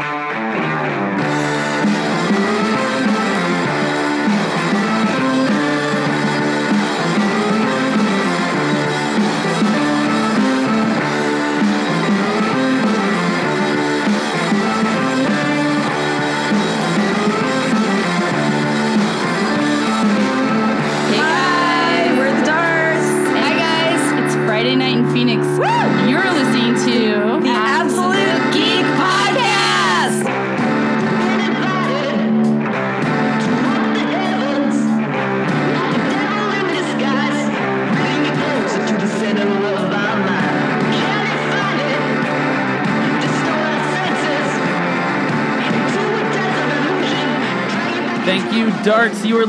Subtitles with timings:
[0.00, 0.29] Hey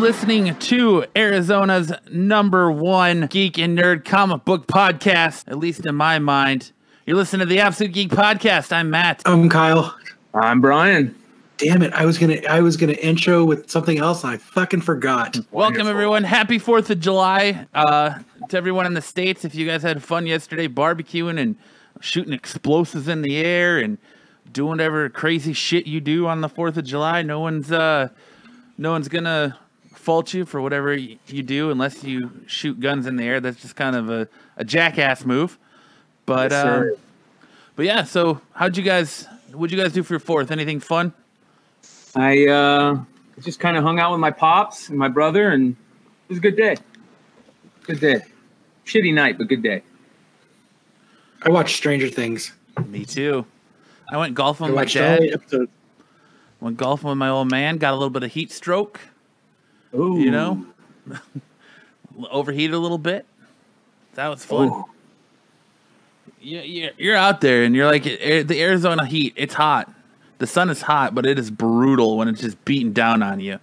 [0.02, 6.18] listening to Arizona's number one geek and nerd comic book podcast, at least in my
[6.18, 6.72] mind.
[7.06, 8.72] You're listening to the Absolute Geek Podcast.
[8.72, 9.22] I'm Matt.
[9.28, 9.96] I'm Kyle.
[10.34, 11.16] I'm Brian.
[11.58, 11.94] Damn it!
[11.94, 15.38] I was gonna I was gonna intro with something else and I fucking forgot.
[15.52, 16.24] Welcome, everyone.
[16.24, 18.18] Happy 4th of July uh,
[18.50, 19.46] to everyone in the States.
[19.46, 21.56] If you guys had fun yesterday barbecuing and
[22.00, 24.00] shooting explosives in the air and
[24.52, 27.72] doing whatever crazy shit you do on the 4th of July, no one's.
[27.72, 28.10] Uh,
[28.80, 29.60] no one's gonna
[30.02, 33.40] fault you for whatever you do unless you shoot guns in the air.
[33.40, 34.28] That's just kind of a,
[34.58, 35.58] a jackass move.
[36.26, 36.96] But Yes, um,
[37.76, 38.04] but yeah.
[38.04, 39.28] So how'd you guys?
[39.54, 40.52] What'd you guys do for your fourth?
[40.52, 41.14] Anything fun?
[42.16, 43.00] I uh,
[43.42, 46.42] just kind of hung out with my pops and my brother, and it was a
[46.42, 46.76] good day.
[47.84, 48.22] Good day.
[48.86, 49.84] Shitty night, but good day.
[51.44, 52.54] I watched Stranger Things.
[52.88, 53.46] Me too.
[54.12, 55.22] I went golfing I with my dad.
[55.22, 55.70] eight.
[56.60, 57.78] Went golfing with my old man.
[57.78, 59.00] Got a little bit of heat stroke.
[59.94, 60.18] Ooh.
[60.20, 60.66] You know,
[62.30, 63.26] overheated a little bit.
[64.16, 64.70] That was fun.
[64.70, 64.86] Ooh.
[66.40, 69.34] Yeah, yeah, you're out there and you're like eh, the Arizona heat.
[69.36, 69.92] It's hot.
[70.40, 73.60] The sun is hot, but it is brutal when it's just beating down on you.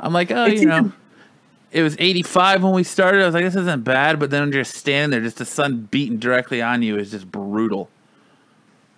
[0.00, 0.92] I'm like, oh, It's you know, even-
[1.70, 3.20] it was 85 when we started.
[3.20, 5.88] I was like, this isn't bad, but then when you're standing there, just the sun
[5.90, 7.90] beating directly on you is just brutal.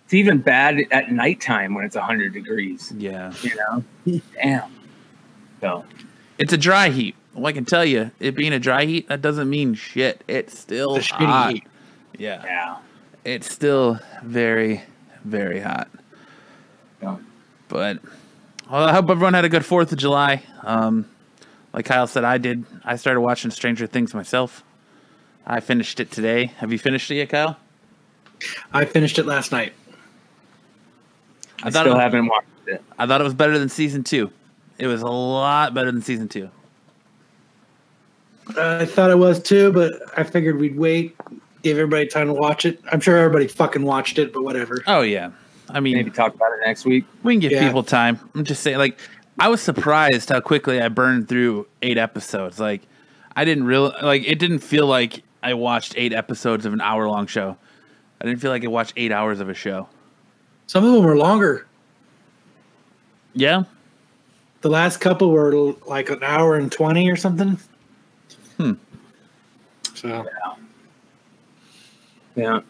[0.05, 2.93] It's even bad at nighttime when it's 100 degrees.
[2.95, 4.21] Yeah, You know?
[4.35, 4.71] Damn.
[5.59, 5.83] So,
[6.37, 7.15] it's a dry heat.
[7.33, 10.23] Well, I can tell you, it being a dry heat, that doesn't mean shit.
[10.27, 11.53] It's still The shitty hot.
[11.53, 11.63] heat.
[12.17, 12.77] Yeah, yeah.
[13.23, 14.81] it's still very,
[15.23, 15.87] very hot.
[16.99, 17.19] So,
[17.67, 17.99] But
[18.71, 20.41] well, I hope everyone had a good Fourth of July.
[20.63, 21.07] Um,
[21.73, 22.65] like Kyle said, I did.
[22.83, 24.63] I started watching Stranger Things myself.
[25.45, 26.47] I finished it today.
[26.57, 27.57] Have you finished it yet, Kyle?
[28.73, 29.73] I finished it last night.
[31.63, 32.83] I, thought still it, haven't watched it.
[32.97, 34.31] I thought it was better than season two.
[34.77, 36.49] It was a lot better than season two.
[38.57, 41.15] I thought it was too, but I figured we'd wait,
[41.63, 42.79] give everybody time to watch it.
[42.91, 44.83] I'm sure everybody fucking watched it, but whatever.
[44.87, 45.31] Oh yeah,
[45.69, 47.05] I mean, Maybe talk about it next week.
[47.23, 47.65] we can give Yeah.
[47.67, 48.19] people time.
[48.35, 48.99] I'm just saying, like,
[49.39, 52.59] I was surprised how quickly I burned through eight episodes.
[52.59, 52.83] Like,
[53.35, 54.23] I didn't really like.
[54.25, 57.57] It didn't feel like I watched eight episodes of an hour long show.
[58.21, 59.89] I didn't feel like I watched eight hours of a show.
[60.67, 61.65] Some of them were longer.
[63.33, 63.63] Yeah,
[64.61, 67.59] The last couple were like an hour and twenty or something.
[68.57, 68.73] Hmm.
[69.93, 70.25] So
[72.35, 72.61] Yeah.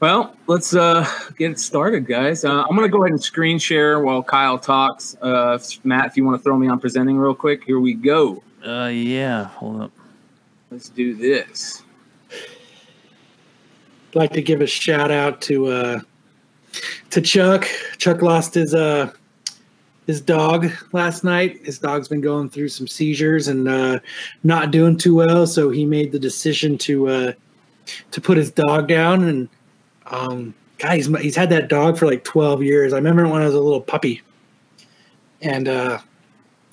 [0.00, 2.42] Well, let's uh, get started, guys.
[2.44, 5.14] Uh, I'm going to go ahead and screen share while Kyle talks.
[5.20, 8.42] Uh, Matt, if you want to throw me on presenting real quick, here we go.
[8.66, 9.44] uh, yeah.
[9.44, 9.92] Hold up.
[10.70, 11.82] Let's do this.
[12.30, 16.00] I'd like to give a shout out to uh
[17.10, 17.66] to Chuck.
[17.98, 19.12] Chuck lost his uh
[20.10, 21.64] his dog last night.
[21.64, 24.00] His dog's been going through some seizures and uh
[24.42, 27.32] not doing too well, so he made the decision to uh
[28.10, 29.48] to put his dog down and
[30.06, 30.52] um
[30.90, 32.92] he's, he's had that dog for like 12 years.
[32.92, 34.20] I remember when I was a little puppy.
[35.42, 35.98] And uh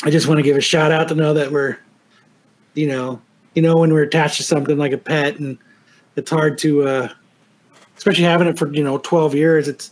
[0.03, 1.77] I just want to give a shout out to know that we're
[2.73, 3.21] you know,
[3.53, 5.59] you know when we're attached to something like a pet and
[6.15, 7.09] it's hard to uh
[7.97, 9.91] especially having it for you know 12 years it's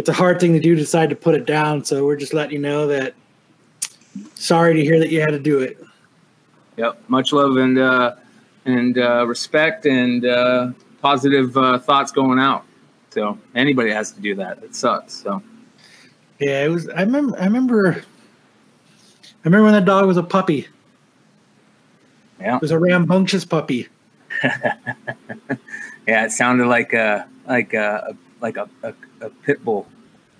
[0.00, 2.32] it's a hard thing to do to decide to put it down so we're just
[2.32, 3.14] letting you know that
[4.34, 5.78] sorry to hear that you had to do it
[6.76, 7.02] Yep.
[7.08, 8.14] Much love and uh,
[8.64, 10.70] and uh, respect and uh,
[11.02, 12.64] positive uh, thoughts going out.
[13.10, 14.62] So anybody has to do that.
[14.62, 15.12] It sucks.
[15.12, 15.42] So
[16.40, 20.66] yeah it was i remember i remember i remember when that dog was a puppy
[22.40, 23.86] yeah, it was a rambunctious puppy
[26.06, 26.24] yeah.
[26.24, 29.86] It sounded like a like a like a, a, a pit bull,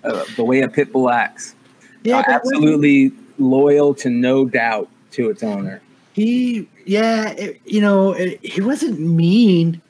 [0.03, 1.55] uh, the way a pit bull acts.
[2.03, 5.81] yeah Uh, absolutely loyal to no doubt to its owner.
[6.13, 9.81] he yeah it, you know it, he wasn't mean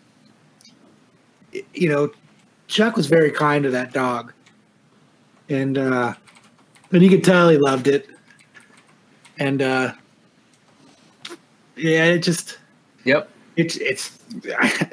[1.52, 2.12] It- you know
[2.68, 4.32] chuck was very kind to that dog
[5.50, 6.14] and uh,
[6.92, 8.08] and you could tell he loved it.
[9.38, 9.94] And uh,
[11.76, 12.58] yeah, it just
[13.06, 13.30] Yep.
[13.58, 14.10] it's it's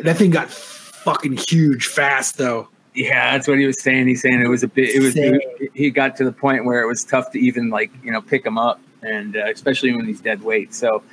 [0.01, 2.69] that thing got fucking huge fast though.
[2.99, 4.09] Yeah, that's what he was saying.
[4.09, 4.89] He's saying it was a bit.
[4.89, 5.71] It was.
[5.73, 8.45] He got to the point where it was tough to even like you know pick
[8.45, 10.75] him up, and uh, especially when he's dead weight.
[10.75, 11.05] So,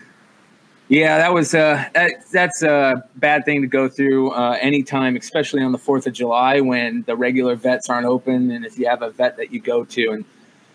[0.87, 5.61] yeah, that was uh that, that's a bad thing to go through uh, anytime, especially
[5.61, 9.03] on the Fourth of July when the regular vets aren't open, and if you have
[9.03, 10.25] a vet that you go to, and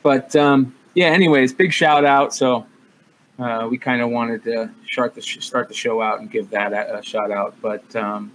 [0.04, 1.06] but um, yeah.
[1.06, 2.32] Anyways, big shout out.
[2.32, 2.66] So.
[3.38, 6.74] Uh, we kind of wanted to start the start the show out and give that
[6.74, 8.30] a, a shout out, but um,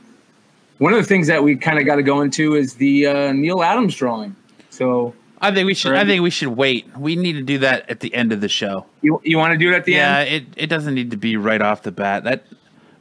[0.79, 3.31] one of the things that we kind of got to go into is the uh,
[3.33, 4.35] Neal Adams drawing.
[4.69, 5.93] So I think we should.
[5.93, 6.85] I think we should wait.
[6.97, 8.85] We need to do that at the end of the show.
[9.01, 10.29] you, you want to do it at the yeah, end?
[10.57, 12.23] it, it doesn't need to be right off the bat.
[12.25, 12.45] That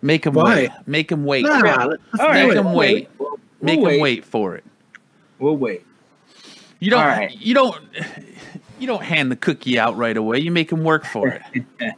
[0.03, 0.55] make him Why?
[0.55, 0.71] wait.
[0.87, 1.45] Make him wait.
[1.47, 1.85] Nah, Yeah.
[1.87, 2.43] let's Make right.
[2.45, 2.57] do it.
[2.59, 3.09] him wait.
[3.19, 4.65] We'll, Make we'll him wait for it.
[5.39, 5.85] We'll wait.
[6.81, 7.01] You don't.
[7.01, 7.35] All right.
[7.41, 7.81] You don't.
[8.79, 10.39] You don't hand the cookie out right away.
[10.41, 11.43] You make him work for it.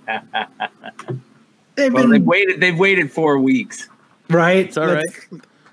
[1.74, 2.60] They've Well, been they've waited.
[2.60, 3.88] They've waited four weeks.
[4.30, 4.66] right.
[4.66, 5.26] It's all Let's-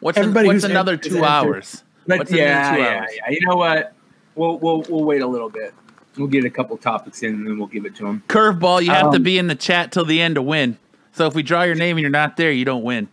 [0.03, 1.25] What's, Everybody what's another two entered.
[1.25, 1.83] hours?
[2.05, 3.09] But What's yeah, two yeah, hours?
[3.15, 3.29] yeah.
[3.31, 3.93] You know what?
[4.35, 5.73] We'll we'll we'll wait a little bit.
[6.17, 8.21] We'll get a couple topics in, and then we'll give it to them.
[8.27, 8.83] Curveball.
[8.83, 10.77] You have to Um, be in the chat till the end to win.
[11.13, 13.07] So if we draw your name and you're not there, you don't win.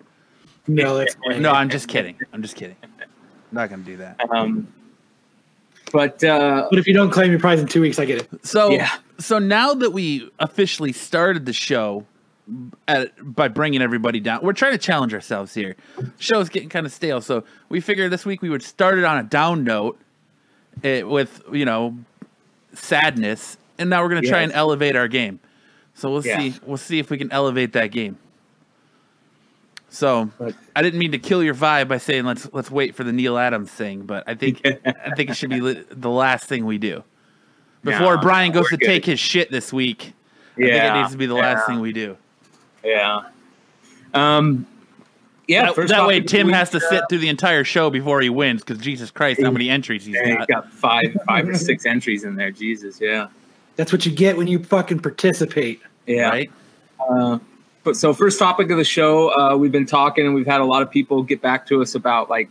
[0.67, 2.17] No, that's No, I'm just kidding.
[2.33, 2.77] I'm just kidding.
[2.83, 2.91] I'm
[3.53, 4.19] not gonna do that.
[4.31, 4.67] Um,
[5.93, 8.47] but uh, But if you don't claim your prize in two weeks, I get it.
[8.47, 8.91] So Yeah.
[9.19, 12.07] so now that we officially started the show
[12.89, 15.77] at, by bringing everybody down, we're trying to challenge ourselves here.
[16.19, 19.19] Show's getting kind of stale, so we figured this week we would start it on
[19.19, 19.99] a down note,
[20.83, 21.97] it, with you know
[22.75, 25.41] sadness, and now we're gonna try and elevate our game.
[25.95, 26.39] So we'll Yeah.
[26.39, 28.17] see we'll see if we can elevate that game.
[29.93, 30.31] So
[30.77, 33.37] I didn't mean to kill your vibe by saying let's let's wait for the Neal
[33.37, 36.79] Adams thing, but I think I think it should be li- the last thing we
[36.79, 37.03] do
[37.83, 38.87] before No, Brian goes to good.
[38.87, 40.13] take his shit this week.
[40.57, 42.17] I think it needs to be the last thing we do.
[42.85, 43.23] Yeah.
[44.15, 44.67] Um.
[45.47, 45.73] Yeah.
[45.73, 47.65] that that way, topic of the Tim week, has to uh, sit through the entire
[47.65, 48.63] show before he wins.
[48.63, 50.49] Because Jesus Christ, how many entries he's and he's got?
[50.49, 52.51] got five, five or six entries in there.
[52.51, 53.29] Jesus, yeah,
[53.77, 55.81] That's what you get when you fucking participate.
[56.07, 56.29] yeah.
[56.29, 56.51] Right?
[57.09, 57.39] Uh,
[57.83, 60.65] but so first topic of the show, uh, we've been talking and we've had a
[60.65, 62.49] lot of people get back to us about like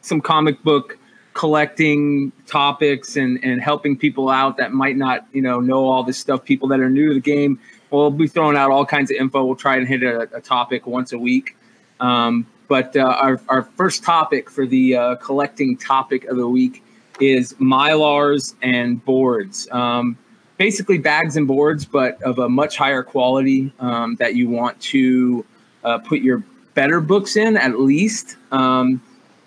[0.00, 0.98] some comic book
[1.34, 6.18] collecting topics and and helping people out that might not you know know all this
[6.18, 6.44] stuff.
[6.44, 7.58] People that are new to the game,
[7.92, 9.44] we'll be throwing out all kinds of info.
[9.44, 11.56] We'll try and hit a, a topic once a week.
[12.00, 16.82] Um, but uh, our our first topic for the uh, collecting topic of the week
[17.20, 19.68] is mylars and boards.
[19.70, 20.16] Um,
[20.56, 25.44] basically bags and boards, but of a much higher quality um, that you want to
[25.84, 26.42] uh, put your
[26.74, 28.36] better books in at least.
[28.50, 29.02] Um,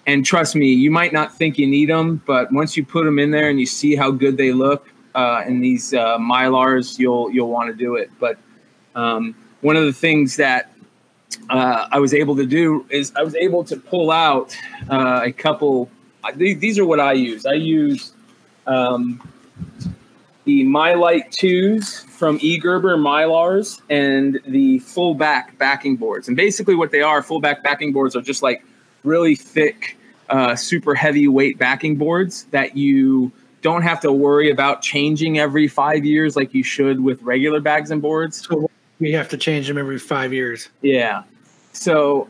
[0.06, 3.18] and trust me, you might not think you need them, but once you put them
[3.18, 7.32] in there and you see how good they look uh, in these uh, mylars, you'll
[7.32, 8.12] you'll want to do it.
[8.20, 8.38] But
[8.94, 10.72] um, one of the things that
[11.50, 14.56] uh, I was able to do is I was able to pull out
[14.90, 15.90] uh, a couple.
[16.36, 17.46] These, these are what I use.
[17.46, 18.14] I use
[18.68, 19.22] um,
[20.44, 26.28] the Mylite 2s from eGerber Mylars and the full back backing boards.
[26.28, 28.66] And basically, what they are full back backing boards are just like
[29.04, 29.98] really thick,
[30.30, 33.32] uh, super heavyweight backing boards that you
[33.66, 37.90] don't have to worry about changing every five years like you should with regular bags
[37.90, 38.48] and boards.
[38.48, 38.70] So
[39.00, 40.70] we have to change them every five years.
[40.84, 41.24] Yeah.
[41.74, 42.30] So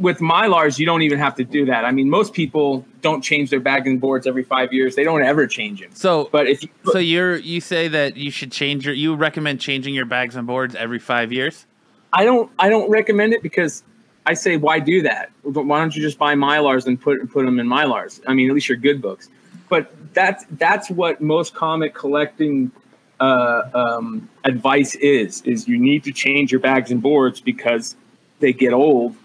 [0.00, 1.84] with Mylars, you don't even have to do that.
[1.84, 4.96] I mean, most people don't change their bags and boards every five years.
[4.96, 5.90] They don't ever change them.
[5.94, 9.60] So, But if you so you're you say that you should change your you recommend
[9.60, 11.64] changing your bags and boards every five years?
[12.12, 13.84] I don't I don't recommend it because
[14.26, 15.30] I say why do that?
[15.44, 18.20] Why don't you just buy Mylars and put put them in Mylars?
[18.26, 19.28] I mean, at least your good books.
[19.72, 22.70] But that's that's what most comic collecting
[23.18, 27.96] uh, um, advice is: is you need to change your bags and boards because
[28.38, 29.16] they get old.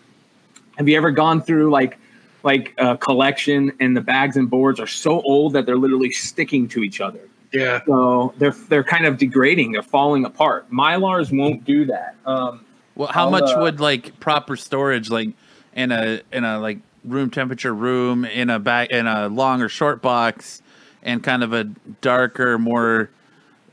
[0.78, 1.98] Have you ever gone through like
[2.44, 6.70] like a collection and the bags and boards are so old that they're literally sticking
[6.70, 7.20] to each other?
[7.52, 7.82] Yeah.
[7.86, 9.74] So they're they're kind of degrading.
[9.74, 10.72] They're falling apart.
[10.72, 12.16] Mylars won't do that.
[12.26, 12.64] Um,
[12.96, 15.32] Well, how I'll, much uh, would like proper storage, like
[15.76, 19.70] in a in a like room temperature room, in a back in a long or
[19.70, 20.62] short box,
[21.04, 21.66] and kind of a
[22.02, 23.10] darker, more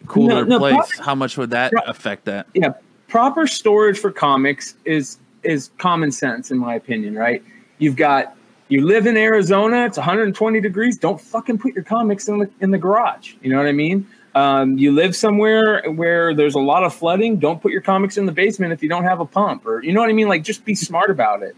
[0.06, 0.76] cooler no, place?
[0.96, 2.46] pro- how much would that pro- affect that?
[2.54, 2.74] yeah,
[3.08, 7.42] proper storage for comics is is common sense in my opinion, right?
[7.78, 8.36] You've got
[8.68, 10.96] you live in Arizona, it's 120 degrees.
[10.96, 13.34] Don't fucking put your comics in the in the garage.
[13.42, 14.06] You know what I mean?
[14.34, 17.38] Um, you live somewhere where there's a lot of flooding.
[17.38, 19.92] Don't put your comics in the basement if you don't have a pump, or you
[19.92, 20.28] know what I mean.
[20.28, 21.54] Like, just be smart about it.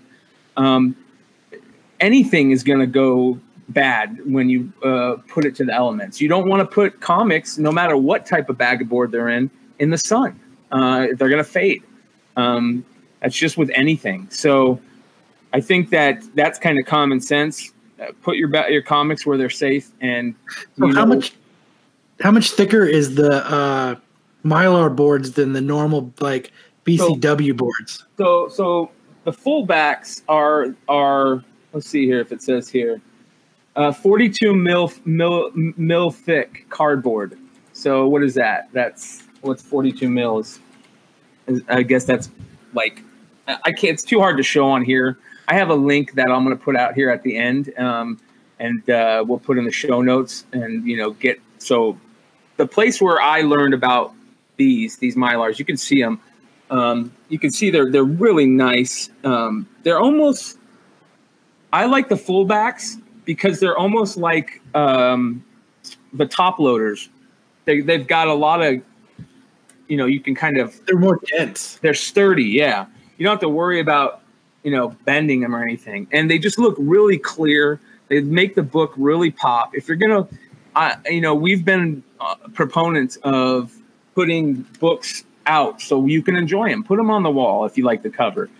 [0.56, 0.97] Um,
[2.00, 3.38] anything is going to go
[3.68, 6.20] bad when you uh, put it to the elements.
[6.20, 9.28] You don't want to put comics, no matter what type of bag of board they're
[9.28, 10.38] in, in the sun.
[10.72, 11.82] Uh, they're going to fade.
[12.36, 12.84] Um,
[13.20, 14.28] that's just with anything.
[14.30, 14.80] So
[15.52, 17.72] I think that that's kind of common sense.
[18.00, 19.90] Uh, put your your comics where they're safe.
[20.00, 20.34] And
[20.78, 21.32] so how much
[22.20, 23.94] how much thicker is the uh,
[24.44, 26.52] mylar boards than the normal like
[26.84, 28.04] BCW so, boards?
[28.18, 28.90] So so
[29.24, 31.42] the fullbacks are are
[31.76, 33.02] let's see here if it says here.
[33.76, 37.38] Uh, 42 mil, mil mil thick cardboard.
[37.75, 38.71] So what is that?
[38.73, 40.59] That's what's 42 mils.
[41.68, 42.30] I guess that's
[42.73, 43.02] like
[43.47, 43.92] I can't.
[43.92, 45.18] It's too hard to show on here.
[45.49, 48.18] I have a link that I'm going to put out here at the end, um,
[48.59, 50.47] and uh, we'll put in the show notes.
[50.52, 51.99] And you know, get so
[52.56, 54.14] the place where I learned about
[54.56, 56.21] these these mylars, you can see them.
[56.71, 59.11] Um, you can see they're they're really nice.
[59.25, 60.55] Um, they're almost.
[61.73, 65.44] I like the fullbacks because they're almost like um,
[66.12, 67.08] the top loaders.
[67.64, 68.80] They they've got a lot of,
[69.88, 70.85] you know, you can kind of.
[70.87, 71.76] They're more dense.
[71.76, 72.87] They're sturdy, yeah.
[73.18, 74.23] You don't have to worry about
[74.66, 76.08] you know, bending them or anything.
[76.11, 77.78] And they just look really clear.
[78.08, 79.76] They make the book really pop.
[79.76, 80.26] If you're gonna,
[80.75, 83.73] uh, you know, we've been uh, proponents of
[84.16, 86.82] putting books out so you can enjoy them.
[86.82, 88.50] Put them on the wall if you like the cover,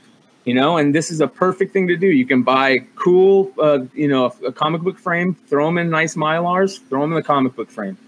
[0.47, 0.79] you know.
[0.79, 2.07] And this is a perfect thing to do.
[2.07, 5.91] You can buy cool, uh, you know, a, a comic book frame, throw them in
[5.91, 7.99] nice mylars, throw them in the comic book frame.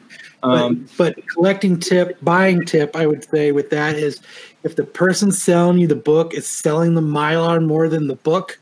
[0.42, 4.20] Um, but, but, collecting tip, buying tip, I would say with that is
[4.62, 8.58] if the person selling you the book is selling the mylar more than the book,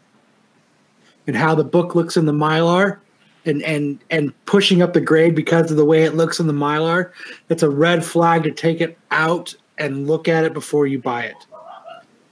[1.26, 2.98] and how the book looks in the mylar,
[3.44, 6.52] and and and pushing up the grade because of the way it looks in the
[6.52, 7.12] mylar,
[7.50, 11.24] it's a red flag to take it out and look at it before you buy
[11.24, 11.36] it.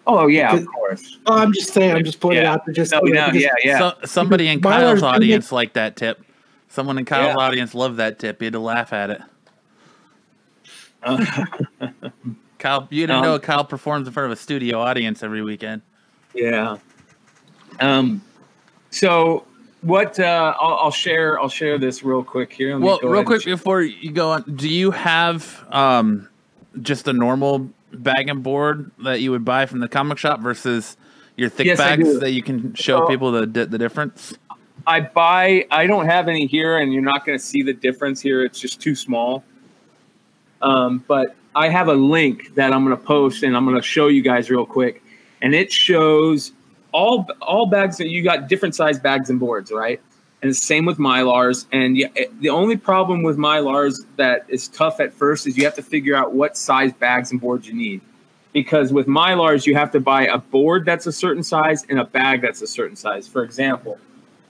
[0.06, 1.18] Oh yeah, of course.
[1.26, 1.96] Oh, I'm just saying.
[1.96, 2.54] I'm just pointing yeah.
[2.54, 2.62] out.
[2.73, 3.78] Just no, no, yeah, yeah.
[3.78, 6.23] So, somebody in Kyle's audience liked that tip.
[6.68, 7.42] Someone in Kyle's yeah.
[7.42, 8.42] audience loved that tip.
[8.42, 9.23] You had to laugh at it.
[12.58, 15.82] Kyle, you didn't um, know Kyle performs in front of a studio audience every weekend.
[16.34, 16.78] Yeah.
[17.80, 18.23] Um.
[18.90, 19.46] So
[19.80, 20.18] what?
[20.20, 21.40] Uh, I'll, I'll share.
[21.40, 22.78] I'll share this real quick here.
[22.78, 26.28] well, real quick before you go on, do you have um
[26.82, 27.70] just a normal
[28.02, 30.96] bag and board that you would buy from the comic shop versus
[31.36, 34.34] your thick yes, bags that you can show people the the difference?
[34.86, 35.66] I buy.
[35.70, 38.44] I don't have any here, and you're not going to see the difference here.
[38.44, 39.44] It's just too small.
[40.62, 43.82] Um, but I have a link that I'm going to post and I'm going to
[43.82, 45.02] show you guys real quick.
[45.42, 46.52] And it shows
[46.92, 50.00] all all bags that you got different size bags and boards, right?
[50.44, 51.64] And same with Mylars.
[51.72, 51.96] And
[52.38, 56.14] the only problem with Mylars that is tough at first is you have to figure
[56.14, 58.02] out what size bags and boards you need.
[58.52, 62.04] Because with Mylars, you have to buy a board that's a certain size and a
[62.04, 63.26] bag that's a certain size.
[63.26, 63.98] For example,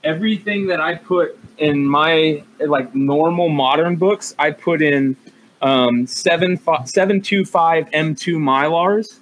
[0.03, 5.15] everything that I put in my like normal modern books, I put in
[5.61, 9.19] um, 725 M2 Mylars,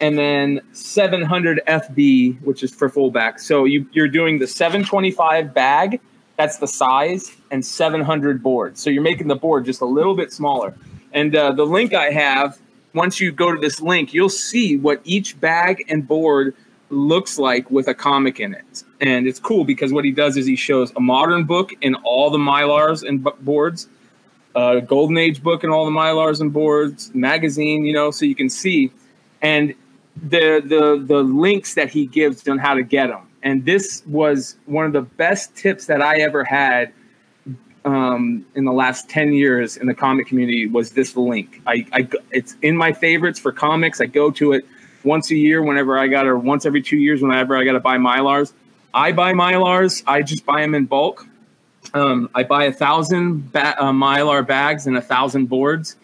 [0.00, 3.38] and then 700 FB, which is for fullback.
[3.38, 6.00] So you, you're doing the 725 bag,
[6.36, 8.78] that's the size, and 700 board.
[8.78, 10.74] So you're making the board just a little bit smaller.
[11.12, 12.58] And uh, the link I have,
[12.94, 16.54] once you go to this link, you'll see what each bag and board
[16.88, 18.84] looks like with a comic in it.
[19.00, 22.30] And it's cool because what he does is he shows a modern book in all
[22.30, 23.88] the Mylars and boards
[24.54, 28.34] a golden age book and all the mylars and boards magazine you know so you
[28.34, 28.90] can see
[29.42, 29.74] and
[30.16, 34.56] the the the links that he gives on how to get them and this was
[34.66, 36.92] one of the best tips that i ever had
[37.84, 41.62] um, in the last 10 years in the comic community was this link.
[41.66, 44.00] I, I it's in my favorites for comics.
[44.00, 44.66] I go to it
[45.02, 47.80] once a year whenever i got or once every two years whenever i got to
[47.80, 48.52] buy mylars.
[48.92, 51.26] I buy mylars i just buy them in bulk.
[51.94, 55.96] Um, I buy a thousand ba- uh, mylar bags and a thousand boards,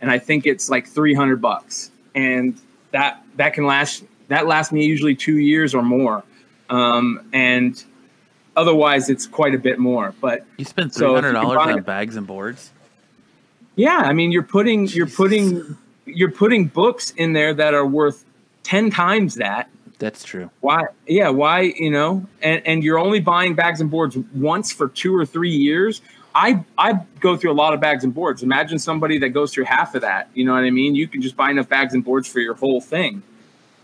[0.00, 2.58] and I think it's like three hundred bucks, and
[2.92, 6.22] that that can last that lasts me usually two years or more,
[6.70, 7.82] um, and
[8.56, 10.14] otherwise it's quite a bit more.
[10.20, 12.70] But you spend three hundred dollars so on bags and boards.
[13.76, 14.96] Yeah, I mean you're putting Jesus.
[14.96, 15.76] you're putting
[16.06, 18.24] you're putting books in there that are worth
[18.62, 20.50] ten times that that's true.
[20.60, 20.84] Why?
[21.06, 21.30] Yeah.
[21.30, 21.72] Why?
[21.76, 25.54] You know, and and you're only buying bags and boards once for two or three
[25.54, 26.02] years.
[26.34, 28.42] I I go through a lot of bags and boards.
[28.42, 30.28] Imagine somebody that goes through half of that.
[30.34, 30.94] You know what I mean?
[30.94, 33.22] You can just buy enough bags and boards for your whole thing.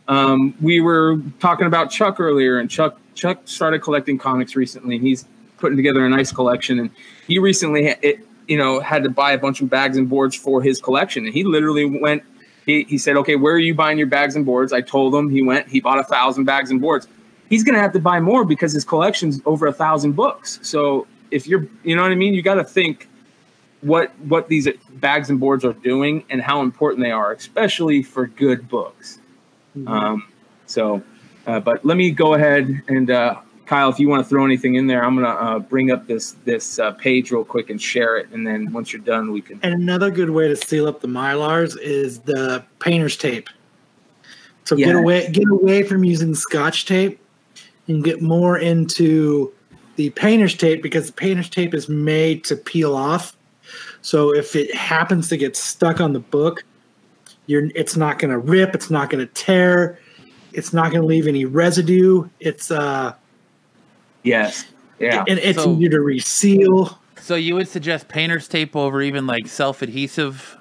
[0.08, 4.96] Um, we were talking about Chuck earlier, and Chuck Chuck started collecting comics recently.
[4.96, 5.24] and He's
[5.58, 6.90] putting together a nice collection, and
[7.26, 10.62] he recently, it, you know, had to buy a bunch of bags and boards for
[10.62, 11.26] his collection.
[11.26, 12.24] And he literally went
[12.66, 14.72] he, he said, okay, where are you buying your bags and boards?
[14.72, 17.08] I told him he went, he bought a thousand bags and boards.
[17.48, 20.60] he's going to have to buy more because his collection's over a thousand books.
[20.62, 23.08] So if you're, you know what I mean, you got to think
[23.80, 28.26] what what these bags and boards are doing and how important they are, especially for
[28.26, 29.18] good books.
[29.76, 29.88] Mm-hmm.
[29.88, 30.28] Um,
[30.66, 31.02] so,
[31.46, 34.74] uh, but let me go ahead and uh, Kyle, if you want to throw anything
[34.74, 38.16] in there, I'm gonna uh, bring up this this uh, page real quick and share
[38.16, 39.60] it, and then once you're done, we can.
[39.62, 43.48] And another good way to seal up the mylars is the painter's tape.
[44.64, 44.86] So yeah.
[44.86, 47.20] get away get away from using scotch tape
[47.86, 49.52] and get more into
[50.00, 53.36] the painter's tape because the painter's tape is made to peel off.
[54.00, 56.64] So if it happens to get stuck on the book,
[57.44, 59.98] you're it's not going to rip, it's not going to tear,
[60.54, 62.26] it's not going to leave any residue.
[62.40, 63.12] It's uh
[64.22, 64.64] yes.
[64.98, 65.22] Yeah.
[65.28, 66.98] And it's so, easier to reseal.
[67.20, 70.56] So you would suggest painter's tape over even like self-adhesive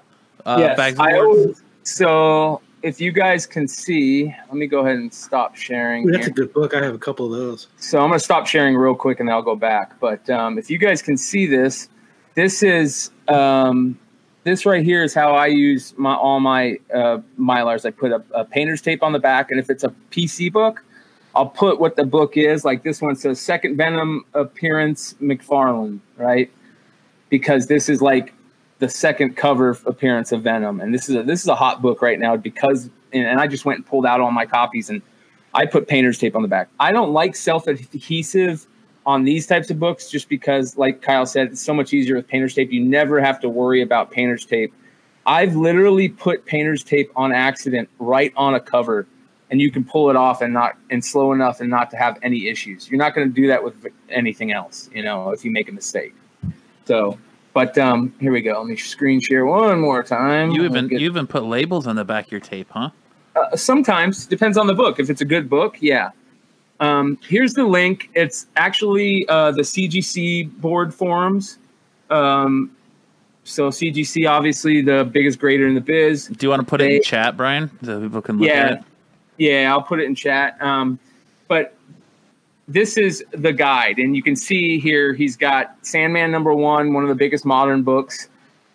[0.45, 4.97] uh, yes, bags I always, so if you guys can see, let me go ahead
[4.97, 6.07] and stop sharing.
[6.07, 6.31] Ooh, that's here.
[6.31, 6.73] a good book.
[6.73, 7.67] I have a couple of those.
[7.77, 9.99] So I'm going to stop sharing real quick and then I'll go back.
[9.99, 11.89] But um, if you guys can see this,
[12.35, 13.99] this is um,
[14.43, 17.85] this right here is how I use my all my uh, mylars.
[17.85, 20.83] I put a, a, painter's tape on the back, and if it's a PC book,
[21.35, 22.63] I'll put what the book is.
[22.63, 26.49] Like this one says Second Venom Appearance McFarlane, right?
[27.29, 28.33] Because this is like
[28.79, 32.01] the second cover appearance of Venom, and this is a, this is a hot book
[32.01, 35.01] right now because and, I just went and pulled out all my copies and
[35.53, 36.69] I put painter's tape on the back.
[36.79, 38.65] I don't like self adhesive
[39.05, 42.27] on these types of books just because, like Kyle said, it's so much easier with
[42.27, 42.71] painter's tape.
[42.71, 44.73] You never have to worry about painter's tape.
[45.25, 49.07] I've literally put painter's tape on accident right on a cover
[49.51, 52.19] and you can pull it off and not and slow enough and not to have
[52.21, 52.89] any issues.
[52.89, 55.71] You're not going to do that with anything else, you know, if you make a
[55.71, 56.13] mistake.
[56.85, 57.17] So
[57.53, 58.59] but um, here we go.
[58.59, 60.51] Let me screen share one more time.
[60.51, 60.99] You even get...
[61.01, 62.89] you even put labels on the back of your tape, huh?
[63.35, 64.99] Uh, sometimes depends on the book.
[64.99, 66.11] If it's a good book, yeah.
[66.79, 68.09] Um, here's the link.
[68.15, 71.57] It's actually uh, the CGC board forums.
[72.09, 72.75] Um,
[73.43, 76.27] so CGC, obviously the biggest grader in the biz.
[76.27, 78.53] Do you want to put they, it in chat, Brian, so people can look yeah,
[78.53, 78.83] at it?
[79.37, 80.61] Yeah, I'll put it in chat.
[80.61, 80.99] Um,
[82.69, 87.03] this is the guide, and you can see here he's got Sandman number one, one
[87.03, 88.29] of the biggest modern books,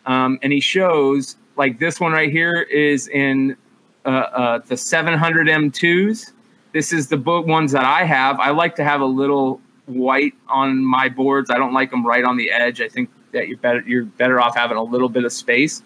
[0.04, 3.56] um, and he shows like this one right here is in
[4.04, 6.32] uh, uh, the 700 M2s.
[6.72, 8.40] This is the book ones that I have.
[8.40, 11.48] I like to have a little white on my boards.
[11.48, 12.80] I don't like them right on the edge.
[12.80, 15.82] I think that you're better you're better off having a little bit of space.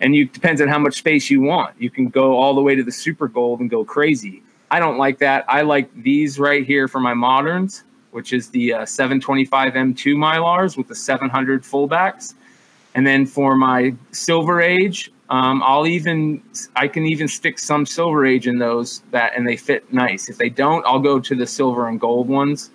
[0.00, 1.74] And you depends on how much space you want.
[1.80, 4.42] You can go all the way to the super gold and go crazy.
[4.70, 5.44] I don't like that.
[5.48, 10.76] I like these right here for my moderns, which is the uh, 725 M2 Mylars
[10.76, 12.34] with the 700 fullbacks.
[12.94, 16.42] And then for my Silver Age, um, I'll even
[16.74, 20.28] I can even stick some Silver Age in those that and they fit nice.
[20.28, 22.70] If they don't, I'll go to the silver and gold ones.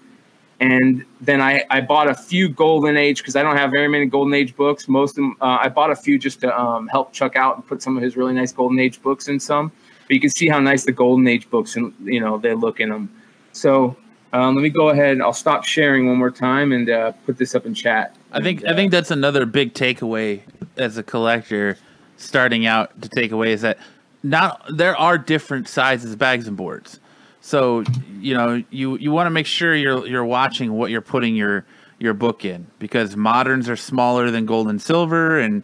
[0.62, 4.05] And then I, I bought a few Golden Age because I don't have very many
[4.05, 4.88] Golden Age books.
[4.88, 7.67] Most of them, uh, I bought a few just to um, help Chuck out and
[7.67, 9.69] put some of his really nice Golden Age books in some.
[10.08, 12.80] But you can see how nice the Golden Age books and you know they look
[12.80, 13.10] in them.
[13.54, 13.98] So
[14.34, 15.22] um, let me go ahead.
[15.22, 18.15] I'll stop sharing one more time and uh, put this up in chat.
[18.32, 20.41] I think and, uh, I think that's another big takeaway
[20.78, 21.78] as a collector
[22.18, 23.78] starting out to take away is that
[24.24, 27.00] not there are different sizes bags and boards.
[27.41, 27.84] So
[28.20, 31.65] you know you you want to make sure you're you're watching what you're putting your
[32.00, 35.63] your book in because moderns are smaller than gold and silver and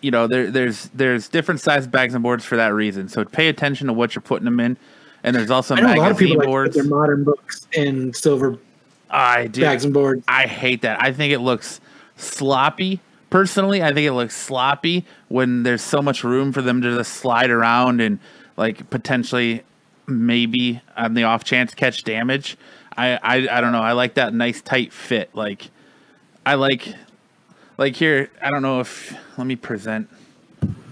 [0.00, 3.08] you know there, there's there's different size bags and boards for that reason.
[3.08, 4.76] So pay attention to what you're putting them in.
[5.22, 6.76] And there's also I know magazine a lot of people boards.
[6.76, 8.58] Like their modern books in silver
[9.10, 9.62] I do.
[9.62, 10.24] bags and boards.
[10.28, 11.02] I hate that.
[11.02, 11.80] I think it looks
[12.16, 13.00] sloppy.
[13.28, 17.14] Personally, I think it looks sloppy when there's so much room for them to just
[17.14, 18.18] slide around and
[18.56, 19.62] like potentially
[20.06, 22.56] maybe on the off chance catch damage.
[22.96, 23.82] I, I I don't know.
[23.82, 25.30] I like that nice tight fit.
[25.34, 25.70] Like
[26.44, 26.94] I like
[27.80, 30.08] like here, I don't know if let me present.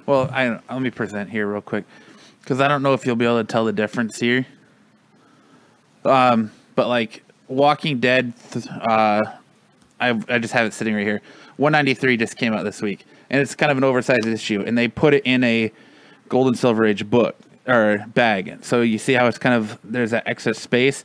[0.06, 1.84] Well, I let me present here real quick
[2.40, 4.46] because I don't know if you'll be able to tell the difference here.
[6.02, 8.32] Um, but like Walking Dead,
[8.90, 9.20] uh,
[10.00, 11.20] I I just have it sitting right here.
[11.58, 14.88] 193 just came out this week, and it's kind of an oversized issue, and they
[14.88, 15.70] put it in a
[16.30, 18.64] gold and silver age book or bag.
[18.64, 21.04] So you see how it's kind of there's that excess space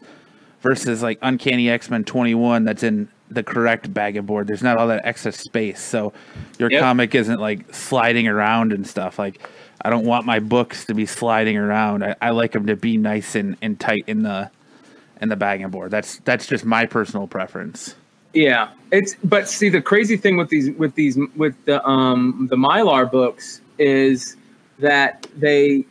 [0.61, 4.47] versus like Uncanny X Men 21 that's in the correct bag and board.
[4.47, 6.13] There's not all that excess space, so
[6.59, 6.81] your yep.
[6.81, 9.19] comic isn't like sliding around and stuff.
[9.19, 9.47] Like
[9.81, 12.03] I don't want my books to be sliding around.
[12.03, 14.49] I, I like them to be nice and, and tight in the
[15.21, 15.91] in the bag and board.
[15.91, 17.95] That's that's just my personal preference.
[18.33, 22.55] Yeah, it's but see the crazy thing with these with these with the um the
[22.55, 24.35] mylar books is
[24.79, 25.85] that they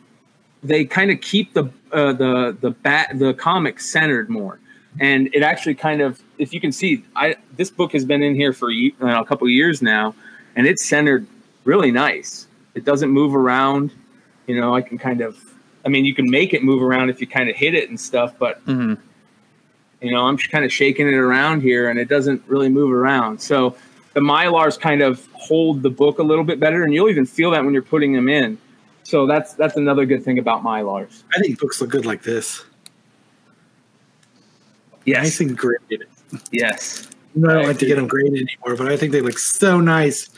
[0.61, 4.59] they kind of keep the uh, the the bat the comic centered more,
[4.99, 8.35] and it actually kind of if you can see, I this book has been in
[8.35, 10.15] here for a, uh, a couple years now,
[10.55, 11.25] and it's centered
[11.63, 12.47] really nice.
[12.75, 13.91] It doesn't move around.
[14.47, 15.37] You know, I can kind of,
[15.85, 17.99] I mean, you can make it move around if you kind of hit it and
[17.99, 18.95] stuff, but Mm-hmm.
[20.01, 23.39] you know, I'm kind of shaking it around here, and it doesn't really move around.
[23.39, 23.75] So
[24.13, 27.51] the mylars kind of hold the book a little bit better, and you'll even feel
[27.51, 28.57] that when you're putting them in.
[29.03, 31.23] So that's that's another good thing about mylars.
[31.35, 32.63] I think books look good like this.
[35.05, 36.07] Nice and graded.
[36.51, 37.09] yes.
[37.35, 39.39] Know, I don't I like to get them graded anymore, but I think they look
[39.39, 40.29] so nice,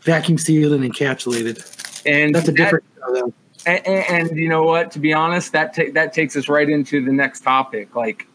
[0.00, 2.02] vacuum sealed and encapsulated.
[2.06, 2.84] And That's a different.
[2.96, 3.32] though.
[3.66, 4.90] And, and, and you know what?
[4.92, 7.94] To be honest, that ta- that takes us right into the next topic.
[7.94, 8.26] Like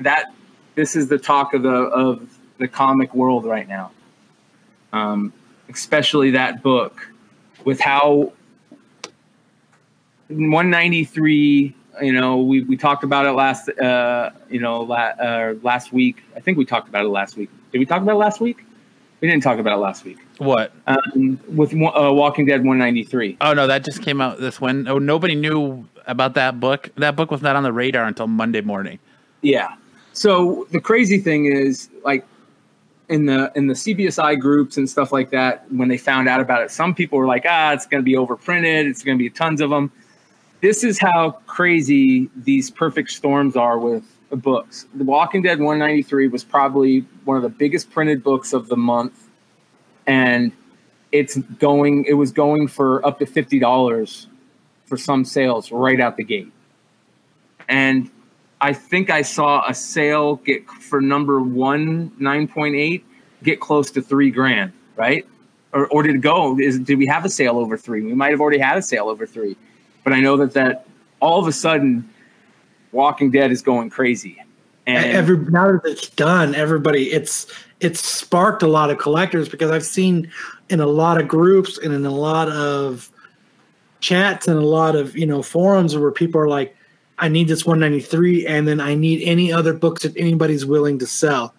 [0.00, 0.32] that,
[0.74, 3.92] this is the talk of the of the comic world right now.
[4.92, 5.32] Um,
[5.68, 7.08] especially that book,
[7.64, 8.32] with how
[10.28, 11.74] 193.
[12.00, 13.68] You know, we, we talked about it last.
[13.68, 16.22] Uh, you know, la- uh, last week.
[16.36, 17.50] I think we talked about it last week.
[17.72, 18.64] Did we talk about it last week?
[19.20, 20.18] We didn't talk about it last week.
[20.38, 20.72] What?
[20.86, 23.38] Um, with uh, Walking Dead 193.
[23.40, 24.86] Oh no, that just came out this when.
[24.86, 26.90] Oh, nobody knew about that book.
[26.96, 28.98] That book was not on the radar until Monday morning.
[29.42, 29.74] Yeah.
[30.12, 32.24] So the crazy thing is, like,
[33.08, 36.62] in the in the CBSI groups and stuff like that, when they found out about
[36.62, 38.88] it, some people were like, "Ah, it's going to be overprinted.
[38.88, 39.90] It's going to be tons of them."
[40.60, 44.86] This is how crazy these perfect storms are with books.
[44.94, 49.28] The Walking Dead 193 was probably one of the biggest printed books of the month,
[50.06, 50.52] and
[51.12, 52.04] it's going.
[52.06, 54.26] It was going for up to fifty dollars
[54.86, 56.52] for some sales right out the gate,
[57.68, 58.10] and
[58.60, 63.04] I think I saw a sale get for number one nine point eight
[63.42, 65.26] get close to three grand, right?
[65.72, 66.58] Or, or did it go?
[66.58, 68.02] Is did we have a sale over three?
[68.02, 69.56] We might have already had a sale over three,
[70.08, 70.86] but I know that that
[71.20, 72.08] all of a sudden,
[72.92, 74.42] Walking Dead is going crazy,
[74.86, 77.46] and Every now that it's done, everybody it's
[77.80, 80.32] it's sparked a lot of collectors because I've seen
[80.70, 83.10] in a lot of groups and in a lot of
[84.00, 86.74] chats and a lot of you know forums where people are like,
[87.18, 91.06] I need this 193, and then I need any other books that anybody's willing to
[91.06, 91.52] sell.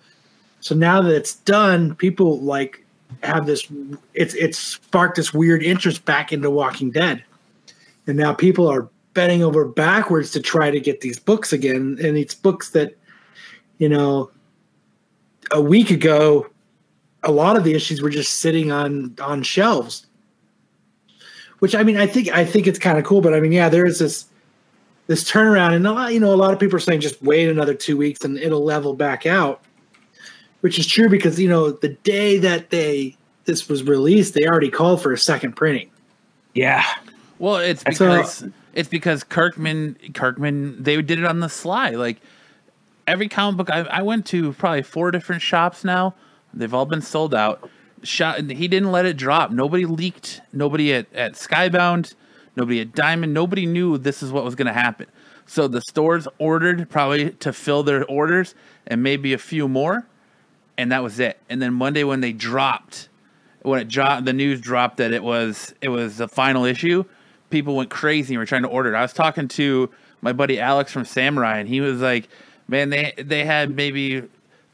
[0.61, 2.83] So now that it's done, people like
[3.21, 3.71] have this.
[4.15, 7.23] It's it's sparked this weird interest back into Walking Dead,
[8.09, 12.17] and now people are bending over backwards to try to get these books again, and
[12.17, 12.95] it's books that
[13.79, 14.29] you know,
[15.51, 16.47] a week ago,
[17.23, 20.05] a lot of the issues were just sitting on on shelves.
[21.59, 23.67] Which I mean, I think I think it's kind of cool, but I mean, yeah,
[23.67, 24.25] there is this
[25.07, 27.49] this turnaround, and a lot, you know, a lot of people are saying just wait
[27.49, 29.63] another two weeks and it'll level back out,
[30.61, 34.69] which is true because you know the day that they this was released, they already
[34.69, 35.89] called for a second printing.
[36.53, 36.85] yeah,
[37.39, 41.91] Well, it's So- because it's because Kirkman Kirkman they did it on the sly.
[41.91, 42.17] Like
[43.07, 46.13] every comic book I, I went to, probably four different shops now.
[46.53, 47.69] They've all been sold out.
[48.03, 48.39] Shot.
[48.49, 49.51] He didn't let it drop.
[49.51, 50.41] Nobody leaked.
[50.53, 52.13] Nobody at at Skybound.
[52.55, 53.33] Nobody at Diamond.
[53.33, 55.07] Nobody knew this is what was going to happen.
[55.45, 58.53] So the stores ordered probably to fill their orders
[58.85, 60.05] and maybe a few more,
[60.77, 61.39] and that was it.
[61.49, 63.09] And then Monday when they dropped,
[63.63, 67.03] when it dropped, the news dropped that it was it was the final issue.
[67.49, 68.97] People went crazy and were trying to order it.
[68.97, 69.89] I was talking to
[70.21, 72.27] my buddy Alex from Samurai, and he was like,
[72.67, 74.23] "Man, they they had maybe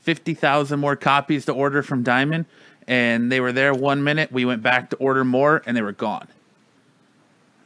[0.02, 2.46] fifty thousand more copies to order from Diamond,
[2.88, 4.32] and they were there one minute.
[4.32, 6.28] We went back to order more, and they were gone."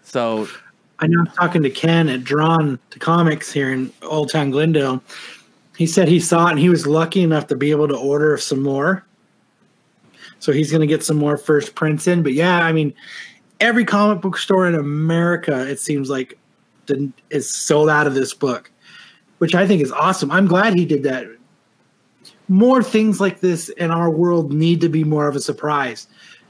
[0.04, 0.48] So
[1.00, 5.02] I know I'm talking to Ken at Drawn to Comics here in Old Town Glendale.
[5.78, 8.38] He said he saw it and he was lucky enough to be able to order
[8.38, 9.06] some more.
[10.40, 12.22] So he's going to get some more first prints in.
[12.22, 12.94] But yeah, I mean,
[13.60, 16.38] every comic book store in America, it seems like,
[17.30, 18.72] is sold out of this book,
[19.38, 20.32] which I think is awesome.
[20.32, 21.28] I'm glad he did that.
[22.48, 26.08] More things like this in our world need to be more of a surprise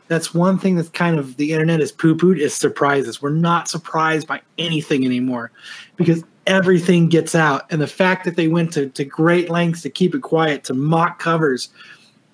[0.09, 3.21] that's one thing that's kind of the internet is poo pooed is surprises.
[3.21, 5.51] We're not surprised by anything anymore
[5.95, 7.71] because everything gets out.
[7.71, 10.73] And the fact that they went to, to great lengths to keep it quiet, to
[10.73, 11.69] mock covers,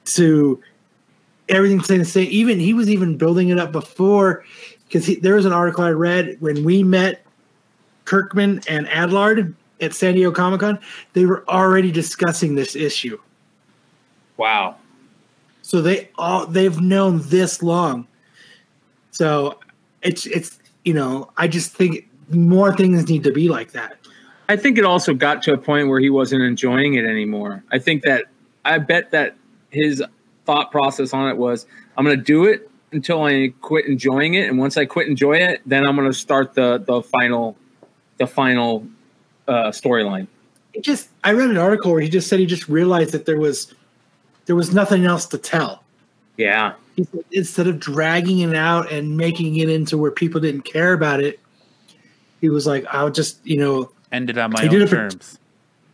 [0.06, 0.62] to
[1.50, 2.28] everything staying the same.
[2.30, 4.44] Even he was even building it up before
[4.88, 7.26] because there was an article I read when we met
[8.06, 10.80] Kirkman and Adlard at San Diego Comic Con,
[11.14, 13.20] they were already discussing this issue.
[14.38, 14.78] wow.
[15.62, 18.08] So they all they've known this long.
[19.10, 19.60] So
[20.04, 23.98] it's it's you know I just think more things need to be like that.
[24.48, 27.64] I think it also got to a point where he wasn't enjoying it anymore.
[27.72, 28.26] I think that
[28.64, 29.36] I bet that
[29.72, 30.04] his
[30.46, 31.66] thought process on it was
[31.98, 35.42] I'm going to do it until I quit enjoying it and once I quit enjoying
[35.42, 37.58] it then I'm going to start the the final
[38.18, 38.88] the final
[39.48, 40.28] uh, storyline.
[40.74, 43.40] He just I read an article where he just said he just realized that there
[43.40, 43.74] was
[44.46, 45.84] there was nothing else to tell.
[46.38, 46.74] Yeah.
[46.96, 50.94] He said instead of dragging it out and making it into where people didn't care
[50.94, 51.40] about it,
[52.42, 54.96] he was like, I'll just, you know, Ended on my He did own it for-
[54.96, 55.40] terms.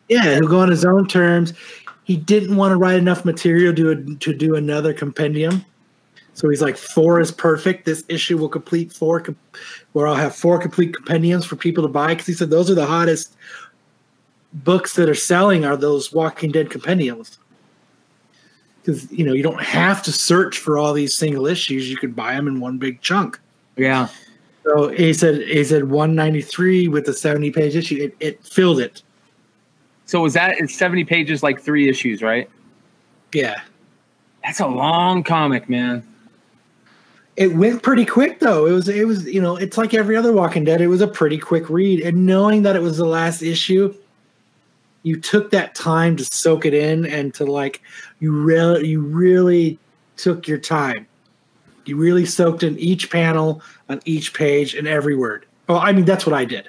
[0.09, 1.53] yeah, he'll go on his own terms.
[2.03, 5.65] He didn't want to write enough material to to do another compendium.
[6.33, 7.85] So he's like, four is perfect.
[7.85, 9.37] This issue will complete four, com-
[9.91, 12.07] where I'll have four complete compendiums for people to buy.
[12.07, 13.35] Because he said those are the hottest
[14.53, 17.37] books that are selling are those Walking Dead compendiums.
[18.79, 22.11] Because you know you don't have to search for all these single issues; you can
[22.11, 23.39] buy them in one big chunk.
[23.75, 24.07] Yeah.
[24.63, 27.97] So he said he said 193 with the 70 page issue.
[27.97, 29.03] It, it filled it.
[30.11, 32.49] So was that it's 70 pages, like three issues, right?
[33.33, 33.61] Yeah.
[34.43, 36.05] That's a long comic, man.
[37.37, 38.65] It went pretty quick though.
[38.65, 40.81] It was it was you know it's like every other Walking Dead.
[40.81, 43.95] It was a pretty quick read, and knowing that it was the last issue,
[45.03, 47.81] you took that time to soak it in and to like
[48.19, 49.79] you really you really
[50.17, 51.07] took your time.
[51.85, 55.45] You really soaked in each panel on each page and every word.
[55.69, 56.67] Well, I mean that's what I did.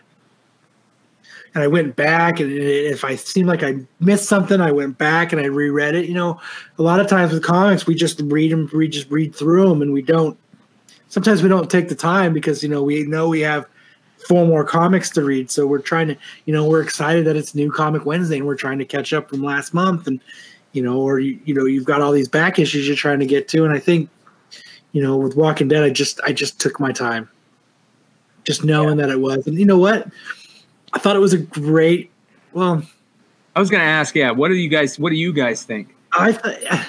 [1.55, 5.33] And I went back, and if I seemed like I missed something, I went back
[5.33, 6.07] and I reread it.
[6.07, 6.41] You know,
[6.79, 9.83] a lot of times with comics, we just read them, we just read through them,
[9.83, 10.39] and we don't
[11.13, 13.67] sometimes we don't take the time because you know we know we have
[14.27, 17.55] four more comics to read so we're trying to you know we're excited that it's
[17.55, 20.21] new comic wednesday and we're trying to catch up from last month and
[20.73, 23.27] you know or you, you know you've got all these back issues you're trying to
[23.27, 24.09] get to and i think
[24.93, 27.29] you know with walking dead i just i just took my time.
[28.45, 30.09] Just knowing that it was and you know what
[30.93, 32.11] i thought it was a great
[32.53, 32.83] well
[33.55, 35.95] I was gonna ask, yeah, what do you guys what do you guys think?
[36.13, 36.87] I th-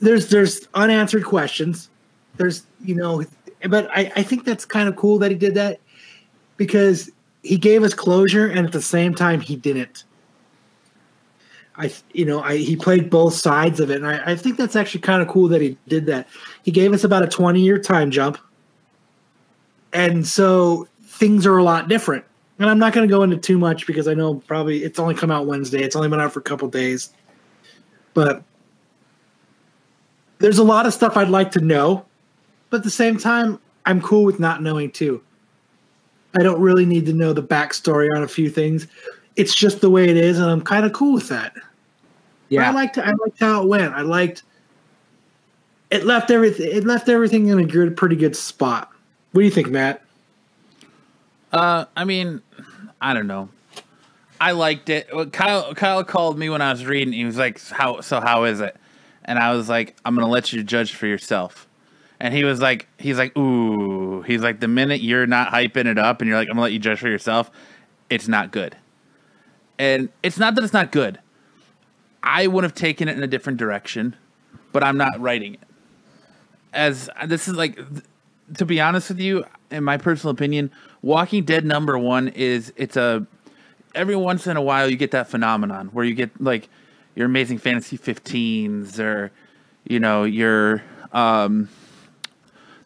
[0.00, 1.88] there's there's unanswered questions.
[2.36, 3.24] There's you know,
[3.68, 5.80] but I, I think that's kind of cool that he did that
[6.56, 7.10] because
[7.42, 10.04] he gave us closure and at the same time he didn't.
[11.78, 14.76] I you know I he played both sides of it and I, I think that's
[14.76, 16.28] actually kind of cool that he did that.
[16.64, 18.38] He gave us about a 20 year time jump.
[19.92, 22.24] And so things are a lot different.
[22.58, 25.14] And I'm not going to go into too much because I know probably it's only
[25.14, 25.82] come out Wednesday.
[25.82, 27.10] It's only been out for a couple days.
[28.14, 28.42] But
[30.38, 32.04] there's a lot of stuff I'd like to know,
[32.70, 35.22] but at the same time, I'm cool with not knowing too.
[36.38, 38.86] I don't really need to know the backstory on a few things.
[39.36, 41.54] It's just the way it is, and I'm kind of cool with that.
[42.50, 43.94] But I liked I liked how it went.
[43.94, 44.42] I liked
[45.90, 48.90] it left everything it left everything in a good pretty good spot.
[49.32, 50.02] What do you think, Matt?
[51.56, 52.42] Uh, I mean,
[53.00, 53.48] I don't know.
[54.40, 55.08] I liked it.
[55.32, 57.14] Kyle Kyle called me when I was reading.
[57.14, 58.20] He was like, "How so?
[58.20, 58.76] How is it?"
[59.24, 61.66] And I was like, "I'm gonna let you judge for yourself."
[62.20, 65.98] And he was like, "He's like, ooh." He's like, "The minute you're not hyping it
[65.98, 67.50] up, and you're like, I'm gonna let you judge for yourself,
[68.10, 68.76] it's not good."
[69.78, 71.18] And it's not that it's not good.
[72.22, 74.16] I would have taken it in a different direction,
[74.72, 75.60] but I'm not writing it.
[76.72, 77.78] As this is like,
[78.54, 80.70] to be honest with you, in my personal opinion,
[81.02, 83.26] Walking Dead number one is it's a
[83.94, 86.68] every once in a while you get that phenomenon where you get like
[87.14, 89.32] your Amazing Fantasy 15s or
[89.84, 90.82] you know your
[91.12, 91.68] um,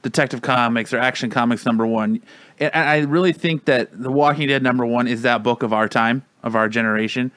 [0.03, 2.23] Detective Comics or Action Comics number one.
[2.59, 5.89] And I really think that The Walking Dead number one is that book of our
[5.89, 7.33] time of our generation.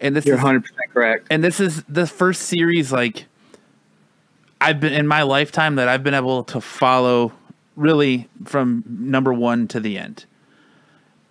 [0.00, 1.26] And this You're is 100 percent correct.
[1.30, 3.24] and this is the first series like
[4.60, 7.32] I've been in my lifetime that I've been able to follow
[7.76, 10.24] really from number one to the end.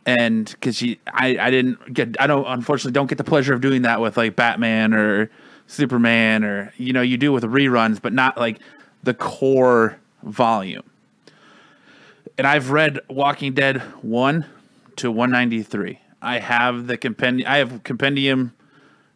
[0.06, 3.62] And because she, I, I didn't get, I don't, unfortunately, don't get the pleasure of
[3.62, 5.32] doing that with like Batman or
[5.68, 8.60] Superman or you know you do with reruns, but not like
[9.04, 10.84] the core volume.
[12.38, 14.46] And I've read Walking Dead one
[14.98, 16.00] to one ninety three.
[16.22, 17.50] I have the compendium.
[17.52, 18.54] I have compendium.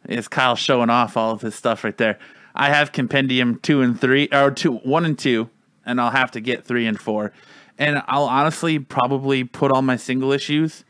[0.08, 2.18] Is Kyle showing off all of his stuff right there?
[2.56, 5.50] I have compendium two and three, or two, one and two,
[5.90, 7.34] and I'll have to get three and four.
[7.78, 10.84] And I'll honestly probably put all my single issues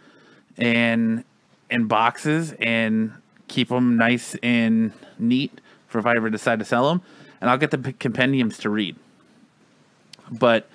[0.58, 1.24] in
[1.70, 3.14] in boxes and
[3.48, 7.02] keep them nice and neat for if I ever decide to sell them.
[7.40, 8.96] And I'll get the compendiums to read.
[10.32, 10.68] But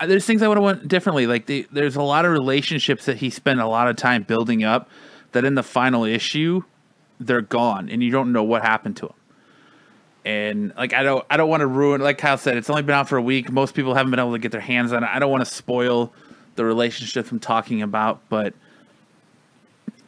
[0.00, 1.26] uh, there's things I would have went differently.
[1.26, 4.64] Like the, there's a lot of relationships that he spent a lot of time building
[4.64, 4.88] up
[5.32, 6.62] that in the final issue
[7.20, 9.14] they're gone and you don't know what happened to them.
[10.24, 12.94] And like I don't I don't want to ruin like Kyle said it's only been
[12.94, 13.50] out for a week.
[13.50, 15.10] Most people haven't been able to get their hands on it.
[15.12, 16.12] I don't want to spoil
[16.54, 18.54] the relationship I'm talking about, but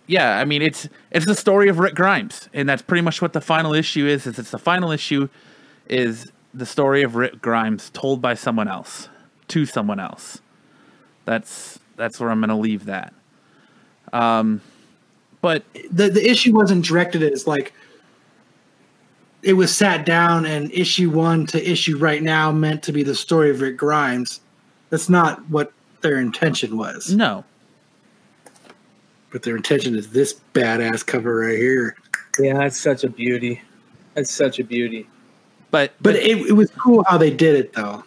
[0.07, 3.33] yeah, I mean it's it's the story of Rick Grimes, and that's pretty much what
[3.33, 4.27] the final issue is.
[4.27, 5.29] Is it's the final issue
[5.89, 9.09] is the story of Rick Grimes told by someone else
[9.49, 10.41] to someone else.
[11.25, 13.13] That's that's where I'm to leave that.
[14.13, 14.61] Um,
[15.41, 17.73] But the the issue wasn't directed as like
[19.45, 23.15] it was sat down and issue one to issue right now meant to be the
[23.15, 24.41] story of Rick Grimes.
[24.91, 27.13] That's not what their intention was.
[27.13, 27.45] no,
[29.31, 31.97] But their intention is this badass cover right here.
[32.39, 33.63] Yeah, that's such a beauty.
[34.15, 35.09] That's such a beauty.
[35.71, 38.05] but But it, it was cool how they did it though.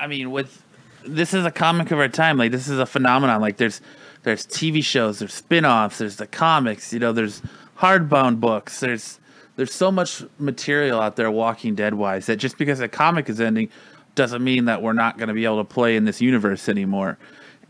[0.00, 0.62] I mean, with
[1.04, 2.36] this is a comic of our time.
[2.36, 3.40] Like this is a phenomenon.
[3.40, 3.80] Like there's
[4.22, 6.92] there's TV shows, there's spin-offs, there's the comics.
[6.92, 7.42] You know, there's
[7.78, 8.80] hardbound books.
[8.80, 9.17] There's
[9.58, 13.40] there's so much material out there, Walking Dead wise, that just because a comic is
[13.40, 13.70] ending
[14.14, 17.18] doesn't mean that we're not going to be able to play in this universe anymore.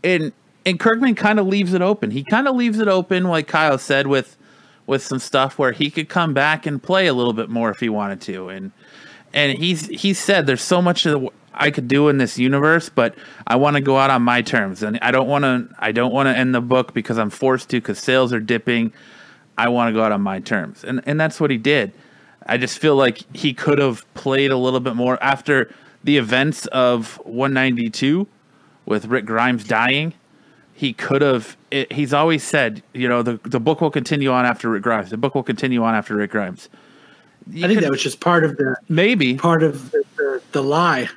[0.03, 0.31] And
[0.67, 2.11] and Kirkman kind of leaves it open.
[2.11, 4.37] He kind of leaves it open, like Kyle said, with
[4.85, 7.79] with some stuff where he could come back and play a little bit more if
[7.79, 8.49] he wanted to.
[8.49, 8.71] And
[9.33, 13.15] and he's he said there's so much that I could do in this universe, but
[13.47, 15.67] I want to go out on my terms, and I don't want to.
[15.79, 18.93] I don't want to end the book because I'm forced to because sales are dipping.
[19.65, 21.91] I want to go out on my terms, and and that's what he did.
[22.45, 25.71] I just feel like he could have played a little bit more after
[26.03, 28.25] the events of 192
[28.85, 30.13] with Rick Grimes dying.
[30.73, 31.57] He could have.
[31.71, 35.09] It, he's always said, you know, the the book will continue on after Rick Grimes.
[35.09, 36.69] The book will continue on after Rick Grimes.
[37.51, 40.41] You I think could- that was just part of the maybe part of the, the,
[40.53, 41.09] the lie.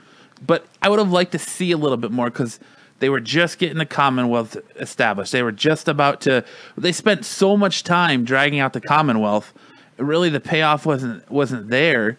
[0.44, 2.58] but I would have liked to see a little bit more because
[3.02, 5.32] they were just getting the Commonwealth established.
[5.32, 6.44] They were just about to.
[6.78, 9.52] They spent so much time dragging out the Commonwealth.
[9.96, 12.16] Really, the payoff wasn't wasn't there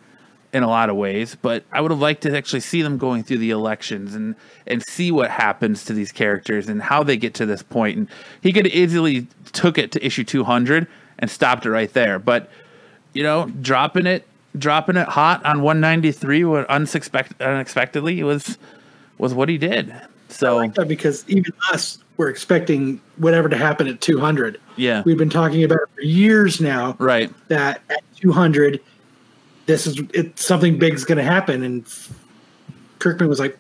[0.52, 1.38] in a lot of ways.
[1.42, 4.36] But I would have liked to actually see them going through the elections and
[4.68, 7.98] and see what happens to these characters and how they get to this point.
[7.98, 8.10] And
[8.42, 12.20] he could easily took it to issue two hundred and stopped it right there.
[12.20, 12.50] But
[13.14, 18.58] you know, dropping it, dropping it hot on 193 what unsuspect, unexpectedly was
[19.18, 19.96] was what he did.
[20.34, 24.60] So like that because even us were expecting whatever to happen at 200.
[24.76, 27.32] yeah, We've been talking about it for years now right.
[27.48, 28.80] that at 200,
[29.66, 31.86] this is it, something big's going to happen, and
[33.00, 33.58] Kirkman was like,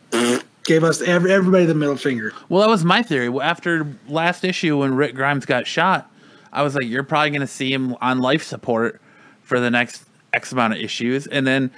[0.63, 2.33] gave us every, everybody the middle finger.
[2.49, 3.29] Well, that was my theory.
[3.29, 6.09] Well, After last issue when Rick Grimes got shot,
[6.51, 9.01] I was like, you're probably going to see him on life support
[9.41, 11.71] for the next X amount of issues, and then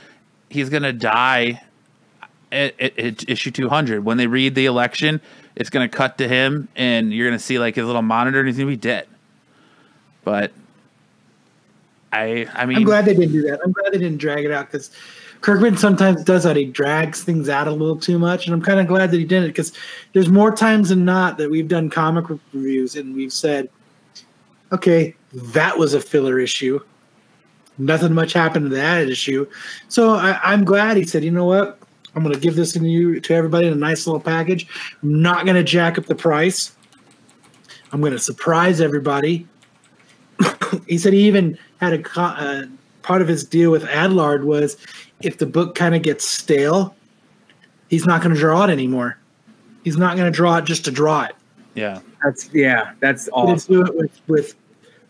[0.49, 1.61] he's going to die
[2.51, 2.73] at
[3.29, 4.03] issue 200.
[4.03, 5.21] When they read the election,
[5.55, 8.39] it's going to cut to him, and you're going to see like his little monitor,
[8.39, 9.07] and he's going to be dead.
[10.23, 10.51] But
[12.11, 13.59] I, I mean, I'm glad they didn't do that.
[13.63, 14.89] I'm glad they didn't drag it out because
[15.41, 16.55] Kirkman sometimes does that.
[16.55, 19.25] He drags things out a little too much, and I'm kind of glad that he
[19.25, 19.73] didn't because
[20.13, 23.69] there's more times than not that we've done comic reviews and we've said,
[24.71, 26.79] okay, that was a filler issue.
[27.77, 29.45] Nothing much happened to that issue.
[29.89, 31.79] So I, I'm glad he said, you know what?
[32.15, 34.67] I'm going to give this to you to everybody in a nice little package.
[35.03, 36.75] I'm not going to jack up the price.
[37.91, 39.47] I'm going to surprise everybody.
[40.87, 42.63] he said he even had a co- uh,
[43.01, 44.77] part of his deal with Adlard was
[45.21, 46.95] if the book kind of gets stale,
[47.89, 49.17] he's not going to draw it anymore.
[49.83, 51.35] He's not going to draw it just to draw it.
[51.75, 53.73] yeah, That's yeah, that's He's awesome.
[53.75, 54.55] do it with, with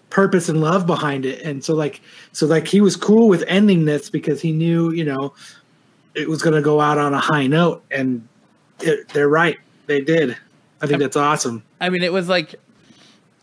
[0.10, 1.42] purpose and love behind it.
[1.44, 2.02] And so like
[2.34, 5.34] so like he was cool with ending this because he knew you know
[6.16, 8.28] it was going to go out on a high note, and
[8.80, 9.58] it, they're right.
[9.86, 10.38] They did.
[10.82, 11.64] I think that's awesome.
[11.80, 12.56] I mean, it was like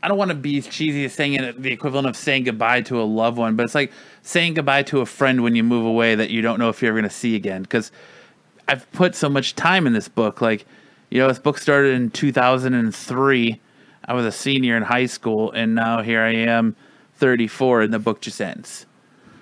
[0.03, 3.01] I don't want to be cheesy as saying it the equivalent of saying goodbye to
[3.01, 6.17] a loved one, but it's like saying goodbye to a friend when you move away
[6.17, 7.63] that you don't know if you're ever going to see again.
[7.63, 7.93] Because
[8.67, 10.41] I've put so much time in this book.
[10.41, 10.67] Like,
[11.11, 13.61] you know, this book started in 2003.
[14.05, 16.75] I was a senior in high school, and now here I am,
[17.17, 18.87] 34, and the book just ends.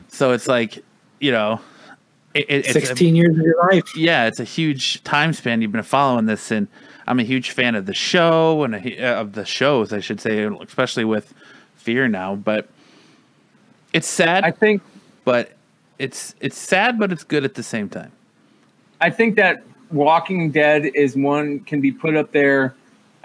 [0.08, 0.84] So it's like,
[1.20, 1.60] you know,
[2.34, 3.96] it, it, it's a- Sixteen years of your life.
[3.96, 6.68] yeah, it's a huge time span you've been following this, and
[7.06, 10.20] I'm a huge fan of the show and a, uh, of the shows, I should
[10.20, 11.34] say, especially with
[11.76, 12.36] Fear now.
[12.36, 12.68] But
[13.92, 14.82] it's sad, I think
[15.24, 15.52] but
[15.98, 18.12] it's it's sad, but it's good at the same time.
[19.00, 22.74] I think that Walking Dead is one can be put up there.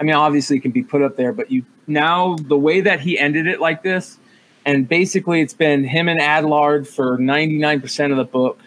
[0.00, 2.98] I mean, obviously, it can be put up there, but you now the way that
[3.00, 4.18] he ended it like this,
[4.64, 8.58] and basically, it's been him and Adlard for ninety nine percent of the book.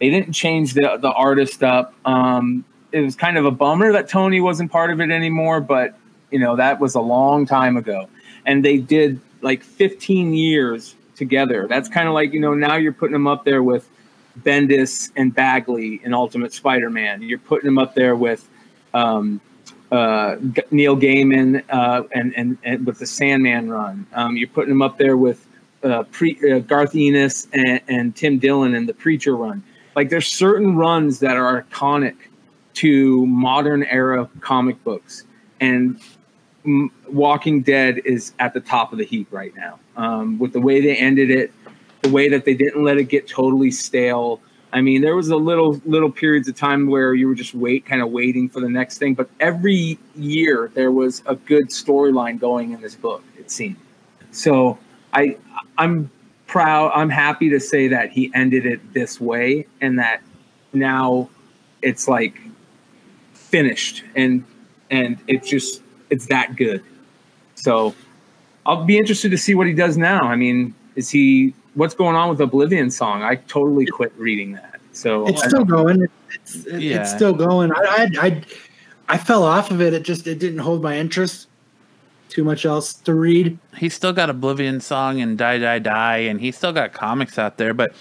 [0.00, 1.94] They didn't change the the artist up.
[2.04, 5.96] Um, it was kind of a bummer that Tony wasn't part of it anymore, but
[6.30, 8.08] you know that was a long time ago,
[8.46, 11.66] and they did like fifteen years together.
[11.68, 13.88] That's kind of like you know now you're putting them up there with
[14.40, 17.22] Bendis and Bagley in Ultimate Spider-Man.
[17.22, 18.48] You're putting them up there with
[18.92, 19.40] um,
[19.92, 20.36] uh,
[20.70, 24.06] Neil Gaiman uh, and, and and with the Sandman run.
[24.12, 25.46] Um, you're putting them up there with
[25.84, 29.62] uh, pre, uh, Garth Ennis and, and Tim Dillon and the Preacher run.
[29.96, 32.16] Like there's certain runs that are iconic
[32.74, 35.24] to modern era comic books,
[35.60, 36.00] and
[37.08, 39.78] Walking Dead is at the top of the heap right now.
[39.96, 41.52] Um, with the way they ended it,
[42.02, 44.40] the way that they didn't let it get totally stale.
[44.72, 47.86] I mean, there was a little little periods of time where you were just wait,
[47.86, 49.14] kind of waiting for the next thing.
[49.14, 53.22] But every year there was a good storyline going in this book.
[53.38, 53.76] It seemed.
[54.32, 54.78] So
[55.12, 55.36] I
[55.78, 56.10] I'm
[56.54, 56.92] proud.
[56.94, 60.22] I'm happy to say that he ended it this way, and that
[60.72, 61.28] now
[61.82, 62.40] it's like
[63.32, 64.44] finished, and
[64.88, 66.84] and it's just it's that good.
[67.56, 67.92] So
[68.64, 70.20] I'll be interested to see what he does now.
[70.22, 73.24] I mean, is he what's going on with Oblivion song?
[73.24, 74.80] I totally quit reading that.
[74.92, 76.06] So it's still going.
[76.34, 77.00] It's, it, Yeah.
[77.00, 77.72] it's still going.
[77.72, 78.42] I, I I
[79.08, 79.92] I fell off of it.
[79.92, 81.48] It just it didn't hold my interest.
[82.28, 83.58] Too much else to read.
[83.76, 87.58] he's still got Oblivion song and Die Die Die, and he's still got comics out
[87.58, 87.74] there.
[87.74, 87.92] But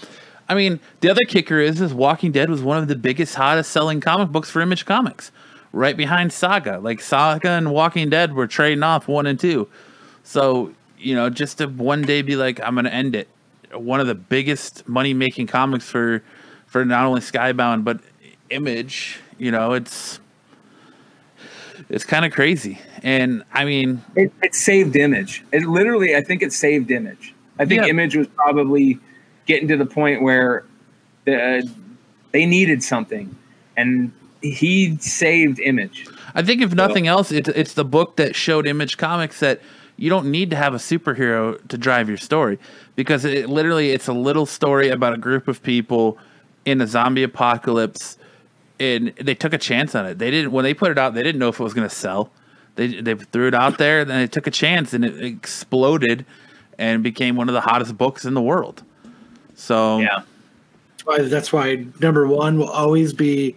[0.50, 3.72] I mean, the other kicker is, is Walking Dead was one of the biggest, hottest
[3.72, 5.32] selling comic books for Image Comics,
[5.72, 6.80] right behind Saga.
[6.80, 9.68] Like Saga and Walking Dead were trading off one and two.
[10.24, 13.28] So you know, just to one day be like, I'm going to end it.
[13.74, 16.24] One of the biggest money making comics for
[16.66, 18.00] for not only Skybound but
[18.50, 19.20] Image.
[19.38, 20.20] You know, it's
[21.90, 22.80] it's kind of crazy.
[23.02, 25.44] And I mean, it, it saved image.
[25.52, 27.34] It literally, I think it saved image.
[27.60, 27.90] I think Yeah.
[27.90, 29.00] image was probably
[29.46, 30.66] getting to the point where
[31.26, 31.70] the,
[32.32, 33.36] they needed something,
[33.78, 34.12] and
[34.42, 36.06] he saved image.
[36.36, 39.62] I think if nothing else, it's it's the book that showed Image Comics that
[39.98, 42.58] you don't need to have a superhero to drive your story
[42.96, 46.18] because it literally it's a little story about a group of people
[46.66, 48.18] in a zombie apocalypse,
[48.80, 50.18] and they took a chance on it.
[50.18, 51.96] They didn't when they put it out, they didn't know if it was going to
[51.96, 52.32] sell.
[52.76, 56.26] They they threw it out there, then they took a chance, and it exploded,
[56.78, 58.84] and became one of the hottest books in the world.
[59.56, 60.00] So
[60.98, 63.56] That's why, that's why number one will always be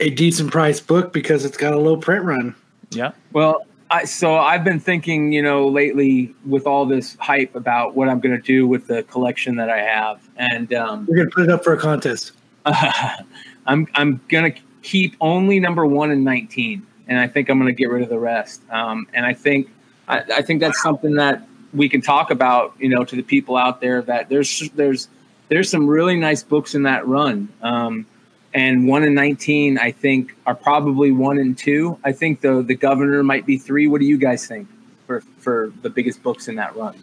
[0.00, 2.54] a decent price book because it's got a low print run.
[2.90, 7.94] yeah, Well, I, so I've been thinking, you know, lately with all this hype about
[7.94, 11.30] what I'm going to do with the collection that I have, and um, We're gonna
[11.30, 12.32] put it up for a contest.
[13.66, 17.90] I'm I'm gonna keep only number one and 19, and I think I'm gonna get
[17.90, 18.62] rid of the rest.
[18.70, 19.68] Um, and I think
[20.08, 23.56] I, I think that's something that we can talk about, you know, to the people
[23.56, 25.08] out there that there's there's
[25.48, 27.48] there's some really nice books in that run.
[27.62, 28.06] Um,
[28.54, 31.98] and one and 19, I think, are probably one and two.
[32.04, 33.86] I think the the governor might be three.
[33.86, 34.68] What do you guys think
[35.06, 37.02] for for the biggest books in that run?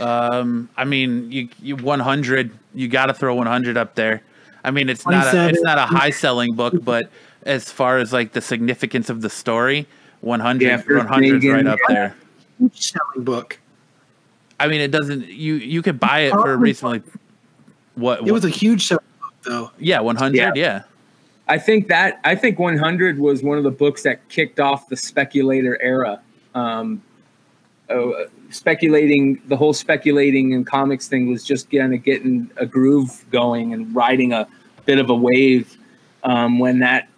[0.00, 4.22] Um, I mean, you you 100, you got to throw 100 up there.
[4.64, 7.08] I mean, it's not a, it's not a high selling book, but
[7.44, 9.86] as far as like the significance of the story,
[10.22, 12.16] 100 Yeah, 100 is right up there.
[12.58, 13.58] Huge selling book.
[14.58, 17.02] I mean, it doesn't you you could buy it for reasonably
[17.96, 19.70] what, It was a huge selling book though.
[19.78, 20.52] yeah, 100, Yeah.
[20.54, 20.82] yeah.
[21.46, 24.96] I think that I think 100 was one of the books that kicked off the
[24.96, 26.20] speculator era.
[26.54, 27.02] Um,
[27.90, 33.24] uh, speculating, the whole speculating and comics thing was just kind of getting a groove
[33.30, 34.46] going and riding a
[34.86, 35.76] bit of a wave
[36.22, 37.08] um, when that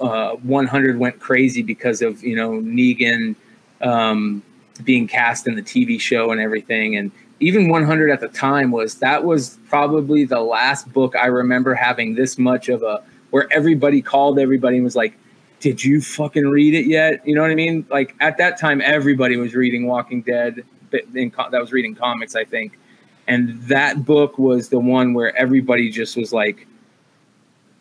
[0.00, 3.36] uh, 100 went crazy because of you know Negan
[3.80, 4.42] um,
[4.84, 7.10] being cast in the TV show and everything, and
[7.40, 12.14] even 100 at the time was that was probably the last book I remember having
[12.14, 15.14] this much of a where everybody called everybody and was like,
[15.62, 17.86] "Did you fucking read it yet?" You know what I mean?
[17.90, 20.64] Like at that time, everybody was reading Walking Dead.
[20.90, 22.78] Co- that was reading comics, I think,
[23.26, 26.66] and that book was the one where everybody just was like,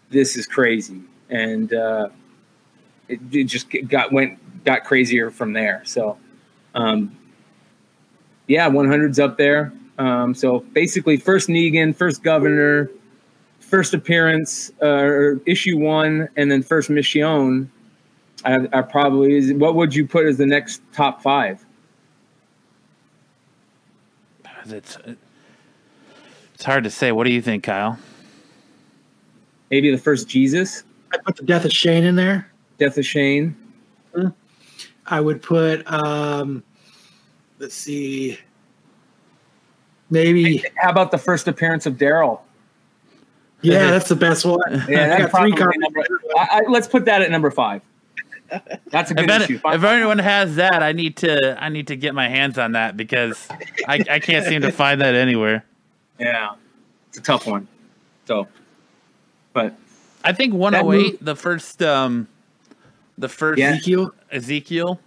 [0.10, 2.08] "This is crazy," and uh,
[3.10, 5.82] it, it just got went got crazier from there.
[5.86, 6.18] So.
[6.74, 7.18] Um,
[8.48, 9.72] yeah, 100's up there.
[9.98, 12.90] Um, so basically, first Negan, first Governor,
[13.72, 17.68] first appearance, uh, or issue one, and then first Michonne.
[18.44, 21.66] I, I probably what would you put as the next top five?
[24.66, 24.98] It's
[26.54, 27.12] it's hard to say.
[27.12, 27.98] What do you think, Kyle?
[29.72, 32.52] Maybe the first Jesus, I put the death of Shane in there.
[32.78, 33.56] Death of Shane.
[35.08, 36.64] I would put um
[37.60, 38.38] let's see
[40.10, 42.42] maybe How about the first appearance of Daryl?
[43.62, 44.60] Yeah, that's the best one.
[44.88, 46.04] Yeah, I got three probably number.
[46.38, 47.82] I, I, let's put that at number five.
[48.90, 49.60] That's a good If, any- issue.
[49.64, 52.98] if anyone has that, I need to I need to get my hands on that
[52.98, 53.48] because
[53.88, 55.64] I, I can't seem to find that anywhere.
[56.20, 56.56] Yeah,
[57.10, 57.68] it's a tough one.
[58.26, 58.48] So,
[59.54, 59.74] but
[60.26, 62.28] I think 108, the first um
[63.18, 63.70] the first Yeah.
[63.72, 64.12] Ezekiel.
[64.32, 65.00] Ezekiel.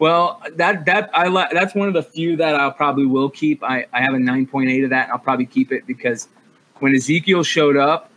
[0.00, 3.62] Well, that that I li- that's one of the few that I'll probably will keep.
[3.62, 5.04] I, I have a nine point eight of that.
[5.04, 6.28] And I'll probably keep it because
[6.80, 8.10] when Ezekiel showed up,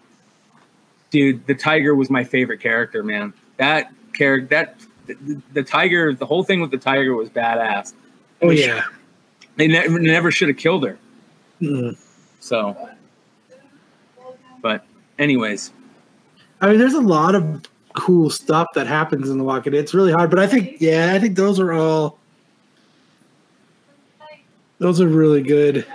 [1.09, 3.03] dude, the tiger was my favorite character.
[3.03, 4.75] Man, that character that
[5.07, 7.93] the, the tiger, the whole thing with the tiger was badass.
[8.41, 8.83] Oh yeah.
[9.57, 10.97] They never never should have killed her.
[11.61, 11.97] Mm.
[12.39, 12.89] So,
[14.61, 14.85] but
[15.19, 15.71] anyways,
[16.61, 19.79] I mean, there's a lot of cool stuff that happens in The Walking Dead.
[19.79, 22.17] It's really hard, but I think, yeah, I think those are all.
[24.79, 25.85] Those are really good.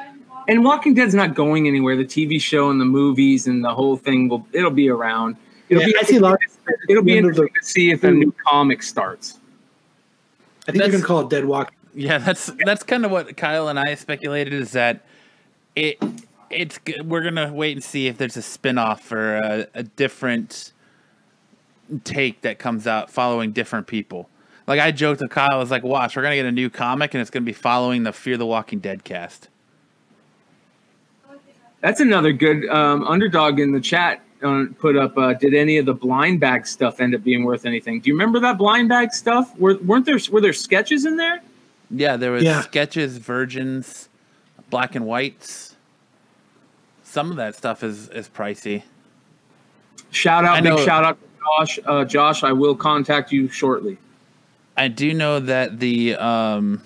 [0.49, 1.97] And Walking Dead's not going anywhere.
[1.97, 5.37] The TV show and the movies and the whole thing will it'll be around.
[5.69, 6.39] It'll Yeah, be I see a lot.
[6.89, 9.39] it'll be the end of the- interesting to see if a new comic starts.
[10.69, 11.73] I think you can call it Dead Walk.
[11.95, 15.01] Yeah, that's that's kind of what Kyle and I speculated is that
[15.75, 15.99] it
[16.51, 20.73] it's we're gonna wait and see if there's a spin-off or a, a different
[22.05, 24.29] take that comes out following different people.
[24.67, 27.15] Like I joked with Kyle, I was like, "Watch, we're gonna get a new comic
[27.15, 29.49] and it's gonna be following the Fear the Walking Dead cast."
[31.87, 34.20] That's another good um, underdog in the chat.
[34.43, 35.16] Uh, put up.
[35.16, 38.01] Uh, did any of the blind bag stuff end up being worth anything?
[38.01, 39.57] Do you remember that blind bag stuff?
[39.57, 41.41] Were, weren't there were there sketches in there?
[41.93, 42.61] Yeah, there was Yeah.
[42.62, 44.09] sketches, virgins,
[44.68, 45.76] black and whites.
[47.05, 48.82] Some of that stuff is is pricey.
[50.11, 51.78] Shout I out, big shout out to Josh.
[51.87, 53.97] Uh, Josh, I will contact you shortly.
[54.76, 56.82] I do know that the um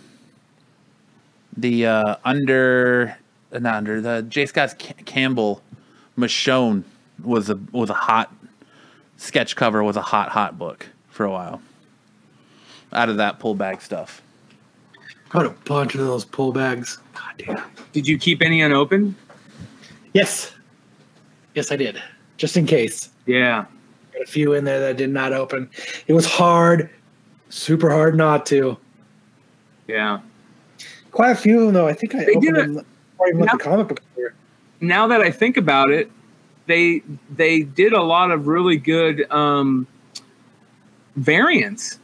[1.57, 3.17] the uh under
[3.53, 5.63] not under the J Scott Campbell
[6.17, 6.85] Michonne
[7.23, 8.33] was a was a hot
[9.17, 11.61] sketch cover was a hot hot book for a while.
[12.93, 14.23] Out of that pull bag stuff.
[15.31, 16.99] Got a bunch of those pull bags.
[17.15, 17.63] God damn.
[17.93, 19.15] Did you keep any unopened?
[20.13, 20.53] Yes.
[21.55, 22.03] Yes, I did.
[22.37, 23.11] Just in case.
[23.27, 23.67] Yeah.
[24.13, 25.71] Got a few in there that did not open.
[26.09, 26.91] It was hard,
[27.49, 28.77] super hard not to.
[29.87, 30.19] Yeah.
[31.13, 31.87] Quite a few of them, though.
[31.87, 32.87] I think I They opened did it- them
[33.21, 34.35] before even Now- the comic book here.
[34.81, 36.11] now that I think about it,
[36.67, 37.03] they
[37.35, 39.87] they did a lot of really good um,
[41.17, 41.99] variants.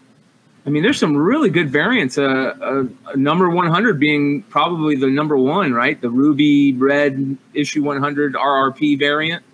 [0.67, 2.19] I mean, there's some really good variants.
[2.19, 2.25] Uh,
[2.61, 6.01] uh, number 100 being probably the number one, right?
[6.01, 9.45] The ruby red issue 100 RRP variant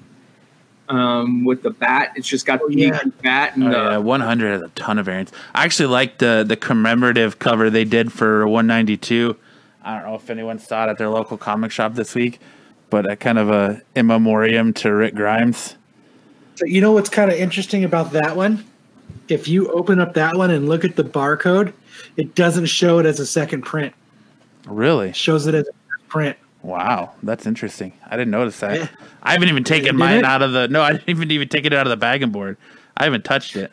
[0.88, 2.12] um, with the bat.
[2.16, 3.00] It's just got the yeah.
[3.22, 5.32] bat and Oh, the, yeah, 100 has a ton of variants.
[5.54, 9.36] I actually like the the commemorative cover they did for 192.
[9.84, 12.40] I don't know if anyone saw it at their local comic shop this week,
[12.90, 15.76] but a kind of a in memoriam to Rick Grimes.
[16.56, 18.64] So you know what's kind of interesting about that one?
[19.28, 21.72] If you open up that one and look at the barcode,
[22.16, 23.94] it doesn't show it as a second print.
[24.66, 25.10] Really?
[25.10, 26.36] It shows it as a print.
[26.62, 27.92] Wow, that's interesting.
[28.06, 28.76] I didn't notice that.
[28.76, 28.88] Yeah.
[29.22, 30.24] I haven't even taken mine it?
[30.24, 30.68] out of the.
[30.68, 32.56] No, I didn't even even take it out of the bag and board.
[32.96, 33.72] I haven't touched it.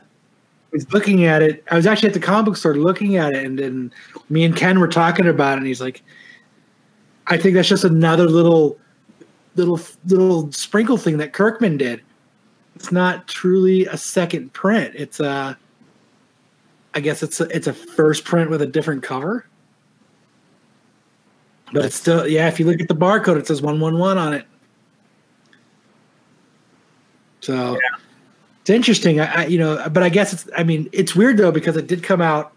[0.71, 1.63] Was looking at it.
[1.71, 3.91] I was actually at the comic book store looking at it, and then
[4.29, 6.03] me and Ken were talking about it, and he's like,
[7.25, 8.77] "I think that's just another little,
[9.55, 12.01] little, little sprinkle thing that Kirkman did.
[12.75, 14.93] It's not truly a second print.
[14.95, 15.57] It's a,
[16.93, 19.47] I guess it's a, it's a first print with a different cover."
[21.73, 22.47] But it's still, yeah.
[22.47, 24.45] If you look at the barcode, it says one one one on it.
[27.41, 27.79] So
[28.69, 29.19] it's interesting.
[29.19, 30.47] I, I, you know, but I guess it's.
[30.55, 32.53] I mean, it's weird though because it did come out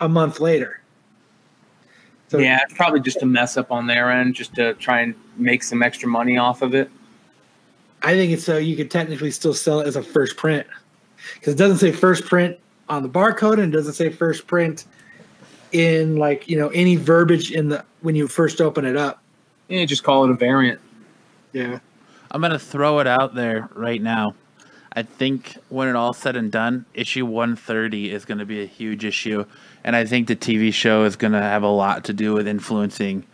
[0.00, 0.80] a month later.
[2.26, 5.14] So yeah, it's probably just a mess up on their end, just to try and
[5.36, 6.90] make some extra money off of it.
[8.02, 10.66] I think it's so you could technically still sell it as a first print
[11.34, 12.58] because it doesn't say first print
[12.88, 14.86] on the barcode and it doesn't say first print
[15.70, 19.22] in like you know any verbiage in the when you first open it up.
[19.68, 20.80] Yeah, just call it a variant.
[21.52, 21.78] Yeah.
[22.32, 24.34] I'm gonna throw it out there right now.
[24.92, 29.04] I think when it all said and done, issue 130 is gonna be a huge
[29.04, 29.44] issue,
[29.84, 33.24] and I think the TV show is gonna have a lot to do with influencing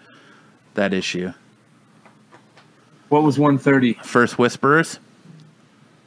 [0.74, 1.32] that issue.
[3.08, 3.94] What was 130?
[4.04, 4.98] First Whisperers,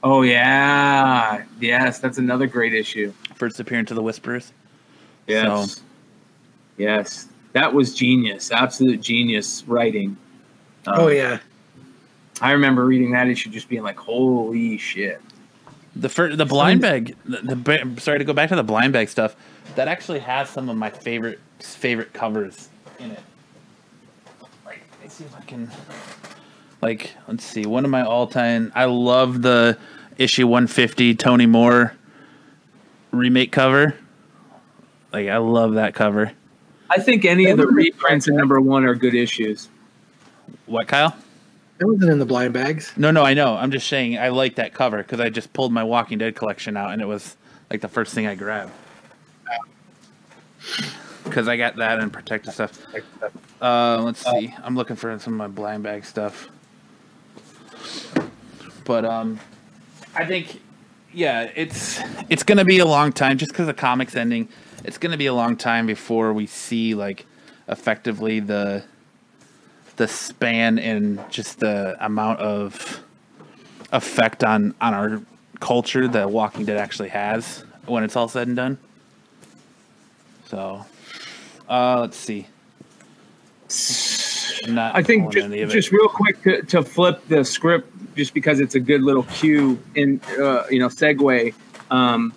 [0.04, 3.12] Oh yeah, yes, that's another great issue.
[3.36, 4.54] first appearance of the Whisperers.
[5.28, 5.82] Yes, So-
[6.78, 10.16] yes, that was genius, absolute genius writing.
[10.88, 11.40] Um, Oh yeah.
[12.42, 15.22] I remember reading that issue, just being like, "Holy shit!"
[16.00, 17.16] The fir- the blind bag.
[17.26, 19.36] The, the sorry to go back to the blind bag stuff.
[19.76, 22.70] That actually has some of my favorite favorite covers
[23.00, 23.20] in it.
[24.66, 25.70] Like, let me see if I can.
[26.82, 27.66] Like, let's see.
[27.66, 28.72] One of my all time.
[28.76, 29.78] I love the
[30.18, 31.94] issue 150 Tony Moore
[33.12, 33.96] remake cover.
[35.12, 36.32] Like, I love that cover.
[36.90, 39.70] I think any of the reprints in number one are good issues.
[40.66, 41.16] What, Kyle?
[41.80, 42.92] That wasn't in the blind bags.
[42.98, 43.56] No, no, I know.
[43.56, 46.76] I'm just saying I like that cover because I just pulled my Walking Dead collection
[46.76, 47.38] out and it was
[47.72, 48.72] like the first thing I grabbed.
[51.24, 52.86] Because I got that and protective stuff.
[53.62, 54.54] Uh, let's see.
[54.62, 56.50] I'm looking for some of my blind bag stuff.
[58.84, 59.40] But um,
[60.16, 60.62] I think
[61.14, 64.50] yeah, it's it's gonna be a long time just because the comics ending.
[64.84, 67.26] It's gonna be a long time before we see like
[67.70, 68.84] effectively the
[70.00, 73.04] the span and just the amount of
[73.92, 75.22] effect on on our
[75.60, 78.78] culture that Walking Dead actually has when it's all said and done.
[80.46, 80.86] So,
[81.68, 82.48] uh, let's see.
[84.68, 85.74] I think just, any of it.
[85.74, 89.78] just real quick to, to flip the script, just because it's a good little cue
[89.96, 91.54] in, uh, you know, segue.
[91.92, 92.34] Um,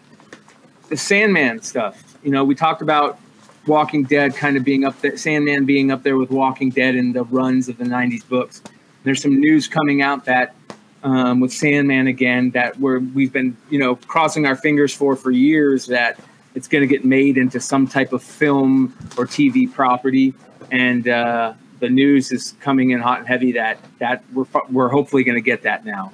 [0.88, 2.02] the Sandman stuff.
[2.24, 3.18] You know, we talked about
[3.66, 7.12] Walking Dead kind of being up there, Sandman being up there with Walking Dead in
[7.12, 8.62] the runs of the '90s books.
[9.04, 10.54] There's some news coming out that
[11.02, 15.30] um, with Sandman again that we're we've been you know crossing our fingers for for
[15.30, 16.18] years that
[16.54, 20.34] it's going to get made into some type of film or TV property,
[20.70, 25.24] and uh, the news is coming in hot and heavy that that we're we're hopefully
[25.24, 26.12] going to get that now.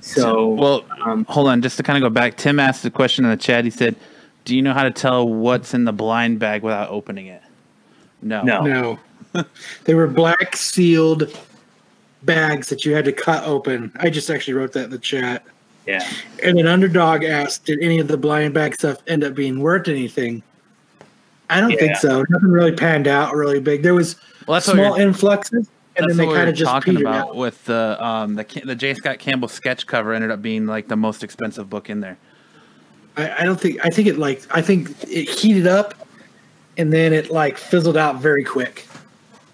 [0.00, 2.36] So well, um, hold on, just to kind of go back.
[2.36, 3.64] Tim asked a question in the chat.
[3.64, 3.94] He said,
[4.44, 7.42] "Do you know how to tell what's in the blind bag without opening it?"
[8.22, 8.42] No.
[8.42, 8.98] No.
[9.34, 9.44] No,
[9.84, 11.36] they were black sealed
[12.22, 13.92] bags that you had to cut open.
[13.96, 15.44] I just actually wrote that in the chat.
[15.86, 16.06] yeah,
[16.44, 19.88] And then Underdog asked, "Did any of the blind bag stuff end up being worth
[19.88, 20.42] anything?"
[21.50, 21.78] I don't Yeah.
[21.80, 22.24] think so.
[22.30, 23.82] Nothing really panned out really big.
[23.82, 24.16] There was
[24.46, 27.02] Well, that's what small influxes, and That's then they kind were of just talking petered
[27.06, 27.36] about out.
[27.36, 28.94] with the um the Ca- the J.
[28.94, 32.16] Scott Campbell sketch cover ended up being like the most expensive book in there.
[33.16, 33.84] I, I don't think.
[33.84, 34.42] I think it like.
[34.50, 35.94] I think it heated up,
[36.76, 38.86] and then it like fizzled out very quick,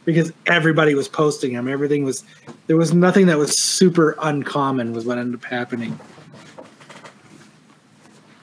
[0.05, 1.69] because everybody was posting them.
[1.69, 2.25] Everything was.
[2.67, 4.93] There was nothing that was super uncommon.
[4.93, 5.99] Was what ended up happening.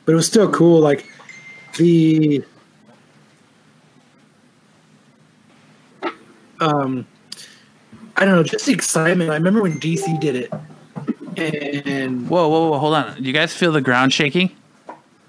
[0.05, 0.81] But it was still cool.
[0.81, 1.09] Like
[1.77, 2.43] the.
[6.61, 7.05] Um,
[8.15, 9.29] I don't know, just the excitement.
[9.29, 10.53] I remember when DC did it,
[11.37, 12.79] and Whoa, whoa, whoa!
[12.79, 13.23] Hold on.
[13.23, 14.55] You guys feel the ground shaking?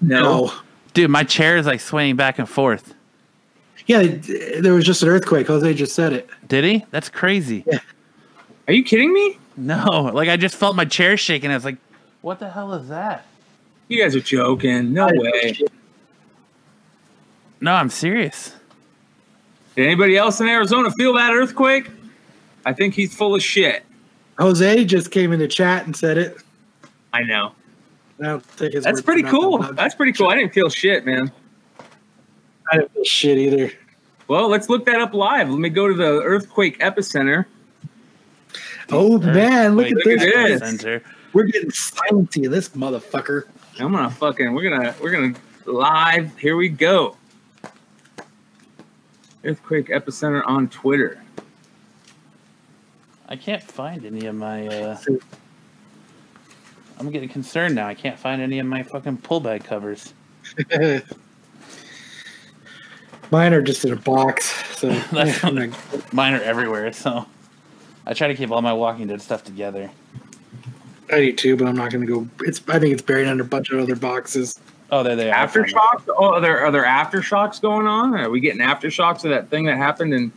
[0.01, 2.93] No, oh, Dude, my chair is like swaying back and forth.
[3.85, 4.03] yeah,
[4.59, 5.47] there was just an earthquake.
[5.47, 6.29] Jose just said it.
[6.47, 6.85] Did he?
[6.91, 7.65] That's crazy.
[8.67, 9.37] are you kidding me?
[9.55, 11.51] No, like I just felt my chair shaking.
[11.51, 11.77] I was like,
[12.21, 13.25] "What the hell is that?"
[13.87, 14.93] You guys are joking.
[14.93, 15.57] No way.
[17.61, 18.53] No, I'm serious.
[19.75, 21.89] Did anybody else in Arizona feel that earthquake?
[22.65, 23.85] I think he's full of shit.
[24.37, 26.37] Jose just came in the chat and said it.
[27.13, 27.53] I know.
[28.19, 29.61] That's pretty cool.
[29.61, 30.27] I'm- That's pretty cool.
[30.29, 31.31] I didn't feel shit, man.
[32.71, 33.71] I didn't feel shit either.
[34.27, 35.49] Well, let's look that up live.
[35.49, 37.45] Let me go to the earthquake epicenter.
[38.89, 40.59] Oh man, look Wait, at look at this.
[40.61, 40.69] this.
[40.69, 41.01] Center.
[41.33, 43.43] We're getting silency of this motherfucker.
[43.79, 45.33] I'm gonna fucking we're gonna we're gonna
[45.65, 46.35] live.
[46.37, 47.15] Here we go.
[49.43, 51.21] Earthquake epicenter on Twitter.
[53.29, 54.67] I can't find any of my.
[54.67, 54.97] uh
[56.99, 57.87] I'm getting concerned now.
[57.87, 60.13] I can't find any of my fucking pull bag covers.
[63.31, 64.45] Mine are just in a box.
[64.77, 65.73] So That's I'm
[66.11, 67.25] Mine are everywhere, so
[68.05, 69.89] I try to keep all my Walking Dead stuff together.
[71.11, 72.27] I do too, but I'm not going to go.
[72.41, 72.61] It's.
[72.67, 74.59] I think it's buried under a bunch of other boxes.
[74.91, 75.35] Oh, there they are.
[75.37, 75.75] I found them.
[75.75, 76.03] Aftershocks?
[76.17, 78.15] Oh, are there are there aftershocks going on?
[78.15, 80.31] Are we getting aftershocks of that thing that happened in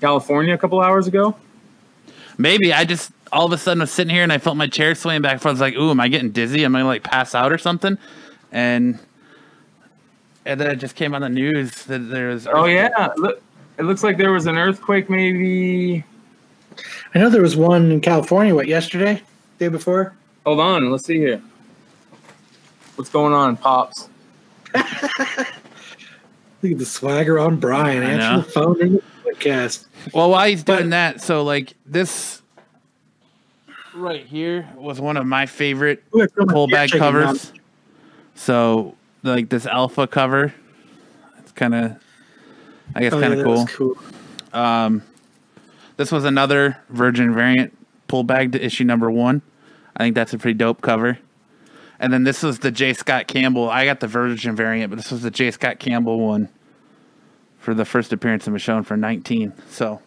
[0.00, 1.36] California a couple hours ago?
[2.38, 4.66] Maybe I just all of a sudden I was sitting here and I felt my
[4.68, 5.50] chair swaying back and forth.
[5.50, 6.64] I was like, "Ooh, am I getting dizzy?
[6.64, 7.98] Am I like pass out or something?"
[8.52, 8.98] And
[10.44, 12.46] and then it just came on the news that there was.
[12.46, 13.42] Oh yeah, look,
[13.78, 16.04] it looks like there was an earthquake maybe.
[17.14, 18.54] I know there was one in California.
[18.54, 19.22] What yesterday?
[19.58, 20.14] Day before?
[20.44, 21.40] Hold on, let's see here.
[22.96, 24.08] What's going on, pops?
[24.74, 28.02] Look at the swagger on Brian.
[28.02, 28.40] I Answer know.
[28.40, 29.86] the phone in the podcast.
[30.14, 32.41] Well, while he's doing But- that, so like this
[33.94, 37.52] right here was one of my favorite Ooh, I feel my pull bag covers.
[38.34, 40.54] So like this alpha cover,
[41.38, 41.96] it's kind of,
[42.94, 43.12] I guess.
[43.12, 43.94] Oh, kind of was cool.
[43.94, 44.60] cool.
[44.60, 45.02] Um,
[45.96, 47.76] this was another Virgin variant
[48.08, 49.42] pull bag to issue number one.
[49.96, 51.18] I think that's a pretty dope cover.
[51.98, 52.94] And then this was the J.
[52.94, 53.70] Scott Campbell.
[53.70, 55.50] I got the Virgin variant, but this was the J.
[55.52, 56.48] Scott Campbell one
[57.58, 59.52] for the first appearance of Michonne for 19.
[59.70, 60.02] So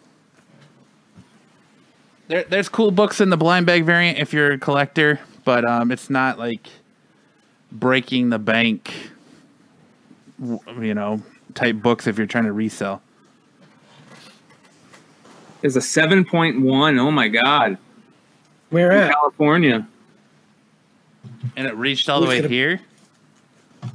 [2.28, 5.90] there, there's cool books in the blind bag variant if you're a collector, but um,
[5.92, 6.68] it's not like
[7.72, 8.92] breaking the bank,
[10.40, 11.20] you know,
[11.54, 13.02] type books if you're trying to resell.
[15.60, 16.98] There's a seven point one.
[16.98, 17.78] Oh my god,
[18.70, 19.12] Where in at?
[19.12, 19.86] California.
[21.56, 22.80] And it reached all the way gonna- here.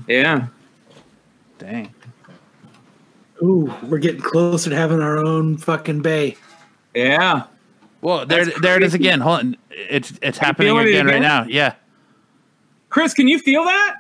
[0.08, 0.48] Yeah,
[1.60, 1.94] Dang.
[3.44, 6.38] Ooh, we're getting closer to having our own fucking bay.
[6.94, 7.44] yeah.
[8.02, 9.22] Well, there, That's there it is again.
[9.22, 11.44] Hold on, it's it's happening feeling it again, right now.
[11.44, 11.76] Yeah,
[12.90, 13.98] Chris, can you feel that?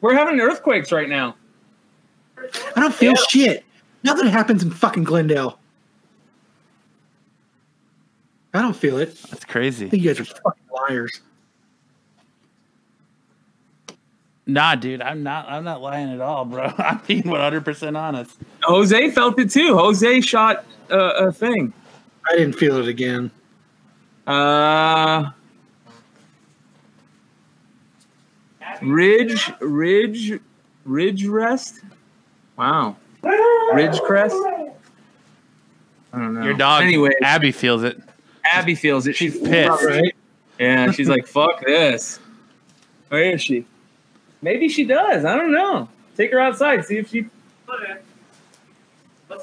[0.00, 1.36] We're having earthquakes right now.
[2.76, 3.64] I don't feel shit.
[4.04, 5.58] Nothing happens in fucking Glendale.
[8.54, 9.16] I don't feel it.
[9.30, 9.86] That's crazy.
[9.86, 11.20] I think you guys are fucking liars.
[14.46, 15.48] Nah, dude, I'm not.
[15.48, 16.72] I'm not lying at all, bro.
[16.78, 18.38] I'm being 100 percent honest.
[18.62, 19.76] Jose felt it too.
[19.76, 21.72] Jose shot uh, a thing.
[22.28, 23.30] I didn't feel it again.
[24.26, 25.30] Uh,
[28.82, 30.40] Ridge, Ridge,
[30.84, 31.80] Ridge Rest.
[32.56, 34.72] Wow, Ridgecrest.
[36.12, 36.44] I don't know.
[36.44, 38.00] Your dog, Anyway, Abby feels it.
[38.44, 39.14] Abby feels it.
[39.16, 39.84] She's pissed.
[39.84, 40.14] Right?
[40.58, 42.18] Yeah, she's like, "Fuck this."
[43.08, 43.66] Where is she?
[44.42, 45.24] Maybe she does.
[45.24, 45.88] I don't know.
[46.16, 46.84] Take her outside.
[46.84, 47.26] See if she.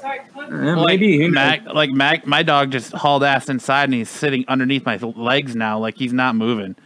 [0.02, 1.18] Uh, maybe.
[1.18, 1.30] Who?
[1.30, 5.54] Mac, like Mac, my dog just hauled ass inside and he's sitting underneath my legs
[5.54, 6.76] now, like he's not moving.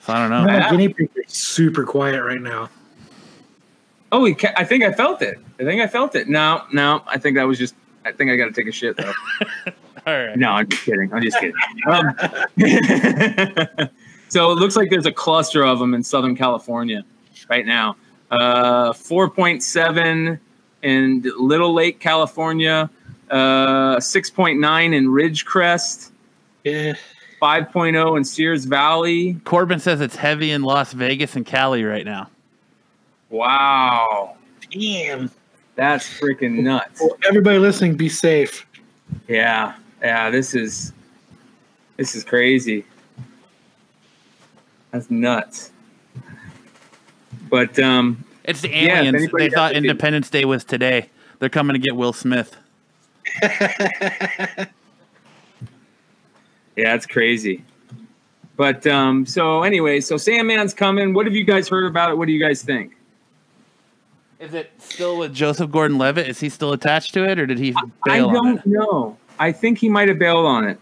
[0.00, 0.44] So I don't know.
[0.44, 2.68] My guinea pig is super quiet right now.
[4.10, 5.38] Oh, he ca- I think I felt it.
[5.58, 6.28] I think I felt it.
[6.28, 7.02] No, no.
[7.06, 7.74] I think that was just.
[8.04, 9.12] I think I got to take a shit though.
[10.06, 10.36] All right.
[10.36, 11.12] No, I'm just kidding.
[11.14, 11.54] I'm just kidding.
[11.86, 12.14] Um,
[14.28, 17.04] so it looks like there's a cluster of them in Southern California
[17.48, 17.96] right now.
[18.32, 20.40] Uh, 4.7
[20.82, 22.90] in Little Lake, California.
[23.30, 26.10] Uh, 6.9 in Ridgecrest.
[26.64, 26.94] Yeah.
[27.42, 29.34] 5.0 in Searles Valley.
[29.44, 32.30] Corbin says it's heavy in Las Vegas and Cali right now.
[33.30, 34.36] Wow,
[34.70, 35.30] Damn.
[35.74, 37.00] that's freaking nuts.
[37.00, 38.64] Well, everybody listening, be safe.
[39.26, 40.30] Yeah, yeah.
[40.30, 40.92] This is
[41.96, 42.84] this is crazy.
[44.92, 45.72] That's nuts.
[47.48, 49.14] But um, It's the Yeah, aliens.
[49.16, 51.08] anybody they thought Independence Day was today.
[51.38, 52.56] They're coming to get Will Smith.
[53.42, 54.66] yeah,
[56.76, 57.64] it's crazy.
[58.56, 61.14] But um, so anyway, so Sandman's coming.
[61.14, 62.18] What have you guys heard about it?
[62.18, 62.96] What do you guys think?
[64.38, 66.28] Is it still with Joseph Gordon-Levitt?
[66.28, 67.74] Is he still attached to it, or did he
[68.04, 69.16] I don't know.
[69.38, 70.78] I think he might have bailed on it.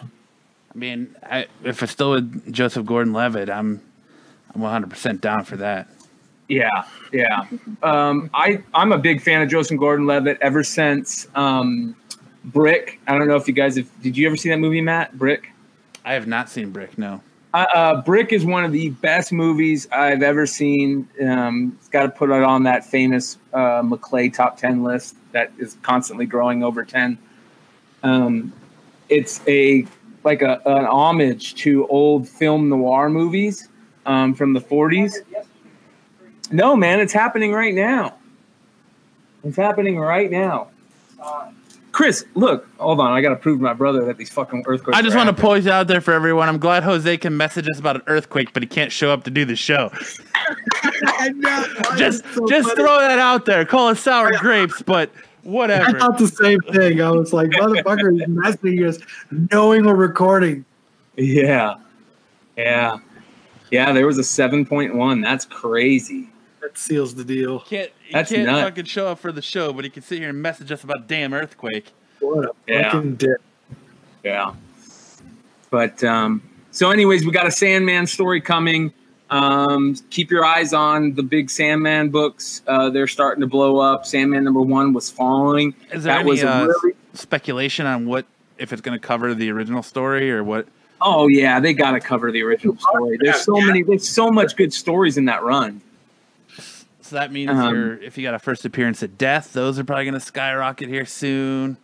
[0.00, 3.82] I mean, I, if it's still with Joseph Gordon-Levitt, I'm
[4.54, 5.88] I'm 100 percent down for that.
[6.48, 7.46] Yeah, yeah.
[7.82, 11.96] Um, I I'm a big fan of Joseph Gordon-Levitt ever since um,
[12.44, 13.00] Brick.
[13.06, 13.88] I don't know if you guys have.
[14.02, 15.16] Did you ever see that movie, Matt?
[15.18, 15.50] Brick.
[16.04, 16.98] I have not seen Brick.
[16.98, 17.22] No.
[17.54, 21.08] Uh, uh, Brick is one of the best movies I've ever seen.
[21.22, 25.52] Um, it's got to put it on that famous uh, McClay top ten list that
[25.58, 27.16] is constantly growing over ten.
[28.02, 28.52] Um,
[29.08, 29.86] it's a
[30.24, 33.68] like a, an homage to old film noir movies
[34.06, 35.14] um, from the '40s.
[36.50, 38.14] No, man, it's happening right now.
[39.44, 40.68] It's happening right now.
[41.92, 43.12] Chris, look, hold on.
[43.12, 44.96] I got to prove to my brother that these fucking earthquakes.
[44.98, 45.62] I just are want to happening.
[45.62, 46.48] point out there for everyone.
[46.48, 49.30] I'm glad Jose can message us about an earthquake, but he can't show up to
[49.30, 49.90] do the show.
[51.96, 53.64] Just just throw that out there.
[53.64, 55.98] Call us sour grapes, but I whatever.
[55.98, 57.00] thought the same thing.
[57.00, 58.98] I was like, motherfucker, he's messaging us
[59.50, 60.64] knowing we're recording.
[61.16, 61.74] Yeah.
[62.56, 62.96] Yeah.
[63.72, 65.22] Yeah, there was a 7.1.
[65.22, 66.28] That's crazy.
[66.60, 67.60] That seals the deal.
[67.60, 68.62] Can't he That's can't nuts.
[68.68, 71.08] fucking show up for the show, but he can sit here and message us about
[71.08, 71.90] damn earthquake.
[72.20, 72.92] What a Yeah.
[72.92, 73.38] fucking dick.
[74.22, 74.52] Yeah.
[75.70, 78.92] But um so anyways, we got a Sandman story coming.
[79.30, 82.62] Um keep your eyes on the big Sandman books.
[82.66, 84.06] Uh they're starting to blow up.
[84.06, 85.74] Sandman number 1 was falling.
[85.90, 88.26] Is there That any was a uh, really speculation on what
[88.58, 90.68] if it's going to cover the original story or what?
[91.04, 93.18] Oh yeah, they got to cover the original story.
[93.20, 95.80] There's so many there's so much good stories in that run.
[97.00, 99.84] So that means Um, you're, if you got a first appearance at Death, those are
[99.84, 101.76] probably going to skyrocket here soon.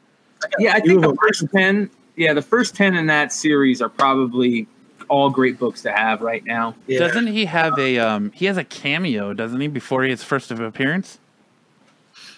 [0.59, 4.67] Yeah, I think the first 10 yeah, the first 10 in that series are probably
[5.09, 6.75] all great books to have right now.
[6.87, 6.99] Yeah.
[7.01, 8.31] Doesn't he have a um?
[8.33, 11.19] He has a cameo, doesn't he, before his first of appearance?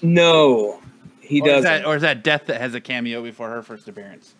[0.02, 0.80] No,
[1.20, 1.62] he Or is, does.
[1.64, 4.34] that, or is that Death that has a cameo before her first appearance?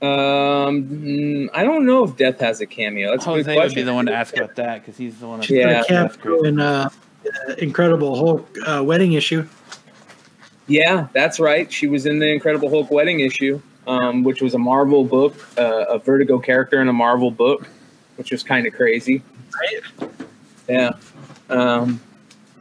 [0.00, 3.10] Um, mm, I don't know if Death has a cameo.
[3.10, 5.26] That's a good Jose would be the one to ask about that because he's the
[5.26, 5.40] one.
[5.40, 6.88] That's Yeah, Yeah, that's Cap in uh,
[7.26, 9.46] uh, Incredible Hulk uh, wedding issue.
[10.68, 11.72] Yeah, that's right.
[11.72, 15.86] She was in the Incredible Hulk wedding issue, um, which was a Marvel book, uh,
[15.88, 17.68] a Vertigo character in a Marvel book,
[18.16, 19.22] which was kind of crazy.
[19.60, 20.10] Right?
[20.68, 20.92] Yeah,
[21.50, 22.00] um,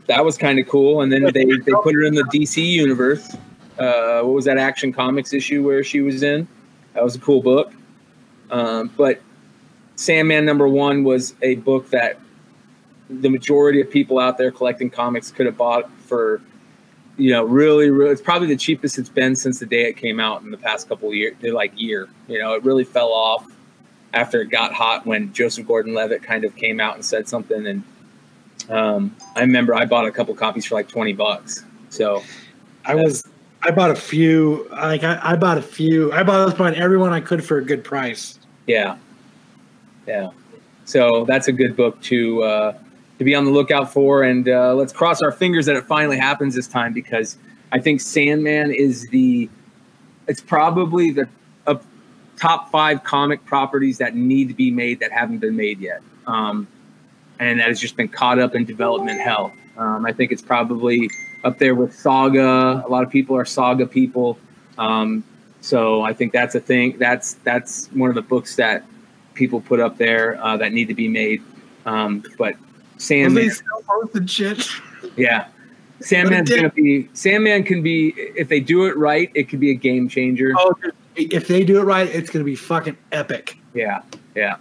[0.08, 1.02] that was kind of cool.
[1.02, 3.36] And then they they put her in the DC universe.
[3.78, 6.48] Uh, what was that Action Comics issue where she was in?
[6.98, 7.72] That was a cool book.
[8.50, 9.22] Um, but
[9.98, 12.20] Sandman number one was a book that
[13.08, 16.42] the majority of people out there collecting comics could have bought for,
[17.16, 18.12] you know, really, really.
[18.12, 20.90] It's probably the cheapest it's been since the day it came out in the past
[20.90, 22.10] couple years, like year.
[22.28, 23.46] You know, it really fell off.
[24.14, 27.84] after it got hot when Joseph Gordon-Levitt kind of came out and said something, and
[28.70, 31.64] um, I remember I bought a couple copies for like twenty bucks.
[31.90, 32.24] So
[32.86, 33.28] I was
[33.62, 34.68] I bought a few.
[34.72, 36.12] Like I, I bought a few.
[36.14, 38.40] I bought, I was buying everyone I could for a good price.
[38.68, 38.98] yeah,
[40.08, 40.30] yeah.
[40.86, 42.78] So that's a good book to uh,
[43.18, 46.18] to be on the lookout for, and uh, let's cross our fingers that it finally
[46.18, 47.38] happens this time because
[47.72, 49.50] I think Sandman is the
[50.28, 51.28] it's probably the
[51.66, 51.76] uh,
[52.38, 56.68] top five comic properties that need to be made that haven't been made yet, um,
[57.40, 59.52] and that has just been caught up in development hell.
[59.78, 61.10] Um, I think it's probably
[61.44, 62.84] up there with Saga.
[62.86, 64.38] A lot of people are Saga people,
[64.78, 65.24] um,
[65.62, 66.98] so I think that's a thing.
[66.98, 68.84] That's that's one of the books that
[69.34, 71.42] people put up there uh, that need to be made.
[71.86, 72.56] Um, but
[72.98, 74.68] Sandman, they still posting shit.
[75.16, 75.48] yeah.
[76.00, 79.76] Sandman's gonna be Sandman can be if they do it right, it could be a
[79.76, 80.54] game changer.
[80.56, 80.76] Oh,
[81.18, 83.58] if they do it right, it's going to be fucking epic.
[83.74, 84.04] Yeah,
[84.36, 84.58] yeah,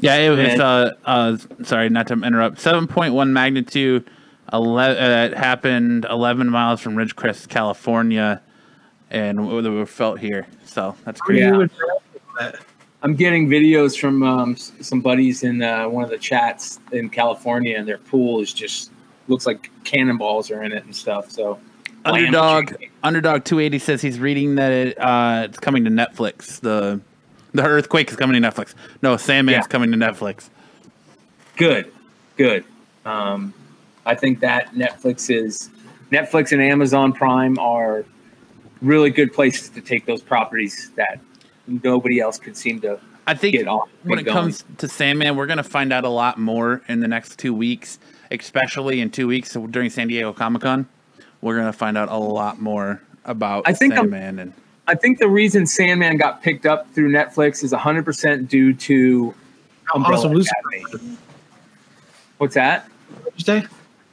[0.00, 0.60] Yeah, it was.
[0.60, 2.60] Uh, uh, sorry, not to interrupt.
[2.60, 4.08] Seven point one magnitude.
[4.52, 8.40] 11, uh, it happened eleven miles from Ridgecrest, California,
[9.10, 10.46] and we were felt here.
[10.64, 11.42] So that's crazy.
[11.42, 11.52] Yeah.
[11.52, 11.70] You would
[12.38, 12.56] that.
[13.02, 17.76] I'm getting videos from um, some buddies in uh, one of the chats in California,
[17.78, 18.90] and their pool is just
[19.28, 21.30] looks like cannonballs are in it and stuff.
[21.30, 21.60] So
[22.04, 22.74] Underdog
[23.04, 26.58] Underdog two eighty says he's reading that it, uh, it's coming to Netflix.
[26.60, 27.00] The
[27.52, 28.74] the earthquake is coming to Netflix.
[29.02, 29.62] No, Sandman's Yeah.
[29.62, 30.48] coming to Netflix.
[31.56, 31.92] good,
[32.36, 32.64] good.
[33.04, 33.54] Um,
[34.08, 35.70] I think that Netflix is
[36.10, 38.04] Netflix and Amazon Prime are
[38.80, 41.20] really good places to take those properties that
[41.66, 43.90] nobody else could seem to I think get off.
[44.04, 44.34] when get it going.
[44.44, 47.52] comes to Sandman, we're going to find out a lot more in the next two
[47.52, 47.98] weeks,
[48.30, 50.88] especially in two weeks during San Diego Comic Con.
[51.42, 54.52] We're going to find out a lot more about I think I'm- Sandman and
[54.86, 59.34] I think the reason Sandman got picked up through Netflix is 100% due to
[59.94, 60.40] Umbrella Awesome,
[60.80, 61.18] Academy.
[62.38, 62.88] What's that?
[63.24, 63.66] What'd you say?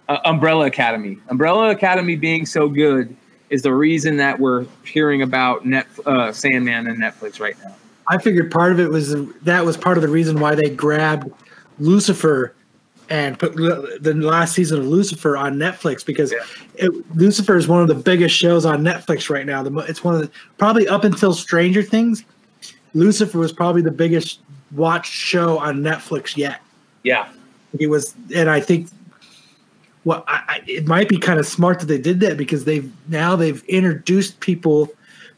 [0.07, 1.17] Uh, Umbrella Academy.
[1.29, 3.15] Umbrella Academy being so good
[3.49, 7.75] is the reason that we're hearing about Net, uh, Sandman and Netflix right now.
[8.07, 11.31] I figured part of it was that was part of the reason why they grabbed
[11.79, 12.53] Lucifer
[13.09, 16.33] and put the last season of Lucifer on Netflix because
[16.75, 19.63] it, Lucifer is one of the biggest shows on Netflix right now.
[19.63, 22.23] The, it's one of the probably up until Stranger Things,
[22.93, 24.39] Lucifer was probably the biggest
[24.71, 26.61] watched show on Netflix yet.
[27.03, 27.29] Yeah.
[27.79, 28.87] It was, and I think,
[30.05, 32.91] well, I, I, it might be kind of smart that they did that because they've
[33.09, 34.89] now they've introduced people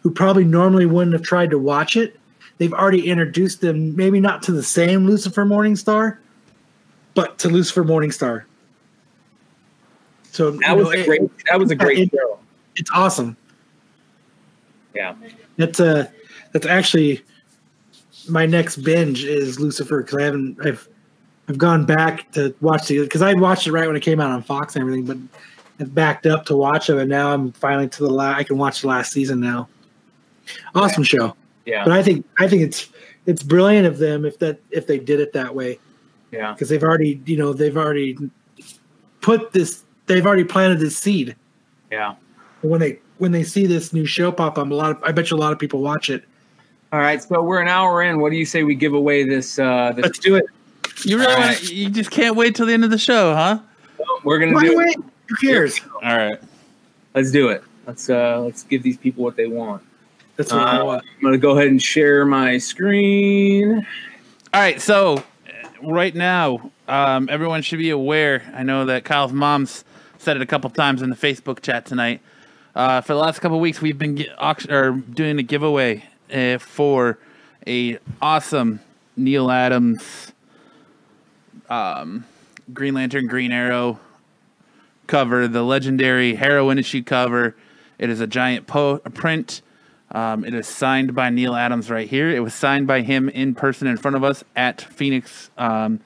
[0.01, 2.19] who probably normally wouldn't have tried to watch it.
[2.59, 6.17] They've already introduced them, maybe not to the same Lucifer Morningstar,
[7.13, 8.43] but to Lucifer Morningstar.
[10.31, 12.39] So That was know, a it- great that was a great it- show.
[12.75, 13.35] It's awesome.
[14.93, 15.15] Yeah.
[15.57, 16.07] That's uh
[16.51, 17.23] that's actually
[18.29, 20.87] my next binge is Lucifer because I haven't I've
[21.49, 24.31] I've gone back to watch the because I watched it right when it came out
[24.31, 25.17] on Fox and everything, but
[25.79, 28.37] I've backed up to watch it, and now I'm finally to the last.
[28.37, 29.69] I can watch the last season now.
[30.75, 31.35] Awesome show,
[31.65, 31.83] Yeah.
[31.83, 32.89] but I think I think it's
[33.25, 35.79] it's brilliant of them if that if they did it that way
[36.31, 36.53] Yeah.
[36.53, 38.17] because they've already you know they've already
[39.21, 41.35] put this they've already planted this seed.
[41.91, 42.15] Yeah.
[42.61, 45.31] When they when they see this new show pop up, a lot of I bet
[45.31, 46.23] you a lot of people watch it.
[46.91, 47.21] All right.
[47.21, 48.19] So we're an hour in.
[48.19, 49.59] What do you say we give away this?
[49.59, 50.45] Uh, this Let's do it.
[51.05, 51.71] You really All wanna, right.
[51.71, 53.59] you just can't wait till the end of the show, huh?
[54.23, 54.77] we're gonna Why do.
[54.77, 54.95] wait?
[55.29, 55.79] Who cares?
[56.03, 56.39] All right.
[57.13, 57.63] Let's do it.
[57.85, 59.83] Let's uh, let's give these people what they want.
[60.35, 61.03] That's what I Uh, want.
[61.17, 63.85] I'm gonna go ahead and share my screen.
[64.53, 65.21] All right, so uh,
[65.83, 68.43] right now, um, everyone should be aware.
[68.55, 69.83] I know that Kyle's mom's
[70.17, 72.21] said it a couple times in the Facebook chat tonight.
[72.75, 76.57] Uh, for the last couple weeks, we've been gi- auction- or doing a giveaway uh,
[76.59, 77.17] for
[77.65, 78.79] a awesome
[79.15, 80.31] Neal Adams
[81.69, 82.25] um,
[82.73, 83.99] Green Lantern Green Arrow
[85.07, 87.55] cover, the legendary heroin issue cover.
[87.97, 89.61] It is a giant po- print.
[90.11, 92.29] Um, it is signed by Neal Adams right here.
[92.29, 95.99] It was signed by him in person in front of us at Phoenix um,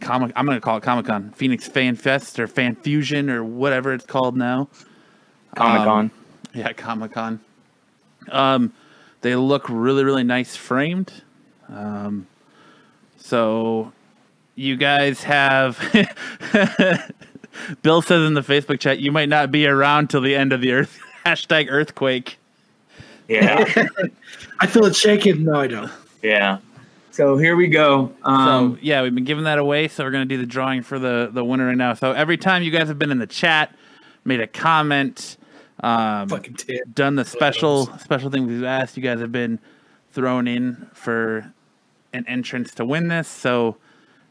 [0.00, 0.32] Comic.
[0.36, 3.92] I'm going to call it Comic Con, Phoenix Fan Fest or Fan Fusion or whatever
[3.92, 4.68] it's called now.
[5.54, 5.98] Comic Con.
[5.98, 6.10] Um,
[6.54, 7.40] Yeah, Comic Con.
[8.30, 8.72] Um,
[9.20, 11.12] they look really, really nice framed.
[11.68, 12.26] Um,
[13.18, 13.92] so
[14.56, 15.78] you guys have.
[17.82, 20.60] Bill says in the Facebook chat, you might not be around till the end of
[20.60, 22.38] the earth hashtag earthquake.
[23.28, 23.64] yeah.
[24.60, 25.44] I feel it shaking.
[25.44, 25.90] No, I don't.
[26.22, 26.58] yeah.
[27.10, 28.12] So here we go.
[28.24, 29.88] Um, so yeah, we've been giving that away.
[29.88, 31.94] So we're gonna do the drawing for the the winner right now.
[31.94, 33.74] So every time you guys have been in the chat,
[34.24, 35.38] made a comment,
[35.80, 36.28] um,
[36.92, 39.58] done the special special thing we've asked, you guys have been
[40.12, 41.52] thrown in for
[42.12, 43.28] an entrance to win this.
[43.28, 43.76] So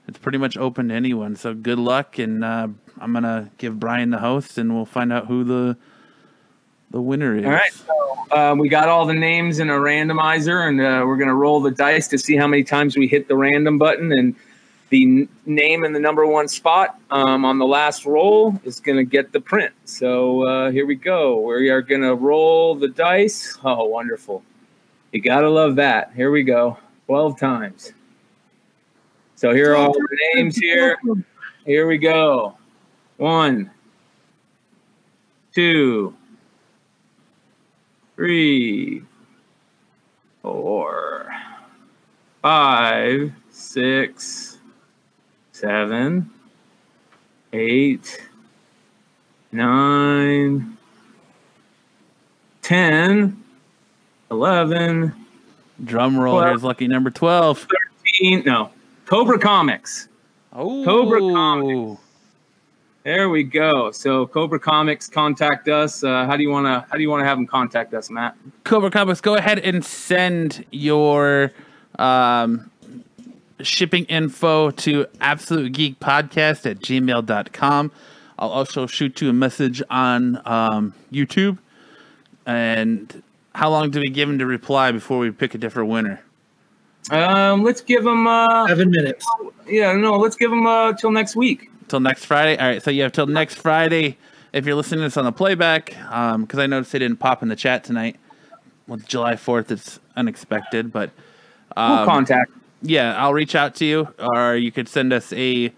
[0.08, 1.36] it's pretty much open to anyone.
[1.36, 2.68] So good luck, and uh,
[3.00, 5.78] I'm gonna give Brian the host, and we'll find out who the
[6.92, 7.46] the winner is.
[7.46, 7.74] All right.
[7.74, 11.60] So um, we got all the names in a randomizer, and uh, we're gonna roll
[11.62, 14.36] the dice to see how many times we hit the random button, and
[14.90, 19.04] the n- name in the number one spot um, on the last roll is gonna
[19.04, 19.74] get the print.
[19.86, 21.40] So uh, here we go.
[21.42, 23.58] We are gonna roll the dice.
[23.64, 24.44] Oh, wonderful!
[25.12, 26.14] You gotta love that.
[26.16, 26.78] Here we go.
[27.08, 27.92] Twelve times.
[29.36, 30.98] So here are all the names here.
[31.66, 32.58] Here we go.
[33.18, 33.70] One,
[35.54, 36.16] two,
[38.16, 39.04] three,
[40.42, 41.28] four,
[42.42, 44.58] five, six,
[45.52, 46.30] seven,
[47.54, 48.22] eight,
[49.52, 50.78] nine,
[52.62, 53.44] ten,
[54.32, 55.14] eleven,
[55.84, 56.36] Drum roll.
[56.38, 57.68] Well- Here's lucky number twelve.
[58.04, 58.44] thirteen.
[58.46, 58.72] No,
[59.06, 60.08] Cobra Comics.
[60.54, 62.02] Oh, Cobra Comics.
[63.04, 63.92] There we go.
[63.92, 66.04] So Cobra Comics, contact us.
[66.04, 66.90] Uh, how do you want to?
[66.90, 68.36] How do you want to have them contact us, Matt?
[68.64, 71.52] Cobra Comics, go ahead and send your
[72.00, 72.72] um,
[73.62, 77.92] shipping info to Absolute Geek Podcast at gmail.com.
[78.40, 81.60] I'll also shoot you a message on um, YouTube.
[82.46, 83.22] And
[83.54, 86.22] how long do we give them to reply before we pick a different winner?
[87.12, 88.28] Um, let's give them.
[88.28, 89.26] Uh, Seven minutes.
[89.68, 91.70] yeah, no, let's give them uh, till next week.
[91.88, 92.58] Till next Friday?
[92.58, 94.18] All right, so you have till next Friday
[94.54, 97.50] if you're listening to this on the playback, because I noticed they didn't pop in
[97.50, 98.16] the chat tonight.
[98.88, 101.10] With July 4th, it's unexpected, but
[101.76, 102.52] We'll um, contact.
[102.82, 105.74] yeah, I'll reach out to you, or you could send us a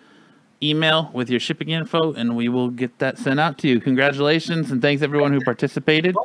[0.62, 3.80] email with your shipping info, and we will get that sent out to you.
[3.80, 6.16] Congratulations, and thanks everyone who participated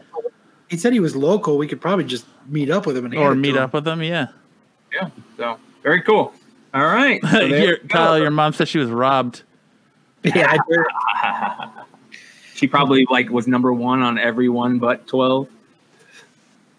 [0.68, 1.56] He said he was local.
[1.56, 4.02] We could probably just meet up with him and or meet up with them.
[4.02, 4.26] Yeah,
[4.92, 5.10] Yeah.
[5.36, 6.32] So very cool.
[6.74, 7.20] All right.
[7.22, 7.76] So there your.
[7.78, 9.42] Kyle, your mom said she was robbed.
[10.24, 12.14] Yeah, I did.
[12.54, 15.48] she probably like was number one on everyone but twelve.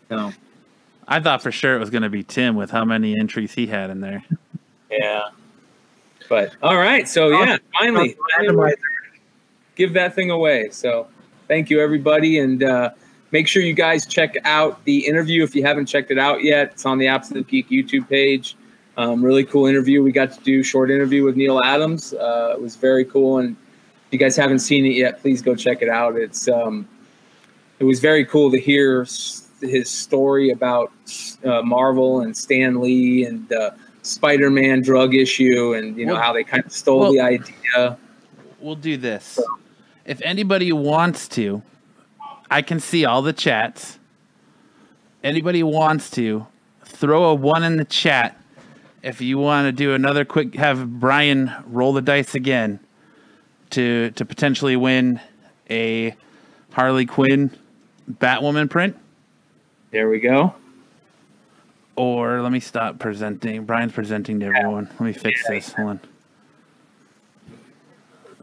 [0.07, 0.31] So
[1.09, 3.67] I thought for sure it was going to be Tim with how many entries he
[3.67, 4.23] had in there.
[4.89, 5.23] yeah.
[6.29, 7.05] But all right.
[7.05, 8.75] So yeah, finally, finally
[9.75, 10.69] give that thing away.
[10.71, 11.07] So
[11.49, 12.91] thank you everybody, and uh,
[13.33, 16.71] make sure you guys check out the interview if you haven't checked it out yet.
[16.71, 18.55] It's on the Absolute Geek YouTube page.
[18.95, 20.03] Um, really cool interview.
[20.03, 22.13] We got to do short interview with Neal Adams.
[22.13, 23.57] Uh, it was very cool, and
[24.07, 26.15] if you guys haven't seen it yet, please go check it out.
[26.15, 26.87] It's um,
[27.79, 29.07] it was very cool to hear
[29.61, 30.91] his story about
[31.43, 33.73] uh, Marvel and Stan Lee and the
[34.03, 37.97] Spider-Man drug issue, and you know Well- how they kind of stole well- the idea.
[38.59, 39.39] We'll do this.
[40.05, 41.63] If anybody wants to,
[42.49, 43.99] I can see all the chats.
[45.23, 46.47] Anybody wants to,
[46.83, 48.39] throw a one in the chat.
[49.01, 52.79] If you want to do another quick, have Brian roll the dice again
[53.71, 55.19] to to potentially win
[55.69, 56.15] a
[56.71, 57.51] Harley Quinn
[58.09, 58.97] Batwoman print.
[59.91, 60.55] There we go.
[61.95, 63.65] Or let me stop presenting.
[63.65, 64.87] Brian's presenting to everyone.
[64.91, 65.73] Let me fix this.
[65.73, 65.99] Hold on.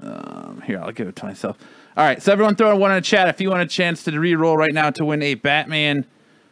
[0.03, 1.59] Um, here, I'll give it to myself.
[2.01, 4.19] All right, so everyone throw one in the chat if you want a chance to
[4.19, 6.07] re-roll right now to win a Batman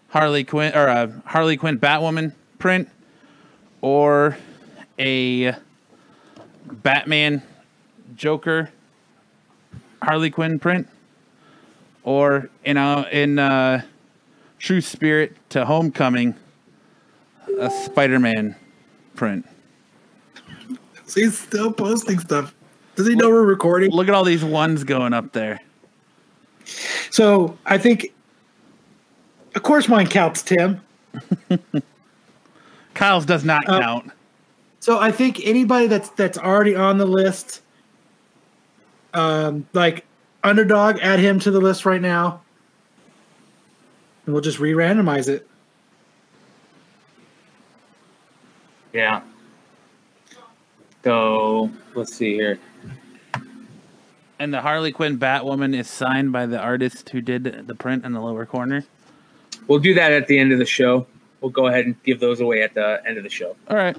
[0.09, 2.91] Harley Quinn or a Harley Quinn Batwoman print
[3.81, 4.37] or
[4.99, 5.55] a
[6.67, 7.43] Batman
[8.15, 8.69] Joker
[10.03, 10.87] Harley Quinn print
[12.03, 13.81] or in a, in uh
[14.59, 16.35] True Spirit to Homecoming
[17.59, 18.55] a Spider-Man
[19.15, 19.47] print.
[21.07, 22.55] So he's still posting stuff.
[22.99, 23.93] Does he know we're recording?
[23.93, 25.61] Look at all these ones going up there.
[27.13, 28.13] So I think,
[29.55, 30.81] of course, mine counts, Tim.
[32.95, 34.11] Kyle's does not Uh, count.
[34.81, 37.63] So I think anybody that's that's already on the list,
[39.15, 40.05] um, like
[40.43, 42.41] underdog, add him to the list right now,
[44.27, 45.47] and we'll just re-randomize it.
[48.93, 49.21] Yeah.
[51.05, 52.59] So let's see here.
[54.39, 58.13] And the Harley Quinn Batwoman is signed by the artist who did the print in
[58.13, 58.85] the lower corner.
[59.67, 61.07] We'll do that at the end of the show.
[61.41, 63.57] We'll go ahead and give those away at the end of the show.
[63.69, 63.97] All right.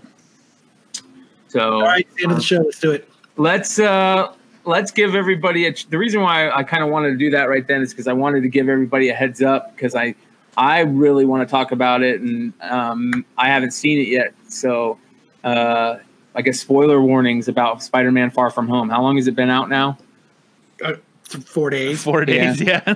[1.49, 2.59] So All right, end of the show.
[2.61, 3.09] Let's do it.
[3.37, 4.33] let's uh
[4.65, 7.65] let's give everybody a the reason why I kind of wanted to do that right
[7.65, 10.15] then is because I wanted to give everybody a heads up because I
[10.57, 14.33] I really want to talk about it and um, I haven't seen it yet.
[14.47, 14.99] So
[15.43, 15.97] uh,
[16.35, 18.89] I guess spoiler warnings about Spider-Man: Far From Home.
[18.89, 19.97] How long has it been out now?
[20.83, 22.03] Uh, four days.
[22.03, 22.95] Four days, yeah.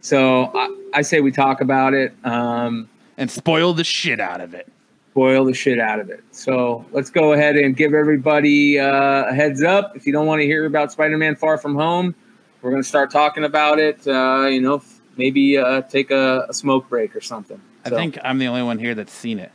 [0.00, 2.14] So I, I say we talk about it.
[2.24, 4.68] Um, and spoil the shit out of it.
[5.10, 6.22] spoil the shit out of it.
[6.30, 9.96] So let's go ahead and give everybody uh, a heads up.
[9.96, 12.14] If you don't want to hear about Spider-Man: Far From Home,
[12.62, 14.06] we're going to start talking about it.
[14.06, 14.82] Uh, you know,
[15.16, 17.60] maybe uh, take a, a, smoke break or something.
[17.84, 19.52] I think I'm the only one here that's seen it.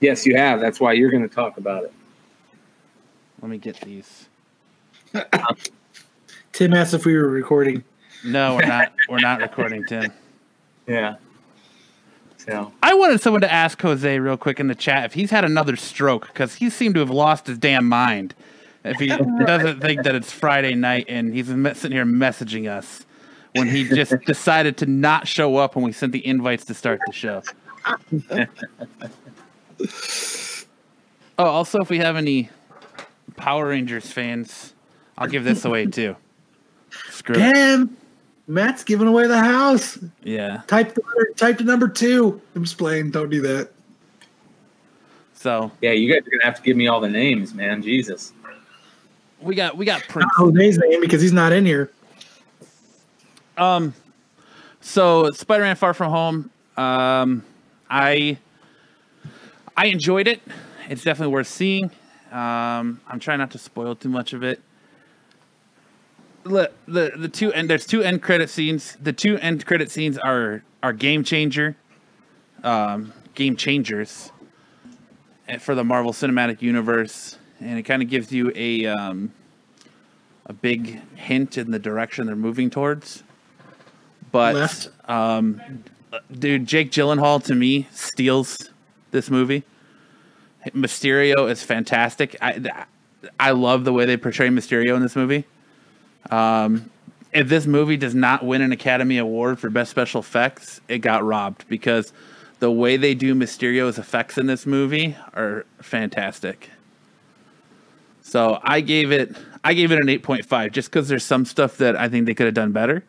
[0.00, 0.60] Yes, you have.
[0.60, 1.92] That's why you're going to talk about it.
[3.42, 4.28] Let me get these.
[6.52, 7.84] Tim asked if we were recording.
[8.24, 8.92] No, we're not.
[9.08, 10.12] we're not recording, Tim.
[10.86, 11.16] Yeah.
[12.36, 15.44] So I wanted someone to ask Jose real quick in the chat if he's had
[15.44, 18.34] another stroke because he seemed to have lost his damn mind.
[18.84, 19.08] If he
[19.46, 23.04] doesn't think that it's Friday night and he's sitting here messaging us
[23.54, 27.00] when he just decided to not show up when we sent the invites to start
[27.06, 27.42] the show.
[31.38, 32.50] oh, also, if we have any
[33.36, 34.74] Power Rangers fans,
[35.18, 36.16] I'll give this away too.
[37.20, 37.82] Screw Damn.
[37.82, 37.88] It.
[38.50, 39.98] Matt's giving away the house.
[40.24, 40.62] Yeah.
[40.66, 41.02] Type the
[41.36, 42.40] type to number two.
[42.54, 43.10] I'm just playing.
[43.10, 43.70] Don't do that.
[45.34, 47.82] So yeah, you guys are gonna have to give me all the names, man.
[47.82, 48.32] Jesus.
[49.42, 50.30] We got we got Prince.
[50.34, 51.90] Jose's name because he's not in here.
[53.58, 53.92] Um.
[54.80, 56.50] So Spider-Man: Far From Home.
[56.78, 57.44] Um,
[57.90, 58.38] I
[59.76, 60.40] I enjoyed it.
[60.88, 61.90] It's definitely worth seeing.
[62.32, 64.62] Um, I'm trying not to spoil too much of it
[66.50, 68.96] the the the two and there's two end credit scenes.
[69.00, 71.76] The two end credit scenes are are game changer,
[72.62, 74.32] um, game changers
[75.48, 79.32] eh, for the Marvel Cinematic Universe, and it kind of gives you a um,
[80.46, 83.22] a big hint in the direction they're moving towards.
[84.32, 85.84] But um,
[86.30, 88.70] dude, Jake Gyllenhaal to me steals
[89.10, 89.64] this movie.
[90.68, 92.36] Mysterio is fantastic.
[92.40, 92.84] I
[93.38, 95.46] I love the way they portray Mysterio in this movie.
[96.30, 96.90] Um,
[97.32, 101.24] if this movie does not win an Academy Award for Best Special Effects, it got
[101.24, 102.12] robbed because
[102.58, 106.70] the way they do Mysterio's effects in this movie are fantastic.
[108.20, 111.96] So I gave it I gave it an 8.5 just because there's some stuff that
[111.96, 113.04] I think they could have done better.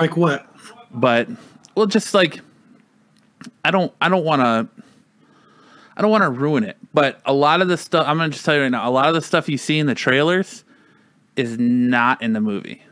[0.00, 0.46] Like what?
[0.90, 1.28] But
[1.74, 2.40] well, just like
[3.64, 4.82] I don't I don't want to
[5.96, 6.76] I don't want to ruin it.
[6.92, 9.08] But a lot of the stuff I'm gonna just tell you right now, a lot
[9.08, 10.64] of the stuff you see in the trailers
[11.36, 12.82] is not in the movie.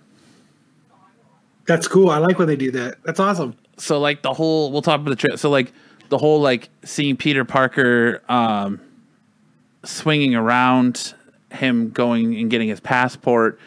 [1.66, 2.10] That's cool.
[2.10, 3.02] I like when they do that.
[3.04, 3.56] That's awesome.
[3.78, 5.38] So like the whole we'll talk about the trip.
[5.38, 5.72] So like
[6.10, 8.80] the whole like seeing Peter Parker um
[9.84, 11.14] swinging around,
[11.50, 13.58] him going and getting his passport,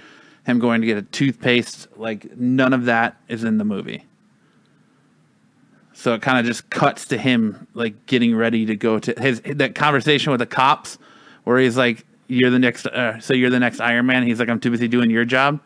[0.46, 4.06] him going to get a toothpaste, like none of that is in the movie.
[5.94, 9.42] So it kind of just cuts to him like getting ready to go to his
[9.42, 11.00] that conversation with the cops
[11.44, 14.24] where he's like you're the next uh, so you're the next Iron Man.
[14.24, 15.60] He's like I'm too busy doing your job.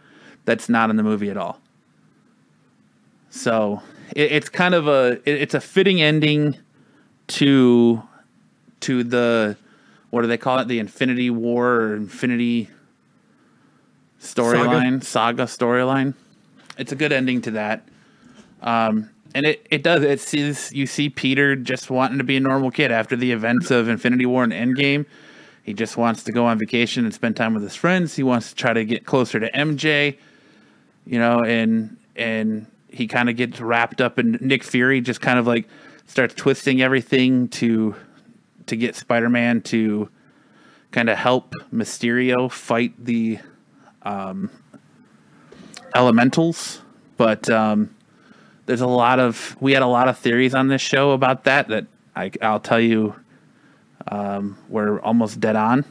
[0.45, 1.59] That's not in the movie at all.
[3.29, 3.81] So
[4.15, 6.57] it, it's kind of a it, it's a fitting ending
[7.27, 8.01] to
[8.81, 9.57] to the
[10.09, 10.67] what do they call it?
[10.67, 12.69] The Infinity War or Infinity
[14.19, 16.13] storyline, saga, saga storyline.
[16.77, 17.87] It's a good ending to that.
[18.61, 22.39] Um, and it, it does it sees you see Peter just wanting to be a
[22.39, 25.05] normal kid after the events of Infinity War and Endgame
[25.63, 28.15] he just wants to go on vacation and spend time with his friends.
[28.15, 30.17] He wants to try to get closer to MJ,
[31.05, 35.39] you know, and and he kind of gets wrapped up in Nick Fury just kind
[35.39, 35.67] of like
[36.07, 37.95] starts twisting everything to
[38.67, 40.09] to get Spider-Man to
[40.91, 43.39] kind of help Mysterio fight the
[44.03, 44.49] um,
[45.95, 46.81] elementals,
[47.17, 47.95] but um,
[48.65, 51.67] there's a lot of we had a lot of theories on this show about that
[51.69, 53.15] that I, I'll tell you
[54.07, 55.85] um, we're almost dead on.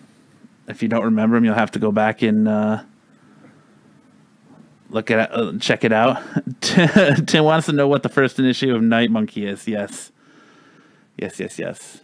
[0.68, 2.82] If you don't remember them, you'll have to go back and uh,
[4.90, 6.22] look at uh, check it out.
[6.60, 9.66] Tim wants to know what the first issue of Night Monkey is.
[9.66, 10.12] Yes,
[11.16, 12.00] yes, yes, yes.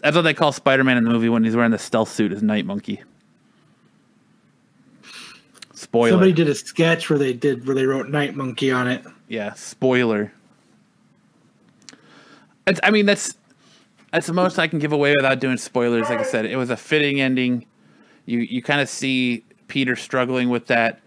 [0.00, 2.32] That's what they call Spider-Man in the movie when he's wearing the stealth suit.
[2.32, 3.02] Is Night Monkey.
[5.72, 6.10] Spoiler.
[6.10, 9.04] Somebody did a sketch where they did where they wrote Night Monkey on it.
[9.28, 10.32] Yeah, spoiler.
[12.66, 13.34] It's, I mean, that's
[14.14, 16.08] that's the most I can give away without doing spoilers.
[16.08, 17.66] Like I said, it was a fitting ending.
[18.26, 21.00] You you kind of see Peter struggling with that.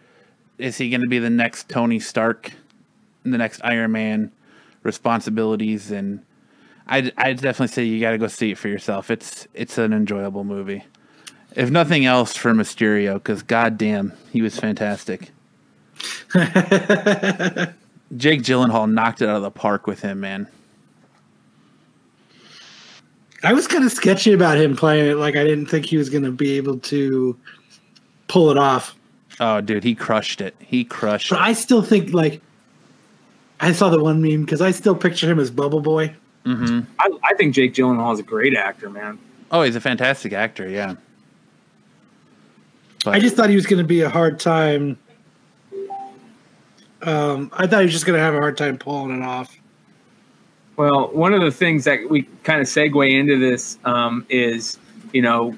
[0.57, 2.51] Is he going to be the next Tony Stark,
[3.23, 4.33] the next Iron Man
[4.83, 5.89] responsibilities?
[5.89, 6.21] And
[6.85, 9.09] I I definitely say you got to go see it for yourself.
[9.09, 10.83] It's it's an enjoyable movie.
[11.55, 15.31] If nothing else for Mysterio, because goddamn, he was fantastic.
[18.17, 20.47] Jake Gyllenhaal knocked it out of the park with him, man.
[23.43, 25.15] I was kind of sketchy about him playing it.
[25.15, 27.37] Like I didn't think he was going to be able to
[28.27, 28.95] pull it off.
[29.39, 30.55] Oh, dude, he crushed it.
[30.59, 31.29] He crushed.
[31.29, 31.43] But it.
[31.43, 32.41] I still think like
[33.59, 36.15] I saw the one meme because I still picture him as Bubble Boy.
[36.45, 36.81] Mm-hmm.
[36.99, 39.19] I, I, think Jake Gyllenhaal is a great actor, man.
[39.51, 40.69] Oh, he's a fantastic actor.
[40.69, 40.95] Yeah.
[43.03, 44.97] But, I just thought he was going to be a hard time.
[47.01, 49.57] Um, I thought he was just going to have a hard time pulling it off.
[50.77, 54.77] Well, one of the things that we kind of segue into this um, is,
[55.11, 55.57] you know,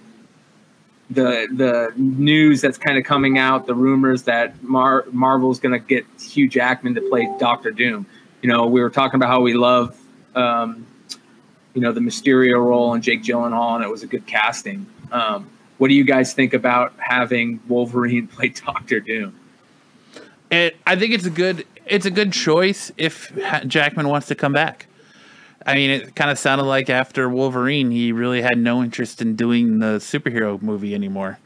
[1.10, 5.86] the the news that's kind of coming out, the rumors that Mar- Marvel's going to
[5.86, 8.06] get Hugh Jackman to play Doctor Doom.
[8.42, 10.00] You know, we were talking about how we love,
[10.36, 10.88] um,
[11.74, 14.86] you know, the Mysterio role and Jake Gyllenhaal, and it was a good casting.
[15.12, 19.36] Um, what do you guys think about having Wolverine play Doctor Doom?
[20.50, 23.34] It, I think it's a good it's a good choice if
[23.68, 24.86] Jackman wants to come back.
[25.66, 29.36] I mean, it kind of sounded like after Wolverine, he really had no interest in
[29.36, 31.38] doing the superhero movie anymore.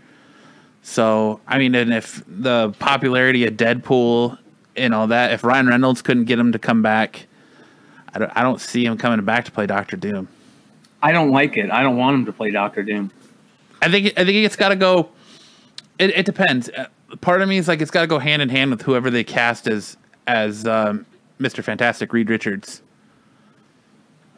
[0.84, 4.38] So, I mean, and if the popularity of Deadpool
[4.76, 7.26] and all that, if Ryan Reynolds couldn't get him to come back,
[8.14, 10.28] I don't, I don't see him coming back to play Doctor Doom.
[11.02, 11.72] I don't like it.
[11.72, 13.12] I don't want him to play Doctor Doom.
[13.82, 15.10] I think I think it's got to go.
[15.98, 16.70] It, it depends.
[16.70, 16.86] Uh,
[17.22, 19.24] part of me is like it's got to go hand in hand with whoever they
[19.24, 21.06] cast as as um,
[21.40, 22.83] Mister Fantastic, Reed Richards.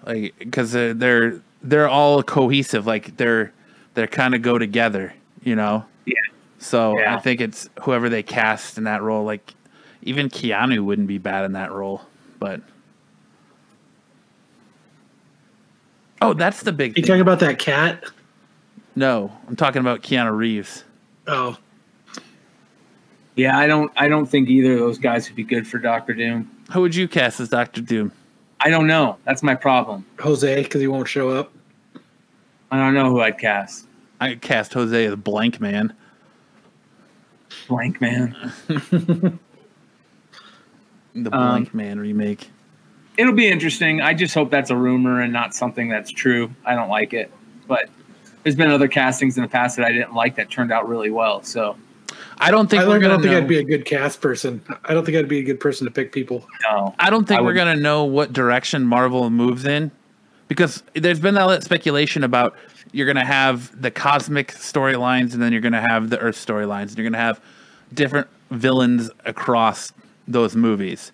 [0.06, 2.86] Like because they're, they're they're all cohesive.
[2.86, 3.52] Like they're
[3.96, 5.14] they're kind of go together.
[5.44, 5.86] You know.
[6.06, 6.14] Yeah.
[6.60, 7.16] So Yeah.
[7.16, 9.24] I think it's whoever they cast in that role.
[9.26, 9.54] Like
[10.04, 12.02] even Keanu wouldn't be bad in that role,
[12.40, 12.62] but.
[16.22, 17.08] Oh, that's the big You thing.
[17.08, 18.04] talking about that cat?
[18.96, 20.84] No, I'm talking about Keanu Reeves.
[21.28, 21.58] Oh,
[23.36, 23.92] Yeah, I don't.
[23.98, 26.50] I don't think either of those guys would be good for Doctor Doom.
[26.72, 28.12] Who would you cast as Doctor Doom?
[28.66, 29.18] I don't know.
[29.26, 30.04] That's my problem.
[30.20, 31.54] Jose, because he won't show up.
[32.72, 33.86] I don't know who I'd cast.
[34.20, 35.94] I cast Jose as Blank Man.
[37.68, 38.52] Blank man.
[41.18, 42.50] The Um, Blank Man remake.
[43.18, 44.02] It'll be interesting.
[44.02, 46.52] I just hope that's a rumor and not something that's true.
[46.66, 47.32] I don't like it,
[47.70, 47.88] but
[48.44, 51.12] there's been other castings in the past that I didn't like that turned out really
[51.12, 51.42] well.
[51.42, 51.78] So
[52.38, 53.38] I don't think I we're don't, gonna don't think know.
[53.40, 54.62] I'd be a good cast person.
[54.84, 56.46] I don't think I'd be a good person to pick people.
[56.64, 59.92] no, I don't think I we're would- gonna know what direction Marvel moves in,
[60.48, 62.56] because there's been that speculation about
[62.92, 66.98] you're gonna have the cosmic storylines and then you're gonna have the Earth storylines and
[66.98, 67.40] you're gonna have
[67.94, 69.92] different villains across
[70.28, 71.12] those movies.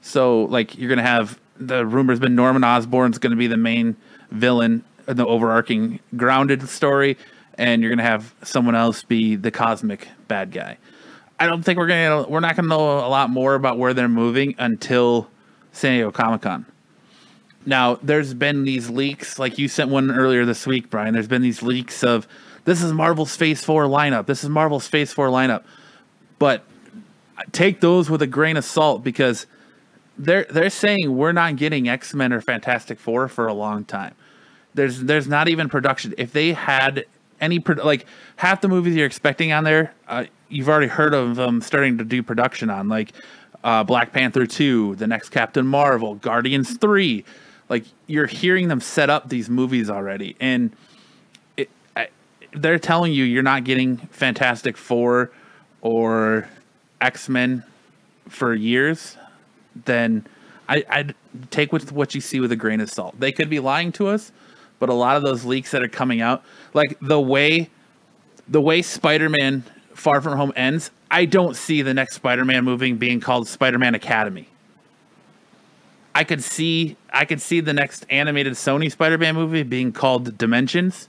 [0.00, 3.96] So like you're gonna have the rumors been Norman Osborn's gonna be the main
[4.30, 7.16] villain in the overarching grounded story,
[7.58, 10.78] and you're gonna have someone else be the cosmic bad guy.
[11.38, 14.08] I don't think we're gonna we're not gonna know a lot more about where they're
[14.08, 15.28] moving until
[15.72, 16.66] San Diego Comic Con.
[17.64, 21.14] Now, there's been these leaks, like you sent one earlier this week, Brian.
[21.14, 22.26] There's been these leaks of
[22.64, 24.26] this is Marvel's Phase Four lineup.
[24.26, 25.64] This is Marvel's Phase Four lineup,
[26.38, 26.64] but
[27.52, 29.46] take those with a grain of salt because
[30.18, 34.14] they're they're saying we're not getting X Men or Fantastic Four for a long time.
[34.74, 36.14] There's there's not even production.
[36.18, 37.04] If they had
[37.42, 38.06] any pro- like
[38.36, 42.04] half the movies you're expecting on there, uh, you've already heard of them starting to
[42.04, 43.12] do production on, like
[43.62, 47.24] uh, Black Panther two, the next Captain Marvel, Guardians three.
[47.68, 50.74] Like you're hearing them set up these movies already, and
[51.56, 52.08] it, I,
[52.52, 55.30] they're telling you you're not getting Fantastic Four
[55.82, 56.48] or
[57.00, 57.64] X Men
[58.28, 59.16] for years,
[59.84, 60.26] then
[60.68, 61.14] I, I'd
[61.50, 63.18] take with what you see with a grain of salt.
[63.18, 64.32] They could be lying to us,
[64.82, 66.42] but a lot of those leaks that are coming out,
[66.74, 67.70] like the way
[68.48, 69.62] the way Spider-Man
[69.94, 74.48] Far From Home ends, I don't see the next Spider-Man movie being called Spider-Man Academy.
[76.16, 81.08] I could see I could see the next animated Sony Spider-Man movie being called Dimensions,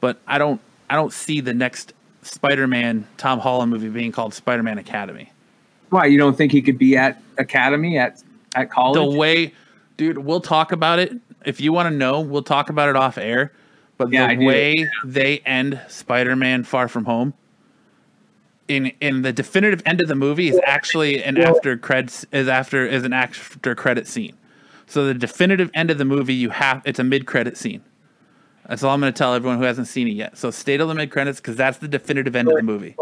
[0.00, 1.92] but I don't I don't see the next
[2.22, 5.32] Spider-Man Tom Holland movie being called Spider-Man Academy.
[5.88, 8.22] why you don't think he could be at academy at
[8.54, 8.94] at college?
[8.94, 9.52] the way
[9.96, 11.12] dude we'll talk about it
[11.44, 13.52] if you want to know we'll talk about it off air
[13.96, 17.34] but Yeah, the way they end spider-man far from home
[18.68, 22.86] in in the definitive end of the movie is actually an after credits is after
[22.86, 24.36] is an after credit scene.
[24.86, 27.82] So the definitive end of the movie you have it's a mid-credit scene.
[28.68, 30.38] That's all i'm going to tell everyone who hasn't seen it yet.
[30.38, 32.96] So stay till the mid-credits because that's the definitive end of the movie.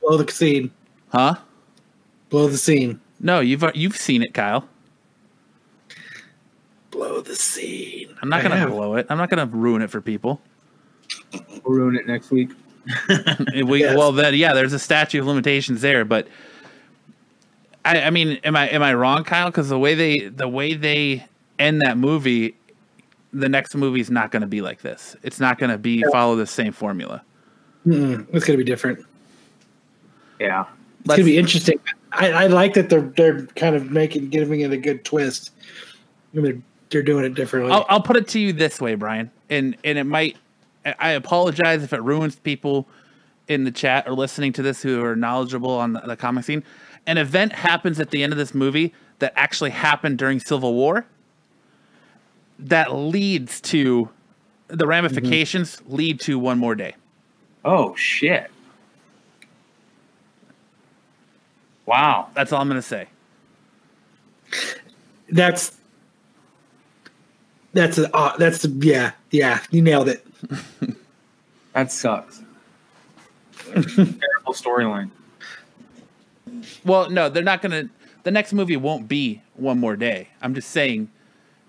[0.00, 0.70] Blow the scene.
[1.08, 1.34] huh?
[2.30, 3.00] Blow the scene.
[3.20, 4.68] no you've you've seen it kyle
[6.98, 8.12] Blow the scene.
[8.22, 8.70] i'm not I going to have.
[8.70, 10.40] blow it i'm not going to ruin it for people
[11.32, 12.50] We'll ruin it next week.
[13.64, 13.96] we, Yes.
[13.96, 16.28] Well, then, yeah, there's a statute of limitations there, but
[17.84, 19.46] I, I mean, am I am I wrong, Kyle?
[19.46, 21.26] Because the way they the way they
[21.58, 22.56] end that movie,
[23.32, 25.16] the next movie is not going to be like this.
[25.22, 27.22] It's not going to be follow the same formula.
[27.86, 28.26] Mm-mm.
[28.32, 29.04] It's gonna be different.
[30.40, 30.66] Yeah.
[31.00, 31.78] It's gonna be interesting.
[32.12, 35.52] I, I like that they're they're kind of making giving it a good twist.
[36.34, 37.72] And they're they're doing it differently.
[37.72, 40.36] I'll, I'll put it to you this way, Brian, and and it might
[40.98, 42.88] I, apologize if it ruins people
[43.46, 46.62] in the chat or listening to this who are knowledgeable on the, the comic scene.
[47.06, 51.06] An event happens at the end of this movie that actually happened during Civil War
[52.58, 54.10] that leads to
[54.68, 55.94] the ramifications mm-hmm.
[55.94, 56.94] lead to one more day.
[57.64, 58.50] Oh shit.
[61.86, 62.28] Wow.
[62.34, 63.08] That's all I'm going to say.
[65.30, 65.77] That's
[67.72, 70.26] that's a, uh, that's a, yeah yeah you nailed it.
[71.72, 72.42] that sucks.
[73.72, 75.10] Terrible storyline.
[76.84, 77.88] Well, no, they're not gonna.
[78.22, 80.28] The next movie won't be one more day.
[80.40, 81.10] I'm just saying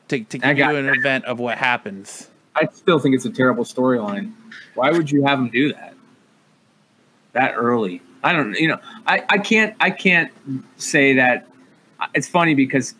[0.07, 0.95] to to give you an that.
[0.95, 2.29] event of what happens.
[2.55, 4.33] I still think it's a terrible storyline.
[4.75, 5.93] Why would you have them do that
[7.33, 8.01] that early?
[8.23, 8.53] I don't.
[8.55, 10.31] You know, I I can't I can't
[10.77, 11.47] say that.
[12.13, 12.95] It's funny because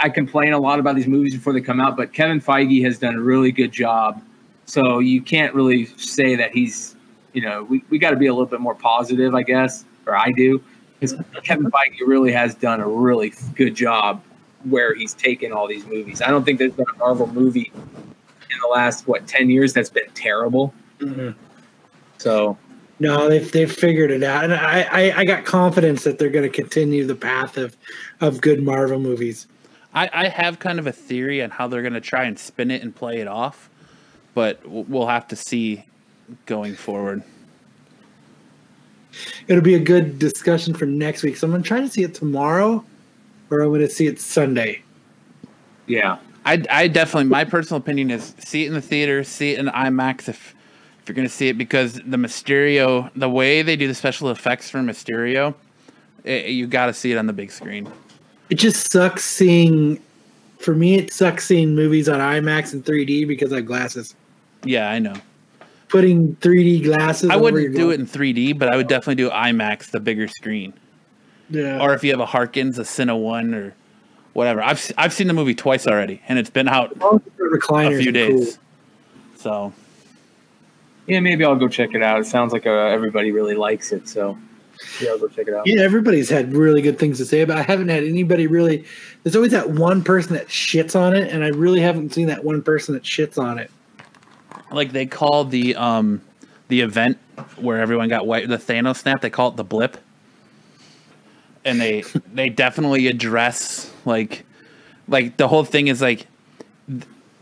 [0.00, 2.98] I complain a lot about these movies before they come out, but Kevin Feige has
[2.98, 4.22] done a really good job.
[4.66, 6.94] So you can't really say that he's,
[7.32, 10.14] you know, we, we got to be a little bit more positive, I guess, or
[10.14, 10.62] I do,
[11.00, 14.22] because Kevin Feige really has done a really good job
[14.64, 16.20] where he's taken all these movies.
[16.20, 19.90] I don't think there's been a Marvel movie in the last what ten years that's
[19.90, 20.74] been terrible.
[20.98, 21.30] Mm-hmm.
[22.18, 22.58] So
[22.98, 26.50] no, they've they've figured it out, and I I, I got confidence that they're going
[26.50, 27.76] to continue the path of
[28.20, 29.46] of good Marvel movies.
[29.94, 32.70] I, I have kind of a theory on how they're going to try and spin
[32.70, 33.70] it and play it off,
[34.34, 35.84] but we'll have to see
[36.46, 37.22] going forward.
[39.48, 41.36] It'll be a good discussion for next week.
[41.36, 42.84] So I'm going to try to see it tomorrow,
[43.50, 44.82] or I'm going to see it Sunday.
[45.86, 49.58] Yeah, I, I definitely my personal opinion is see it in the theater, see it
[49.58, 50.54] in IMAX if
[51.00, 54.28] if you're going to see it because the Mysterio, the way they do the special
[54.28, 55.54] effects for Mysterio,
[56.22, 57.90] it, you got to see it on the big screen
[58.50, 60.00] it just sucks seeing.
[60.58, 64.16] For me, it sucks seeing movies on IMAX and 3D because I have glasses.
[64.64, 65.14] Yeah, I know.
[65.88, 67.30] Putting 3D glasses.
[67.30, 70.72] I wouldn't do it in 3D, but I would definitely do IMAX, the bigger screen.
[71.48, 71.80] Yeah.
[71.80, 73.74] Or if you have a Harkins, a Cine One, or
[74.32, 74.62] whatever.
[74.62, 78.56] I've I've seen the movie twice already, and it's been out a few days.
[78.56, 78.58] Cool.
[79.36, 79.72] So.
[81.06, 82.20] Yeah, maybe I'll go check it out.
[82.20, 84.36] It sounds like uh, everybody really likes it, so
[85.00, 85.66] yeah, I'll go check it out.
[85.66, 87.58] Yeah, everybody's had really good things to say about.
[87.58, 88.84] I haven't had anybody really.
[89.22, 92.44] There's always that one person that shits on it, and I really haven't seen that
[92.44, 93.70] one person that shits on it.
[94.70, 96.20] Like they call the um
[96.68, 97.18] the event
[97.56, 99.20] where everyone got white the Thanos snap.
[99.20, 99.96] They call it the blip,
[101.64, 102.02] and they
[102.32, 104.44] they definitely address like
[105.08, 106.26] like the whole thing is like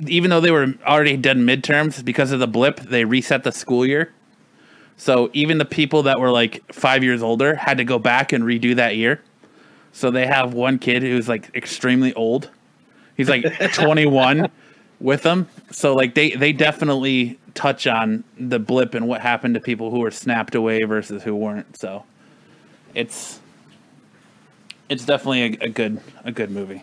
[0.06, 3.86] even though they were already done midterms because of the blip, they reset the school
[3.86, 4.12] year
[4.96, 8.44] so even the people that were like five years older had to go back and
[8.44, 9.20] redo that year.
[9.92, 12.50] So they have one kid who's like extremely old.
[13.16, 14.50] He's like 21
[15.00, 15.48] with them.
[15.70, 20.00] So like they they definitely touch on the blip and what happened to people who
[20.00, 21.76] were snapped away versus who weren't.
[21.76, 22.04] So
[22.94, 23.40] it's
[24.88, 26.82] it's definitely a, a good a good movie.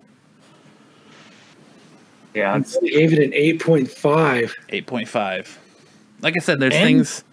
[2.36, 4.54] Yeah, I gave it an eight point five.
[4.70, 5.60] Eight point five.
[6.22, 7.24] Like I said, there's and, things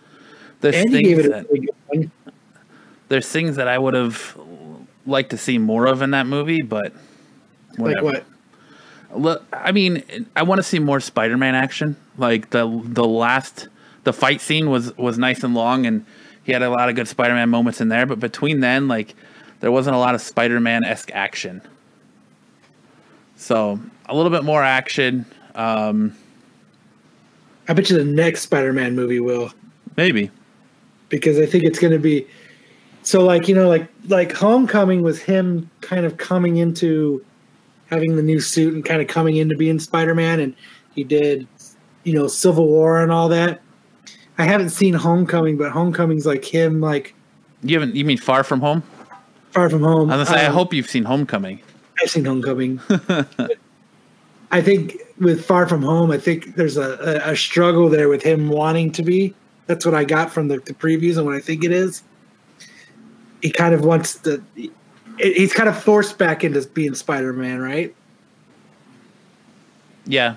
[0.61, 2.11] there's and things that,
[3.09, 4.39] there's things that I would have
[5.07, 6.93] liked to see more of in that movie, but
[7.77, 8.07] whatever.
[8.07, 9.21] Like what?
[9.21, 11.97] Look, I mean, I want to see more Spider-Man action.
[12.17, 13.69] Like the the last
[14.05, 16.05] the fight scene was was nice and long, and
[16.45, 18.07] he had a lot of good Spider-Man moments in there.
[18.07, 19.15] But between then, like
[19.61, 21.63] there wasn't a lot of Spider-Man esque action.
[23.37, 25.27] So a little bit more action.
[25.55, 26.15] Um,
[27.67, 29.53] I bet you the next Spider-Man movie will.
[29.97, 30.31] Maybe
[31.11, 32.27] because I think it's going to be
[33.03, 37.23] so like you know like like Homecoming was him kind of coming into
[37.91, 40.55] having the new suit and kind of coming into being Spider-Man and
[40.95, 41.47] he did
[42.05, 43.61] you know Civil War and all that.
[44.39, 47.15] I haven't seen Homecoming, but Homecoming's like him like
[47.63, 48.83] you haven't you mean Far From Home?
[49.51, 50.11] Far From Home.
[50.11, 51.61] I was say um, I hope you've seen Homecoming.
[52.01, 52.81] I've seen Homecoming.
[54.53, 58.23] I think with Far From Home, I think there's a, a, a struggle there with
[58.23, 59.35] him wanting to be
[59.71, 62.03] that's what I got from the, the previews and what I think it is.
[63.41, 64.43] He kind of wants to.
[65.17, 67.95] He's kind of forced back into being Spider Man, right?
[70.07, 70.35] Yeah.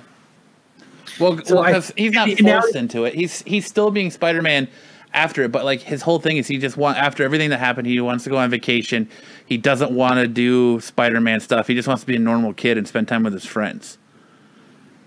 [1.19, 3.15] Well, so well I, he's not forced now, into it.
[3.15, 4.68] He's he's still being Spider Man
[5.15, 7.88] after it, but like his whole thing is he just want after everything that happened,
[7.88, 9.10] he wants to go on vacation.
[9.47, 11.65] He doesn't want to do Spider Man stuff.
[11.65, 13.97] He just wants to be a normal kid and spend time with his friends.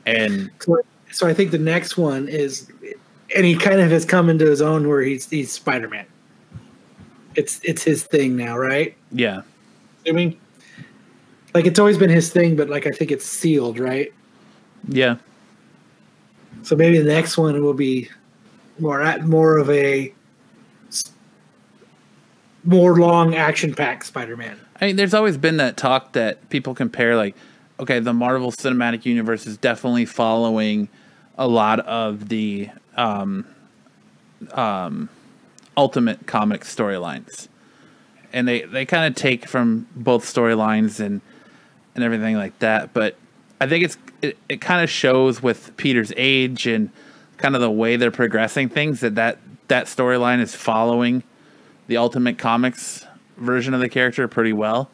[0.05, 0.81] And so,
[1.13, 2.73] so I think the next one is
[3.37, 6.07] and he kind of has come into his own where he's he's Spider Man.
[7.35, 8.97] It's it's his thing now, right?
[9.13, 9.43] Yeah.
[10.09, 10.39] I mean,
[11.55, 14.13] like it's always been his thing, but like I think it's sealed, right?
[14.89, 15.17] Yeah.
[16.63, 18.09] So maybe the next one will be
[18.79, 20.13] more at more of a
[22.65, 24.59] more long action packed Spider-Man.
[24.81, 27.37] I mean, there's always been that talk that people compare, like,
[27.79, 30.89] okay, the Marvel Cinematic Universe is definitely following
[31.39, 33.47] a lot of the um,
[34.53, 35.09] um,
[35.77, 37.49] Ultimate comic storylines,
[38.33, 41.21] and they they kind of take from both storylines and
[41.95, 42.95] and everything like that.
[42.95, 43.17] But
[43.61, 46.91] I think it's it, it kind of shows with Peter's age and
[47.37, 51.23] kind of the way they're progressing things that that that storyline is following
[51.89, 53.07] the Ultimate Comics
[53.37, 54.91] version of the character pretty well.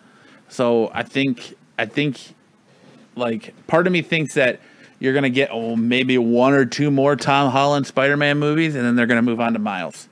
[0.49, 2.35] So I think I think
[3.17, 4.61] like part of me thinks that
[5.03, 8.95] you're gonna get oh, maybe one or two more Tom Holland Spider-Man movies, and then
[8.95, 10.09] they're gonna move on to Miles.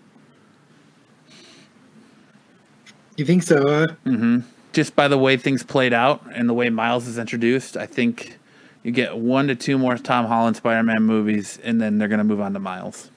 [3.16, 3.56] You think so?
[3.56, 3.86] Huh?
[4.04, 4.40] Mm-hmm.
[4.72, 8.36] Just by the way things played out and the way Miles is introduced, I think
[8.82, 12.40] you get one to two more Tom Holland Spider-Man movies, and then they're gonna move
[12.40, 13.12] on to Miles.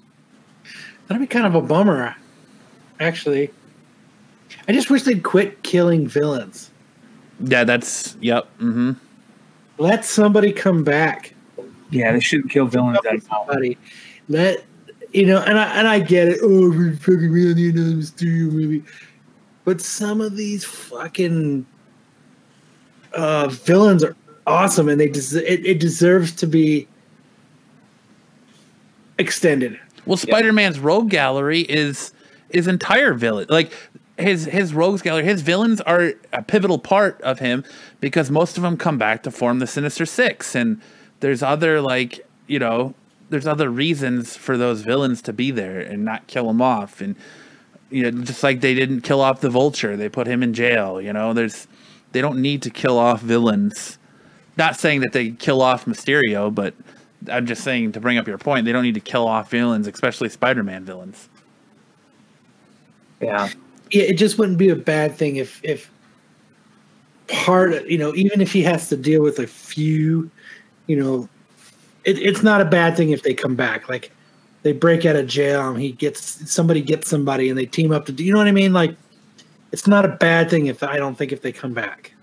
[1.08, 2.16] That'd be kind of a bummer,
[3.00, 3.52] actually.
[4.68, 6.70] I just wish they'd quit killing villains.
[7.40, 8.46] Yeah, that's yep.
[8.60, 8.92] Mm-hmm.
[9.80, 11.33] Let somebody come back.
[11.94, 13.46] Yeah, they shouldn't kill villains at all.
[13.46, 13.78] Somebody.
[14.28, 14.64] Let
[15.14, 16.40] you know, and I and I get it.
[16.42, 18.84] Oh, we're fucking really another Mysterio movie,
[19.64, 21.66] but some of these fucking
[23.14, 24.16] uh, villains are
[24.48, 26.88] awesome, and they des- it, it deserves to be
[29.20, 29.80] extended.
[30.06, 32.12] Well, Spider-Man's rogue gallery is
[32.50, 33.46] is entire villain.
[33.50, 33.72] Like
[34.18, 37.64] his his rogues gallery, his villains are a pivotal part of him
[38.00, 40.82] because most of them come back to form the Sinister Six, and
[41.24, 42.94] there's other like you know
[43.30, 47.16] there's other reasons for those villains to be there and not kill them off, and
[47.90, 51.02] you know just like they didn't kill off the Vulture, they put him in jail.
[51.02, 51.66] You know, there's
[52.12, 53.98] they don't need to kill off villains.
[54.58, 56.74] Not saying that they kill off Mysterio, but
[57.32, 59.88] I'm just saying to bring up your point, they don't need to kill off villains,
[59.88, 61.30] especially Spider-Man villains.
[63.22, 63.50] Yeah.
[63.92, 65.90] Yeah, it just wouldn't be a bad thing if if
[67.28, 70.30] part you know even if he has to deal with a few,
[70.88, 71.30] you know,
[72.04, 73.90] it, it's not a bad thing if they come back.
[73.90, 74.12] Like
[74.64, 78.06] they break out of jail and he gets somebody gets somebody and they team up
[78.08, 78.24] to do.
[78.24, 78.74] You know what I mean?
[78.74, 78.96] Like
[79.72, 82.14] it's not a bad thing if I don't think if they come back.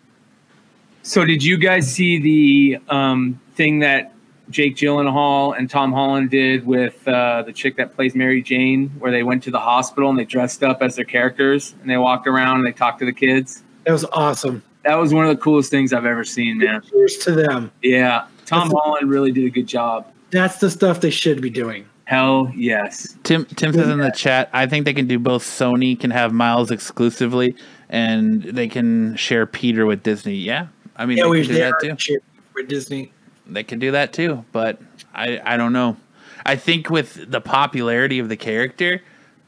[1.03, 4.13] So, did you guys see the um, thing that
[4.51, 9.11] Jake Gyllenhaal and Tom Holland did with uh, the chick that plays Mary Jane, where
[9.11, 12.27] they went to the hospital and they dressed up as their characters and they walked
[12.27, 13.63] around and they talked to the kids?
[13.85, 14.63] That was awesome.
[14.85, 16.83] That was one of the coolest things I've ever seen, man.
[16.83, 17.71] Cheers to them.
[17.83, 20.07] Yeah, Tom That's- Holland really did a good job.
[20.31, 21.87] That's the stuff they should be doing.
[22.05, 23.17] Hell yes.
[23.23, 25.43] Tim Tim says in the chat, I think they can do both.
[25.45, 27.55] Sony can have Miles exclusively,
[27.89, 30.35] and they can share Peter with Disney.
[30.35, 30.67] Yeah,
[30.97, 31.95] I mean Yeah, they we can do that too.
[31.99, 32.25] shit
[32.55, 33.13] with Disney.
[33.47, 34.81] They can do that too, but
[35.15, 35.97] I I don't know.
[36.45, 39.03] I think with the popularity of the character,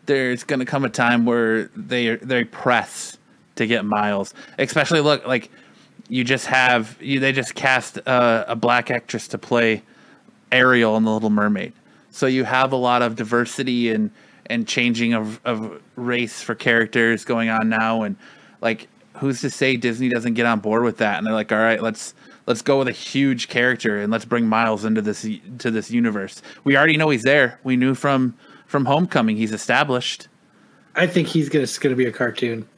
[0.06, 3.18] there's going to come a time where they they press
[3.56, 4.34] to get Miles.
[4.58, 5.50] Especially look like
[6.08, 9.82] you just have you they just cast a, a black actress to play
[10.50, 11.72] Ariel in the Little Mermaid.
[12.10, 14.10] So you have a lot of diversity and
[14.46, 18.16] and changing of of race for characters going on now and
[18.60, 21.58] like who's to say Disney doesn't get on board with that and they're like all
[21.58, 22.14] right let's
[22.46, 25.26] let's go with a huge character and let's bring Miles into this
[25.58, 26.42] to this universe.
[26.64, 27.58] We already know he's there.
[27.64, 30.28] We knew from from Homecoming he's established.
[30.94, 32.68] I think he's gonna it's gonna be a cartoon.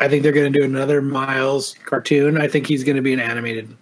[0.00, 2.40] I think they're gonna do another Miles cartoon.
[2.40, 3.76] I think he's gonna be an animated.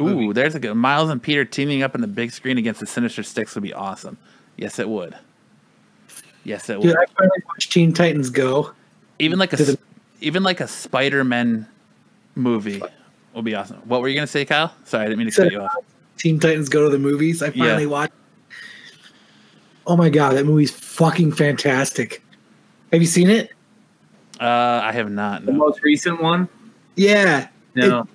[0.00, 2.86] Ooh, there's a good Miles and Peter teaming up in the big screen against the
[2.86, 4.16] Sinister Six would be awesome.
[4.56, 5.14] Yes, it would.
[6.44, 6.86] Yes, it would.
[6.86, 8.72] Dude, I finally watched Teen Titans Go.
[9.18, 9.78] even like a the-
[10.20, 11.66] even like a Spider-Man
[12.36, 12.82] movie
[13.34, 13.76] would be awesome.
[13.84, 14.72] What were you gonna say, Kyle?
[14.84, 15.74] Sorry, I didn't mean to cut you off.
[16.18, 17.42] Teen Titans Go to the movies.
[17.42, 17.88] I finally Yeah.
[17.90, 18.12] watched.
[19.86, 22.22] Oh my god, that movie's fucking fantastic.
[22.92, 23.50] Have you seen it?
[24.40, 25.46] Uh, I have not.
[25.46, 26.48] The most recent one?
[26.96, 28.06] Yeah, No.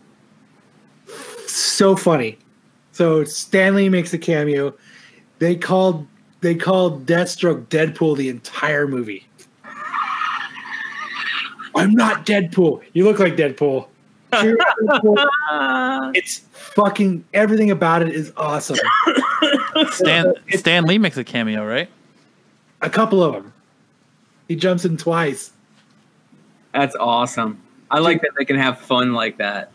[1.47, 2.37] so funny.
[2.91, 4.73] So Stan Lee makes a cameo.
[5.39, 6.05] They called
[6.41, 9.27] they called Deathstroke Deadpool the entire movie.
[11.75, 12.81] I'm not Deadpool.
[12.93, 13.87] You look like Deadpool.
[14.31, 15.25] Deadpool.
[16.15, 18.77] It's fucking everything about it is awesome.
[19.91, 21.89] Stan Stan Lee makes a cameo, right?
[22.81, 23.53] A couple of them.
[24.47, 25.51] He jumps in twice.
[26.73, 27.61] That's awesome.
[27.89, 29.71] I like that they can have fun like that.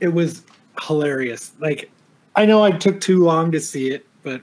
[0.00, 0.42] It was
[0.80, 1.52] hilarious.
[1.60, 1.90] Like
[2.34, 4.40] I know I took too long to see it, but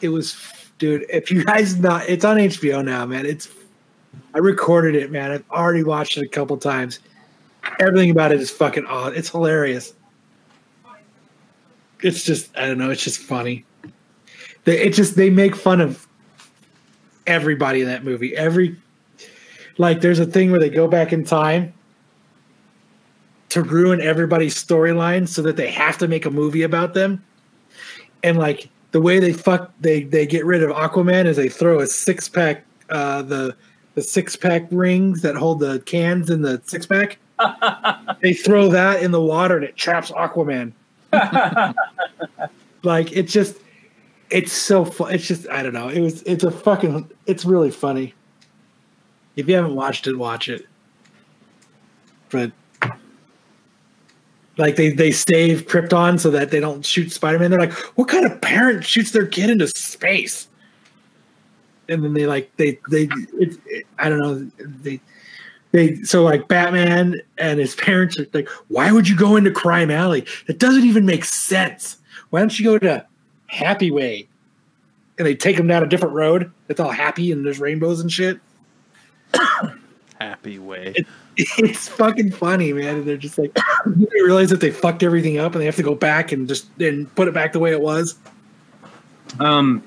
[0.00, 0.36] it was
[0.78, 3.26] dude, if you guys not it's on HBO now, man.
[3.26, 3.48] It's
[4.34, 5.30] I recorded it, man.
[5.30, 7.00] I've already watched it a couple times.
[7.78, 9.14] Everything about it is fucking odd.
[9.14, 9.92] It's hilarious.
[12.02, 13.64] It's just I don't know, it's just funny.
[14.64, 16.06] they, it just they make fun of
[17.26, 18.34] everybody in that movie.
[18.36, 18.76] Every
[19.78, 21.72] like, there's a thing where they go back in time
[23.50, 27.24] to ruin everybody's storyline so that they have to make a movie about them.
[28.22, 31.80] And like the way they fuck they they get rid of Aquaman is they throw
[31.80, 33.56] a six pack uh the
[33.94, 37.18] the six pack rings that hold the cans in the six pack.
[38.22, 40.72] they throw that in the water and it traps Aquaman.
[42.82, 43.56] like it just
[44.30, 45.14] it's so fun.
[45.14, 45.88] It's just I don't know.
[45.88, 48.14] It was it's a fucking it's really funny.
[49.38, 50.66] If you haven't watched it, watch it.
[52.28, 52.50] But
[54.56, 57.52] like they they save Krypton so that they don't shoot Spider Man.
[57.52, 60.48] They're like, what kind of parent shoots their kid into space?
[61.88, 64.50] And then they like they they it's it, I don't know
[64.82, 65.00] they
[65.70, 69.92] they so like Batman and his parents are like, why would you go into Crime
[69.92, 70.26] Alley?
[70.48, 71.96] It doesn't even make sense.
[72.30, 73.06] Why don't you go to
[73.46, 74.26] Happy Way?
[75.16, 76.50] And they take them down a different road.
[76.68, 78.40] It's all happy and there's rainbows and shit.
[80.18, 80.94] Happy way.
[80.96, 81.06] It,
[81.58, 82.96] it's fucking funny, man.
[82.96, 83.56] And they're just like
[83.86, 86.66] they realize that they fucked everything up and they have to go back and just
[86.80, 88.16] and put it back the way it was.
[89.38, 89.82] Um,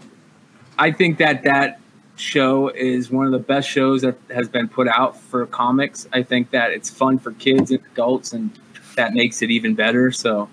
[0.78, 1.80] I think that that
[2.16, 6.08] show is one of the best shows that has been put out for comics.
[6.14, 8.52] I think that it's fun for kids and adults, and
[8.96, 10.12] that makes it even better.
[10.12, 10.48] So,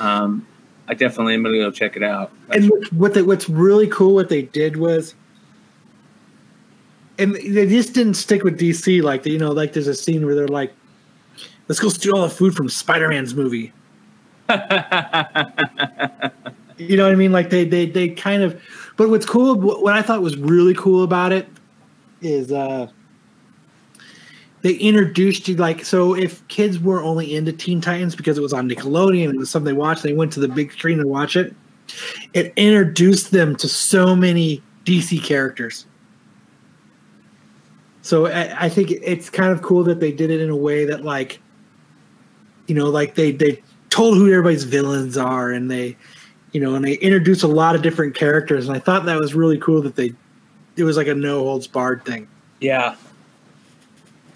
[0.00, 0.46] um,
[0.86, 2.30] I definitely am gonna go check it out.
[2.48, 5.14] That's and what they, what's really cool, what they did was,
[7.18, 9.02] and they just didn't stick with DC.
[9.02, 10.72] Like you know, like there's a scene where they're like,
[11.68, 13.72] "Let's go steal all the food from Spider Man's movie."
[16.78, 17.32] you know what I mean?
[17.32, 18.60] Like they they they kind of.
[18.96, 21.48] But what's cool, what I thought was really cool about it,
[22.20, 22.88] is uh
[24.62, 28.52] they introduced you like so if kids were only into Teen Titans because it was
[28.52, 31.36] on Nickelodeon, it was something they watched, they went to the big screen to watch
[31.36, 31.54] it.
[32.34, 35.86] It introduced them to so many DC characters.
[38.02, 40.84] So I, I think it's kind of cool that they did it in a way
[40.84, 41.40] that like,
[42.66, 45.96] you know, like they they told who everybody's villains are and they,
[46.52, 49.34] you know, and they introduced a lot of different characters, and I thought that was
[49.34, 50.12] really cool that they,
[50.76, 52.28] it was like a no holds barred thing.
[52.60, 52.96] Yeah,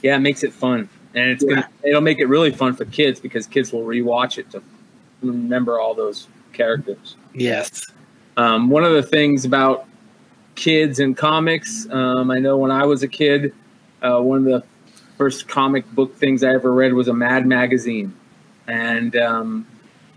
[0.02, 1.54] yeah, it makes it fun, and it's yeah.
[1.54, 4.62] gonna it'll make it really fun for kids because kids will rewatch it to
[5.22, 7.16] remember all those characters.
[7.34, 7.86] Yes.
[8.36, 9.86] Um, one of the things about
[10.54, 13.54] kids and comics, um, I know when I was a kid,
[14.02, 14.64] uh, one of the
[15.16, 18.14] first comic book things I ever read was a Mad magazine,
[18.66, 19.66] and um,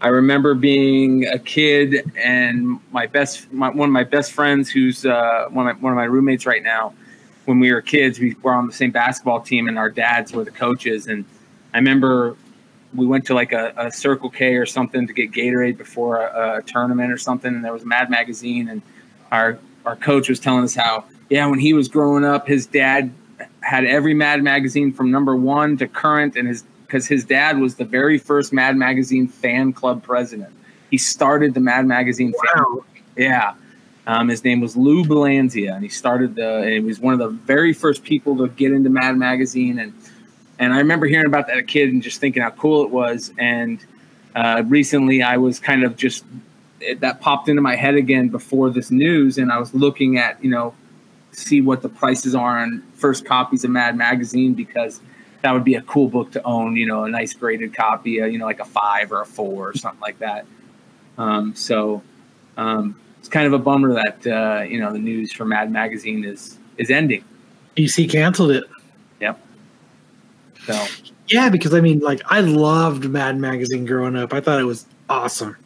[0.01, 5.05] I remember being a kid and my best my, one of my best friends, who's
[5.05, 6.93] uh, one of my, one of my roommates right now
[7.45, 10.43] when we were kids, we were on the same basketball team, and our dads were
[10.43, 11.07] the coaches.
[11.07, 11.25] And
[11.73, 12.35] I remember
[12.93, 16.57] we went to like a, a Circle K or something to get Gatorade before a,
[16.57, 18.81] a, tournament or something, and there was a Mad Magazine, and
[19.31, 23.11] our our coach was telling us how yeah, when he was growing up, his dad
[23.61, 27.75] had every Mad Magazine from number one to current, and his because his dad was
[27.75, 30.53] the very first Mad Magazine fan club president.
[30.91, 32.83] He started the Mad Magazine wow.
[32.83, 33.03] fan.
[33.17, 33.53] Yeah.
[34.07, 36.57] Um, his name was Lou Belanzia, and he started the.
[36.57, 39.93] And he was one of the very first people to get into Mad Magazine, and
[40.59, 42.91] and I remember hearing about that as a kid and just thinking how cool it
[42.91, 43.33] was.
[43.39, 43.83] And
[44.35, 46.23] uh, recently, I was kind of just
[46.79, 50.43] it, that popped into my head again before this news, and I was looking at
[50.43, 50.73] you know
[51.31, 55.01] see what the prices are on first copies of Mad Magazine because
[55.41, 56.75] that would be a cool book to own.
[56.75, 59.69] You know, a nice graded copy, uh, you know, like a five or a four
[59.69, 60.45] or something like that.
[61.17, 62.01] Um, so.
[62.57, 62.95] Um,
[63.25, 66.59] it's kind of a bummer that uh, you know the news for Mad Magazine is
[66.77, 67.23] is ending.
[67.75, 68.65] DC canceled it.
[69.19, 69.39] Yep.
[70.67, 70.85] So
[71.29, 74.31] yeah, because I mean, like I loved Mad Magazine growing up.
[74.31, 75.57] I thought it was awesome.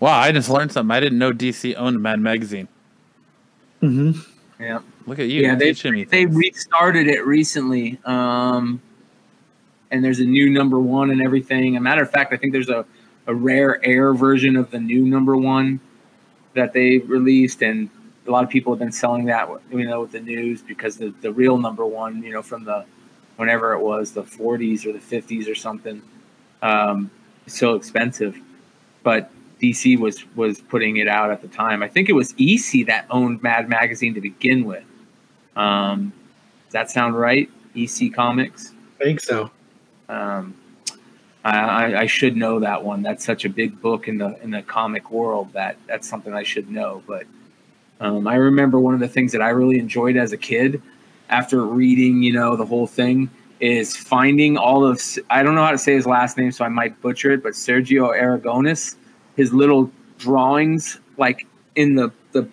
[0.00, 0.94] Wow, I just learned something.
[0.94, 2.68] I didn't know DC owned Mad Magazine.
[3.82, 4.62] Mm-hmm.
[4.62, 4.80] Yeah.
[5.06, 5.42] Look at you.
[5.42, 7.98] Yeah, they, they restarted it recently.
[8.04, 8.80] Um,
[9.90, 11.76] and there's a new number one and everything.
[11.76, 12.84] A matter of fact, I think there's a,
[13.26, 15.80] a rare air version of the new number one
[16.54, 17.88] that they released, and
[18.26, 21.14] a lot of people have been selling that, you know, with the news because the
[21.20, 22.84] the real number one, you know, from the
[23.36, 26.02] whenever it was the 40s or the 50s or something,
[26.62, 27.10] um,
[27.46, 28.38] it's so expensive.
[29.02, 29.30] But
[29.60, 31.82] DC was was putting it out at the time.
[31.82, 34.84] I think it was EC that owned Mad Magazine to begin with.
[35.56, 36.12] Um,
[36.64, 37.48] does that sound right?
[37.74, 38.72] EC Comics.
[39.00, 39.50] I think so.
[40.08, 40.54] Um,
[41.44, 43.02] I, I, should know that one.
[43.02, 46.42] That's such a big book in the in the comic world that that's something I
[46.42, 47.02] should know.
[47.06, 47.24] But
[48.00, 50.82] um, I remember one of the things that I really enjoyed as a kid,
[51.28, 53.30] after reading, you know, the whole thing,
[53.60, 55.00] is finding all of.
[55.30, 57.42] I don't know how to say his last name, so I might butcher it.
[57.42, 58.96] But Sergio Aragonés,
[59.36, 62.48] his little drawings, like in the the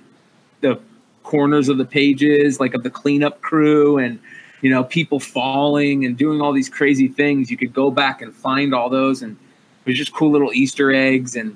[0.61, 0.79] the
[1.23, 4.19] corners of the pages, like of the cleanup crew and
[4.61, 7.49] you know people falling and doing all these crazy things.
[7.49, 9.37] You could go back and find all those, and
[9.85, 11.35] it was just cool little Easter eggs.
[11.35, 11.55] And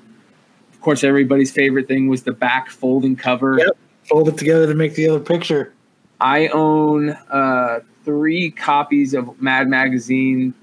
[0.72, 3.58] of course, everybody's favorite thing was the back folding cover.
[3.58, 3.76] Yep.
[4.04, 5.72] Fold it together to make the other picture.
[6.20, 10.54] I own uh, three copies of Mad Magazine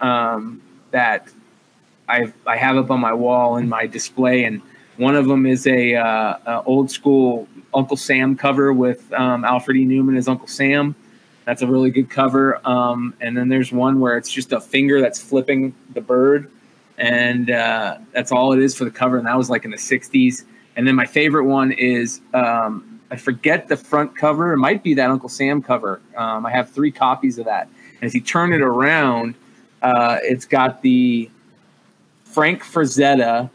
[0.00, 1.28] um, that
[2.10, 4.60] I I have up on my wall in my display, and
[4.96, 9.76] one of them is a, uh, a old school Uncle Sam cover with um, Alfred
[9.76, 9.86] E.
[9.86, 10.94] Neuman as Uncle Sam.
[11.46, 12.60] That's a really good cover.
[12.68, 16.50] Um, and then there's one where it's just a finger that's flipping the bird,
[16.98, 19.16] and uh, that's all it is for the cover.
[19.16, 20.44] And that was like in the '60s.
[20.76, 24.52] And then my favorite one is um, I forget the front cover.
[24.52, 26.00] It might be that Uncle Sam cover.
[26.16, 27.68] Um, I have three copies of that.
[28.00, 29.34] And as you turn it around,
[29.82, 31.30] uh, it's got the
[32.30, 33.50] Frank Frazetta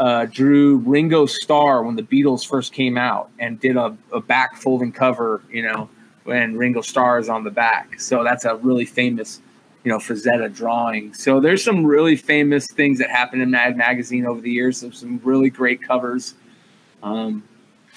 [0.00, 4.56] uh, drew Ringo Starr when the Beatles first came out and did a, a back
[4.56, 5.88] folding cover, you know,
[6.24, 8.00] when Ringo Starr is on the back.
[8.00, 9.40] So that's a really famous,
[9.84, 11.14] you know, Frazetta drawing.
[11.14, 14.80] So there's some really famous things that happened in Mad Magazine over the years.
[14.80, 16.34] There's some really great covers.
[17.02, 17.44] Um,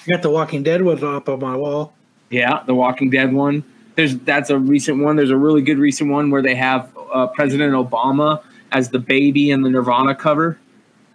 [0.06, 1.92] I got the Walking Dead one up on my wall.
[2.30, 3.64] Yeah, the Walking Dead one.
[3.94, 5.16] There's that's a recent one.
[5.16, 8.42] There's a really good recent one where they have uh, President Obama
[8.72, 10.58] as the baby in the Nirvana cover,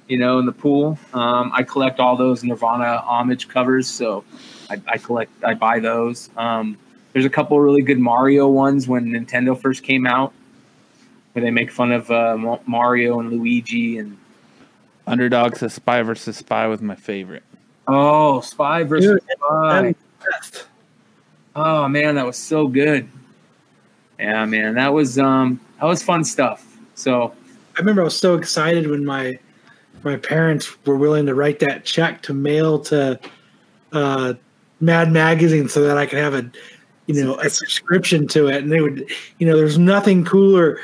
[0.07, 0.97] you know, in the pool.
[1.13, 4.23] Um, I collect all those Nirvana homage covers, so
[4.69, 6.29] I, I collect, I buy those.
[6.37, 6.77] Um,
[7.11, 10.33] there's a couple really good Mario ones when Nintendo first came out,
[11.33, 14.17] where they make fun of uh, Mario and Luigi and
[15.07, 17.43] Underdog says Spy versus Spy was my favorite.
[17.87, 19.95] Oh, Spy versus Dude, Spy.
[21.55, 23.07] Oh man, that was so good.
[24.19, 26.77] Yeah, man, that was um that was fun stuff.
[26.93, 27.33] So
[27.77, 29.37] I remember I was so excited when my
[30.03, 33.19] my parents were willing to write that check to mail to
[33.93, 34.33] uh,
[34.79, 36.49] Mad Magazine so that I could have a
[37.05, 40.79] you know a subscription to it, and they would you know there's nothing cooler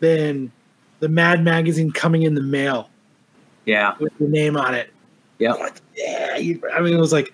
[0.00, 0.52] than
[1.00, 2.90] the Mad Magazine coming in the mail.
[3.64, 4.90] Yeah, with the name on it.
[5.38, 6.36] Yeah, like, yeah.
[6.36, 7.32] I mean, it was like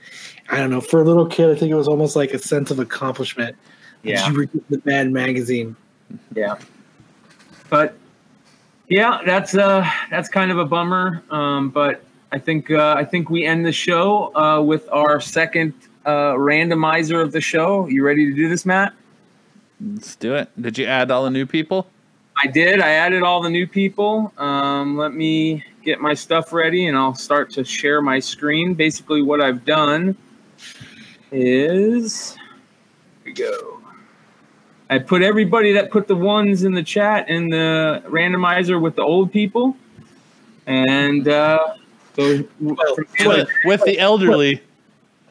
[0.50, 1.50] I don't know for a little kid.
[1.50, 3.56] I think it was almost like a sense of accomplishment.
[4.04, 5.74] Yeah, you read the Mad Magazine.
[6.34, 6.58] Yeah,
[7.68, 7.96] but
[8.90, 11.22] yeah, that's uh that's kind of a bummer.
[11.30, 15.72] Um, but I think uh, I think we end the show uh, with our second
[16.04, 17.86] uh, randomizer of the show.
[17.86, 18.92] You ready to do this, Matt?
[19.80, 20.48] Let's do it.
[20.60, 21.88] Did you add all the new people?
[22.42, 22.80] I did.
[22.80, 24.32] I added all the new people.
[24.38, 28.74] Um, let me get my stuff ready, and I'll start to share my screen.
[28.74, 30.16] Basically, what I've done
[31.30, 32.42] is here
[33.24, 33.79] we go.
[34.90, 39.02] I put everybody that put the ones in the chat in the randomizer with the
[39.02, 39.76] old people,
[40.66, 41.76] and uh,
[42.16, 42.76] so well,
[43.20, 44.60] with, with, the elderly.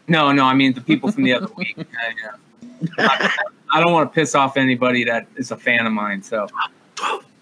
[0.08, 1.78] No, no, I mean the people from the other week.
[3.00, 3.34] I,
[3.74, 6.24] I don't want to piss off anybody that is a fan of mine.
[6.24, 6.48] So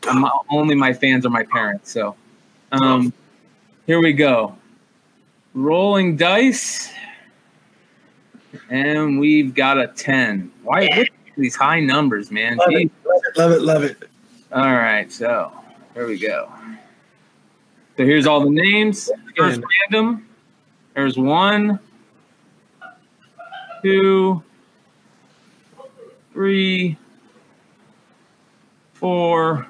[0.08, 1.92] I'm, only my fans are my parents.
[1.92, 2.16] So
[2.72, 3.14] um,
[3.86, 4.58] here we go.
[5.54, 6.92] Rolling dice,
[8.72, 10.52] and we've got a ten.
[10.64, 11.06] Why?
[11.38, 12.58] These high numbers, man.
[12.58, 12.92] Love it,
[13.38, 13.98] love it, love it,
[14.52, 15.52] All right, so
[15.94, 16.52] here we go.
[17.96, 19.10] So here's all the names.
[19.36, 20.28] First random.
[20.94, 21.80] There's one,
[23.84, 24.44] two,
[26.34, 26.98] three,
[28.94, 29.68] four,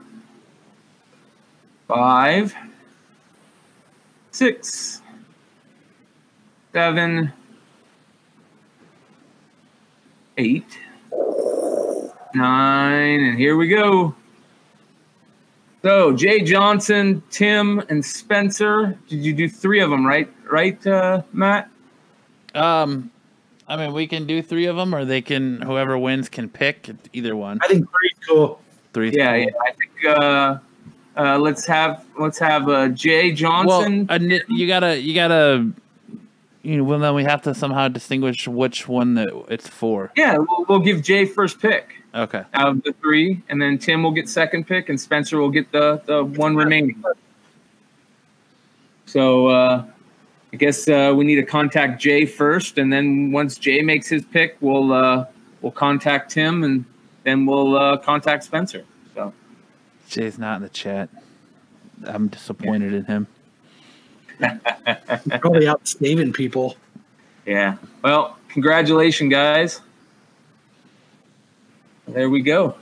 [1.88, 2.56] five,
[4.32, 5.02] six,
[6.74, 7.34] seven,
[10.38, 10.80] eight
[12.38, 14.16] nine, and here we go.
[15.84, 18.98] So Jay Johnson, Tim, and Spencer.
[19.08, 20.32] Did you do three of them, right?
[20.50, 21.70] Right, uh, Matt?
[22.54, 23.12] Um,
[23.68, 25.62] I mean, we can do three of them, or they can.
[25.62, 27.60] Whoever wins can pick either one.
[27.62, 28.62] I think three's cool.
[28.94, 29.12] Three.
[29.12, 29.40] Yeah, cool.
[29.40, 29.52] yeah.
[29.66, 30.22] I think.
[30.24, 30.58] Uh,
[31.18, 34.06] uh, let's have let's have uh, Jay Johnson.
[34.08, 35.72] Well, you gotta you gotta
[36.62, 40.12] you know, well then we have to somehow distinguish which one that it's for.
[40.16, 41.97] Yeah, we'll, we'll give Jay first pick.
[42.18, 42.44] Okay.
[42.56, 45.72] Out of the three, and then Tim will get second pick, and Spencer will get
[45.72, 47.04] the the one remaining.
[49.06, 49.86] So uh,
[50.52, 54.26] I guess uh, we need to contact Jay first, and then once Jay makes his
[54.26, 55.26] pick, we'll uh,
[55.62, 56.86] we'll contact Tim, and
[57.24, 58.84] then we'll uh, contact Spencer.
[59.14, 59.32] So
[60.10, 61.10] Jay's not in the chat.
[62.04, 62.98] I'm disappointed yeah.
[62.98, 63.28] in him.
[65.40, 66.76] probably out saving people.
[67.46, 67.78] Yeah.
[68.04, 69.82] Well, congratulations, guys.
[72.08, 72.76] There we go.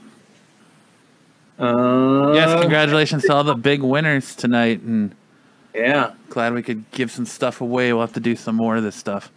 [1.58, 5.14] Uh, yes, congratulations to all the big winners tonight, and
[5.74, 7.92] yeah, glad we could give some stuff away.
[7.92, 9.32] We'll have to do some more of this stuff.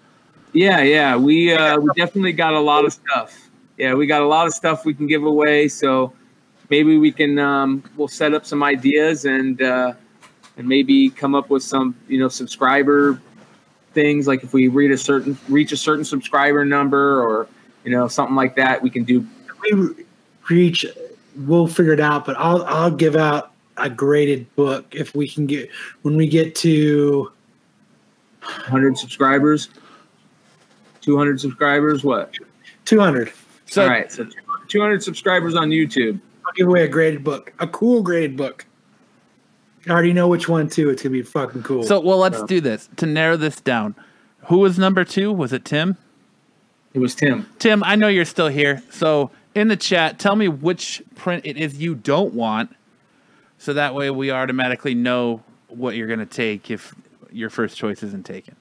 [0.53, 3.49] Yeah, yeah, we uh, we definitely got a lot of stuff.
[3.77, 5.69] Yeah, we got a lot of stuff we can give away.
[5.69, 6.13] So
[6.69, 9.93] maybe we can um, we'll set up some ideas and uh,
[10.57, 13.19] and maybe come up with some you know subscriber
[13.93, 17.47] things like if we read a certain reach a certain subscriber number or
[17.83, 19.25] you know something like that we can do
[19.61, 20.05] we
[20.49, 20.85] reach
[21.47, 25.45] we'll figure it out but i'll i'll give out a graded book if we can
[25.45, 25.69] get
[26.01, 27.31] when we get to
[28.41, 29.69] 100 subscribers
[31.01, 32.33] 200 subscribers what
[32.85, 33.31] 200
[33.65, 34.27] so, all right so
[34.67, 38.65] 200 subscribers on youtube i'll give away a graded book a cool graded book
[39.87, 40.89] I already know which one too.
[40.89, 41.83] It's gonna be fucking cool.
[41.83, 42.45] So well, let's so.
[42.45, 43.95] do this to narrow this down.
[44.47, 45.31] Who was number two?
[45.31, 45.97] Was it Tim?
[46.93, 47.47] It was Tim.
[47.59, 48.83] Tim, I know you're still here.
[48.89, 52.75] So in the chat, tell me which print it is you don't want,
[53.57, 56.95] so that way we automatically know what you're gonna take if
[57.31, 58.55] your first choice isn't taken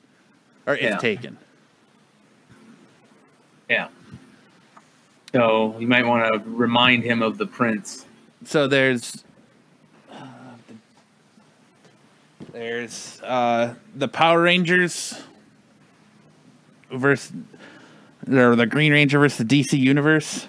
[0.66, 0.96] or is yeah.
[0.98, 1.38] taken.
[3.70, 3.88] Yeah.
[5.32, 8.06] So you might want to remind him of the prints.
[8.44, 9.24] So there's
[12.58, 15.14] There's uh, the Power Rangers
[16.90, 17.32] versus
[18.28, 20.48] or the Green Ranger versus the DC Universe.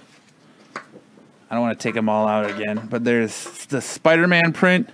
[1.49, 4.89] I don't want to take them all out again, but there's the Spider-Man print.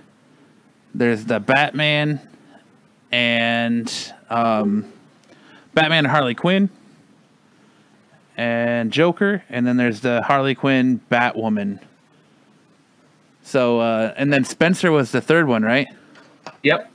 [0.94, 2.20] There's the Batman
[3.12, 3.92] and
[4.30, 4.90] um,
[5.74, 6.70] Batman and Harley Quinn
[8.38, 11.80] and Joker, and then there's the Harley Quinn Batwoman.
[13.42, 15.86] So, uh, and then Spencer was the third one, right?
[16.62, 16.90] Yep.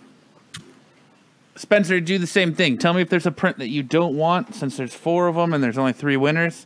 [1.55, 2.79] Spencer, do the same thing.
[2.79, 5.53] Tell me if there's a print that you don't want, since there's four of them
[5.53, 6.65] and there's only three winners.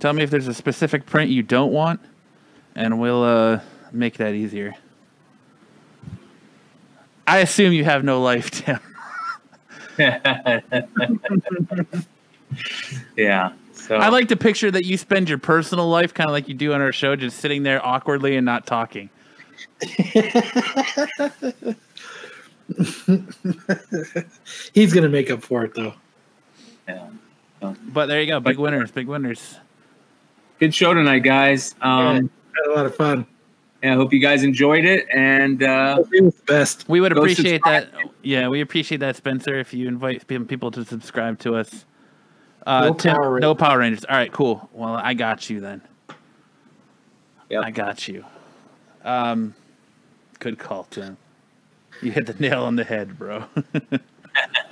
[0.00, 2.00] Tell me if there's a specific print you don't want,
[2.76, 3.58] and we'll uh,
[3.90, 4.74] make that easier.
[7.26, 8.78] I assume you have no life, Tim.
[13.16, 13.52] yeah.
[13.72, 16.54] So I like to picture that you spend your personal life kind of like you
[16.54, 19.10] do on our show, just sitting there awkwardly and not talking.
[24.74, 25.94] He's gonna make up for it though.
[26.86, 27.08] Yeah.
[27.88, 29.56] But there you go, big winners, big winners.
[30.58, 31.74] Good show tonight, guys.
[31.80, 32.28] Um, yeah,
[32.64, 33.26] had a lot of fun.
[33.82, 36.02] Yeah, I hope you guys enjoyed it, and uh,
[36.46, 36.88] best.
[36.88, 37.88] We would appreciate that.
[38.22, 39.54] Yeah, we appreciate that, Spencer.
[39.58, 41.84] If you invite people to subscribe to us.
[42.66, 44.04] Uh, no, Tim, Power no Power Rangers.
[44.04, 44.68] All right, cool.
[44.72, 45.82] Well, I got you then.
[47.50, 47.64] Yep.
[47.64, 48.24] I got you.
[49.04, 49.54] Um,
[50.40, 51.16] good call, Tim.
[52.02, 53.44] You hit the nail on the head, bro.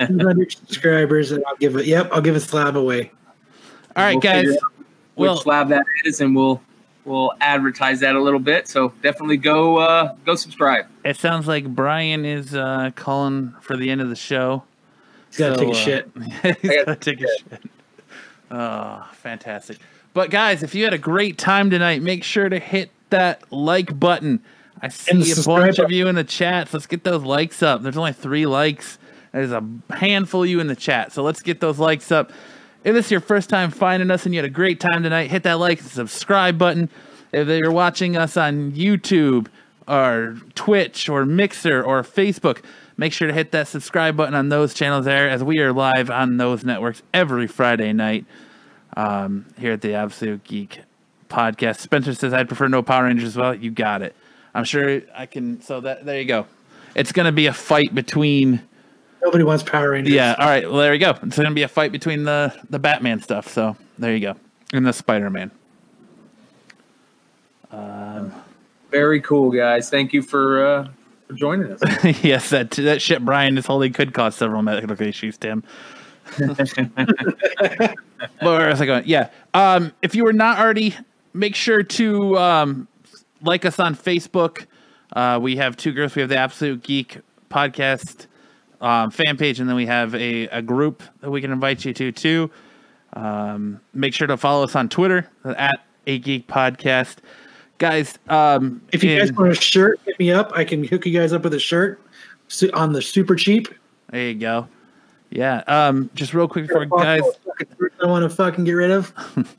[0.00, 1.86] 200 subscribers, and I'll give it.
[1.86, 3.12] Yep, I'll give a slab away.
[3.96, 4.56] All right, we'll guys.
[5.14, 6.60] Well, slab that is, and we'll
[7.04, 8.68] we'll advertise that a little bit.
[8.68, 10.86] So definitely go uh, go subscribe.
[11.04, 14.64] It sounds like Brian is uh, calling for the end of the show.
[15.30, 16.10] He's got to so, take a uh, shit.
[16.62, 17.70] he's got to take a shit.
[18.50, 19.78] Oh, fantastic!
[20.12, 23.98] But guys, if you had a great time tonight, make sure to hit that like
[23.98, 24.42] button
[24.84, 26.68] I see a bunch of you in the chat.
[26.68, 27.82] So let's get those likes up.
[27.82, 28.98] There's only three likes.
[29.32, 31.10] There's a handful of you in the chat.
[31.10, 32.32] So let's get those likes up.
[32.84, 35.30] If this is your first time finding us and you had a great time tonight,
[35.30, 36.90] hit that like and subscribe button.
[37.32, 39.46] If you're watching us on YouTube
[39.88, 42.62] or Twitch or Mixer or Facebook,
[42.98, 46.10] make sure to hit that subscribe button on those channels there as we are live
[46.10, 48.26] on those networks every Friday night
[48.98, 50.80] um, here at the Absolute Geek
[51.30, 51.78] podcast.
[51.78, 53.54] Spencer says, I'd prefer no Power Rangers as well.
[53.54, 54.14] You got it.
[54.54, 55.62] I'm sure I can.
[55.62, 56.46] So that there you go.
[56.94, 58.60] It's going to be a fight between.
[59.24, 60.12] Nobody wants Power Rangers.
[60.12, 60.34] Yeah.
[60.38, 60.68] All right.
[60.68, 61.10] Well, there you go.
[61.22, 63.48] It's going to be a fight between the the Batman stuff.
[63.48, 64.36] So there you go,
[64.74, 65.50] and the Spider Man.
[67.70, 68.32] Um,
[68.90, 69.88] Very cool, guys.
[69.88, 70.88] Thank you for uh,
[71.26, 71.80] for joining us.
[72.22, 75.64] yes, that that shit Brian is holding could cause several medical issues, Tim.
[78.40, 79.04] where was I going?
[79.06, 79.30] Yeah.
[79.54, 80.94] Um, if you were not already,
[81.32, 82.88] make sure to um,
[83.40, 84.66] like us on Facebook.
[85.14, 86.14] Uh, we have two groups.
[86.14, 87.20] We have the Absolute Geek
[87.50, 88.26] podcast
[88.84, 91.94] um, fan page, and then we have a, a group that we can invite you
[91.94, 92.50] to too.
[93.14, 97.16] Um, make sure to follow us on Twitter at a Geek Podcast,
[97.78, 98.18] guys.
[98.28, 100.52] Um, if you in, guys want a shirt, hit me up.
[100.54, 102.00] I can hook you guys up with a shirt
[102.74, 103.68] on the super cheap.
[104.10, 104.68] There you go.
[105.30, 105.62] Yeah.
[105.66, 107.22] Um, just real quick before guys,
[108.02, 109.14] I want to fucking get rid of.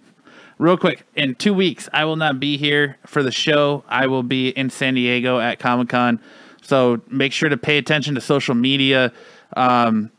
[0.59, 3.83] real quick, in two weeks, I will not be here for the show.
[3.87, 6.19] I will be in San Diego at Comic Con.
[6.65, 9.13] So make sure to pay attention to social media.
[9.55, 10.11] Um,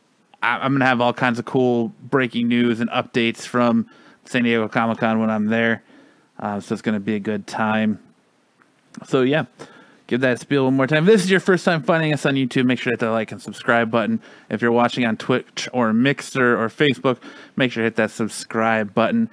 [0.42, 3.90] I, am going to have all kinds of cool breaking news and updates from
[4.26, 5.82] San Diego Comic Con when I'm there.
[6.38, 7.98] Uh, so it's going to be a good time.
[9.06, 9.46] So, yeah.
[10.06, 11.02] give that spiel one more time.
[11.02, 13.10] If this is your first time finding us on YouTube, make sure to hit the
[13.10, 14.20] like and subscribe button.
[14.48, 17.18] If you're watching on Twitch or Mixer or Facebook,
[17.56, 19.30] make sure to hit that subscribe button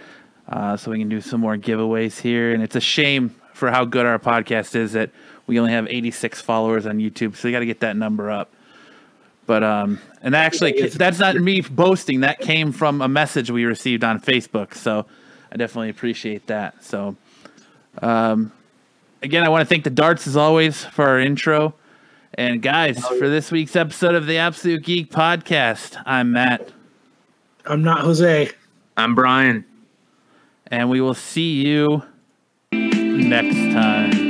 [0.50, 2.54] uh, so we can do some more giveaways here.
[2.54, 5.12] And it's a shame for how good our podcast is that
[5.48, 8.52] we only have 86 followers on YouTube, so you got to get that number up.
[9.46, 12.22] But um, and actually, that's not me boasting.
[12.22, 14.74] That came from a message we received on Facebook.
[14.74, 15.06] So
[15.52, 16.82] I definitely appreciate that.
[16.84, 17.18] So,
[18.02, 18.54] um,
[19.22, 21.76] again, I want to thank the darts as always for our intro.
[22.36, 26.72] And guys, for this week's episode of the Absolute Geek Podcast, I'm Matt.
[27.66, 28.50] I'm not Jose.
[28.98, 29.66] I'm Brian.
[30.68, 32.02] And we will see you
[32.72, 34.23] next time.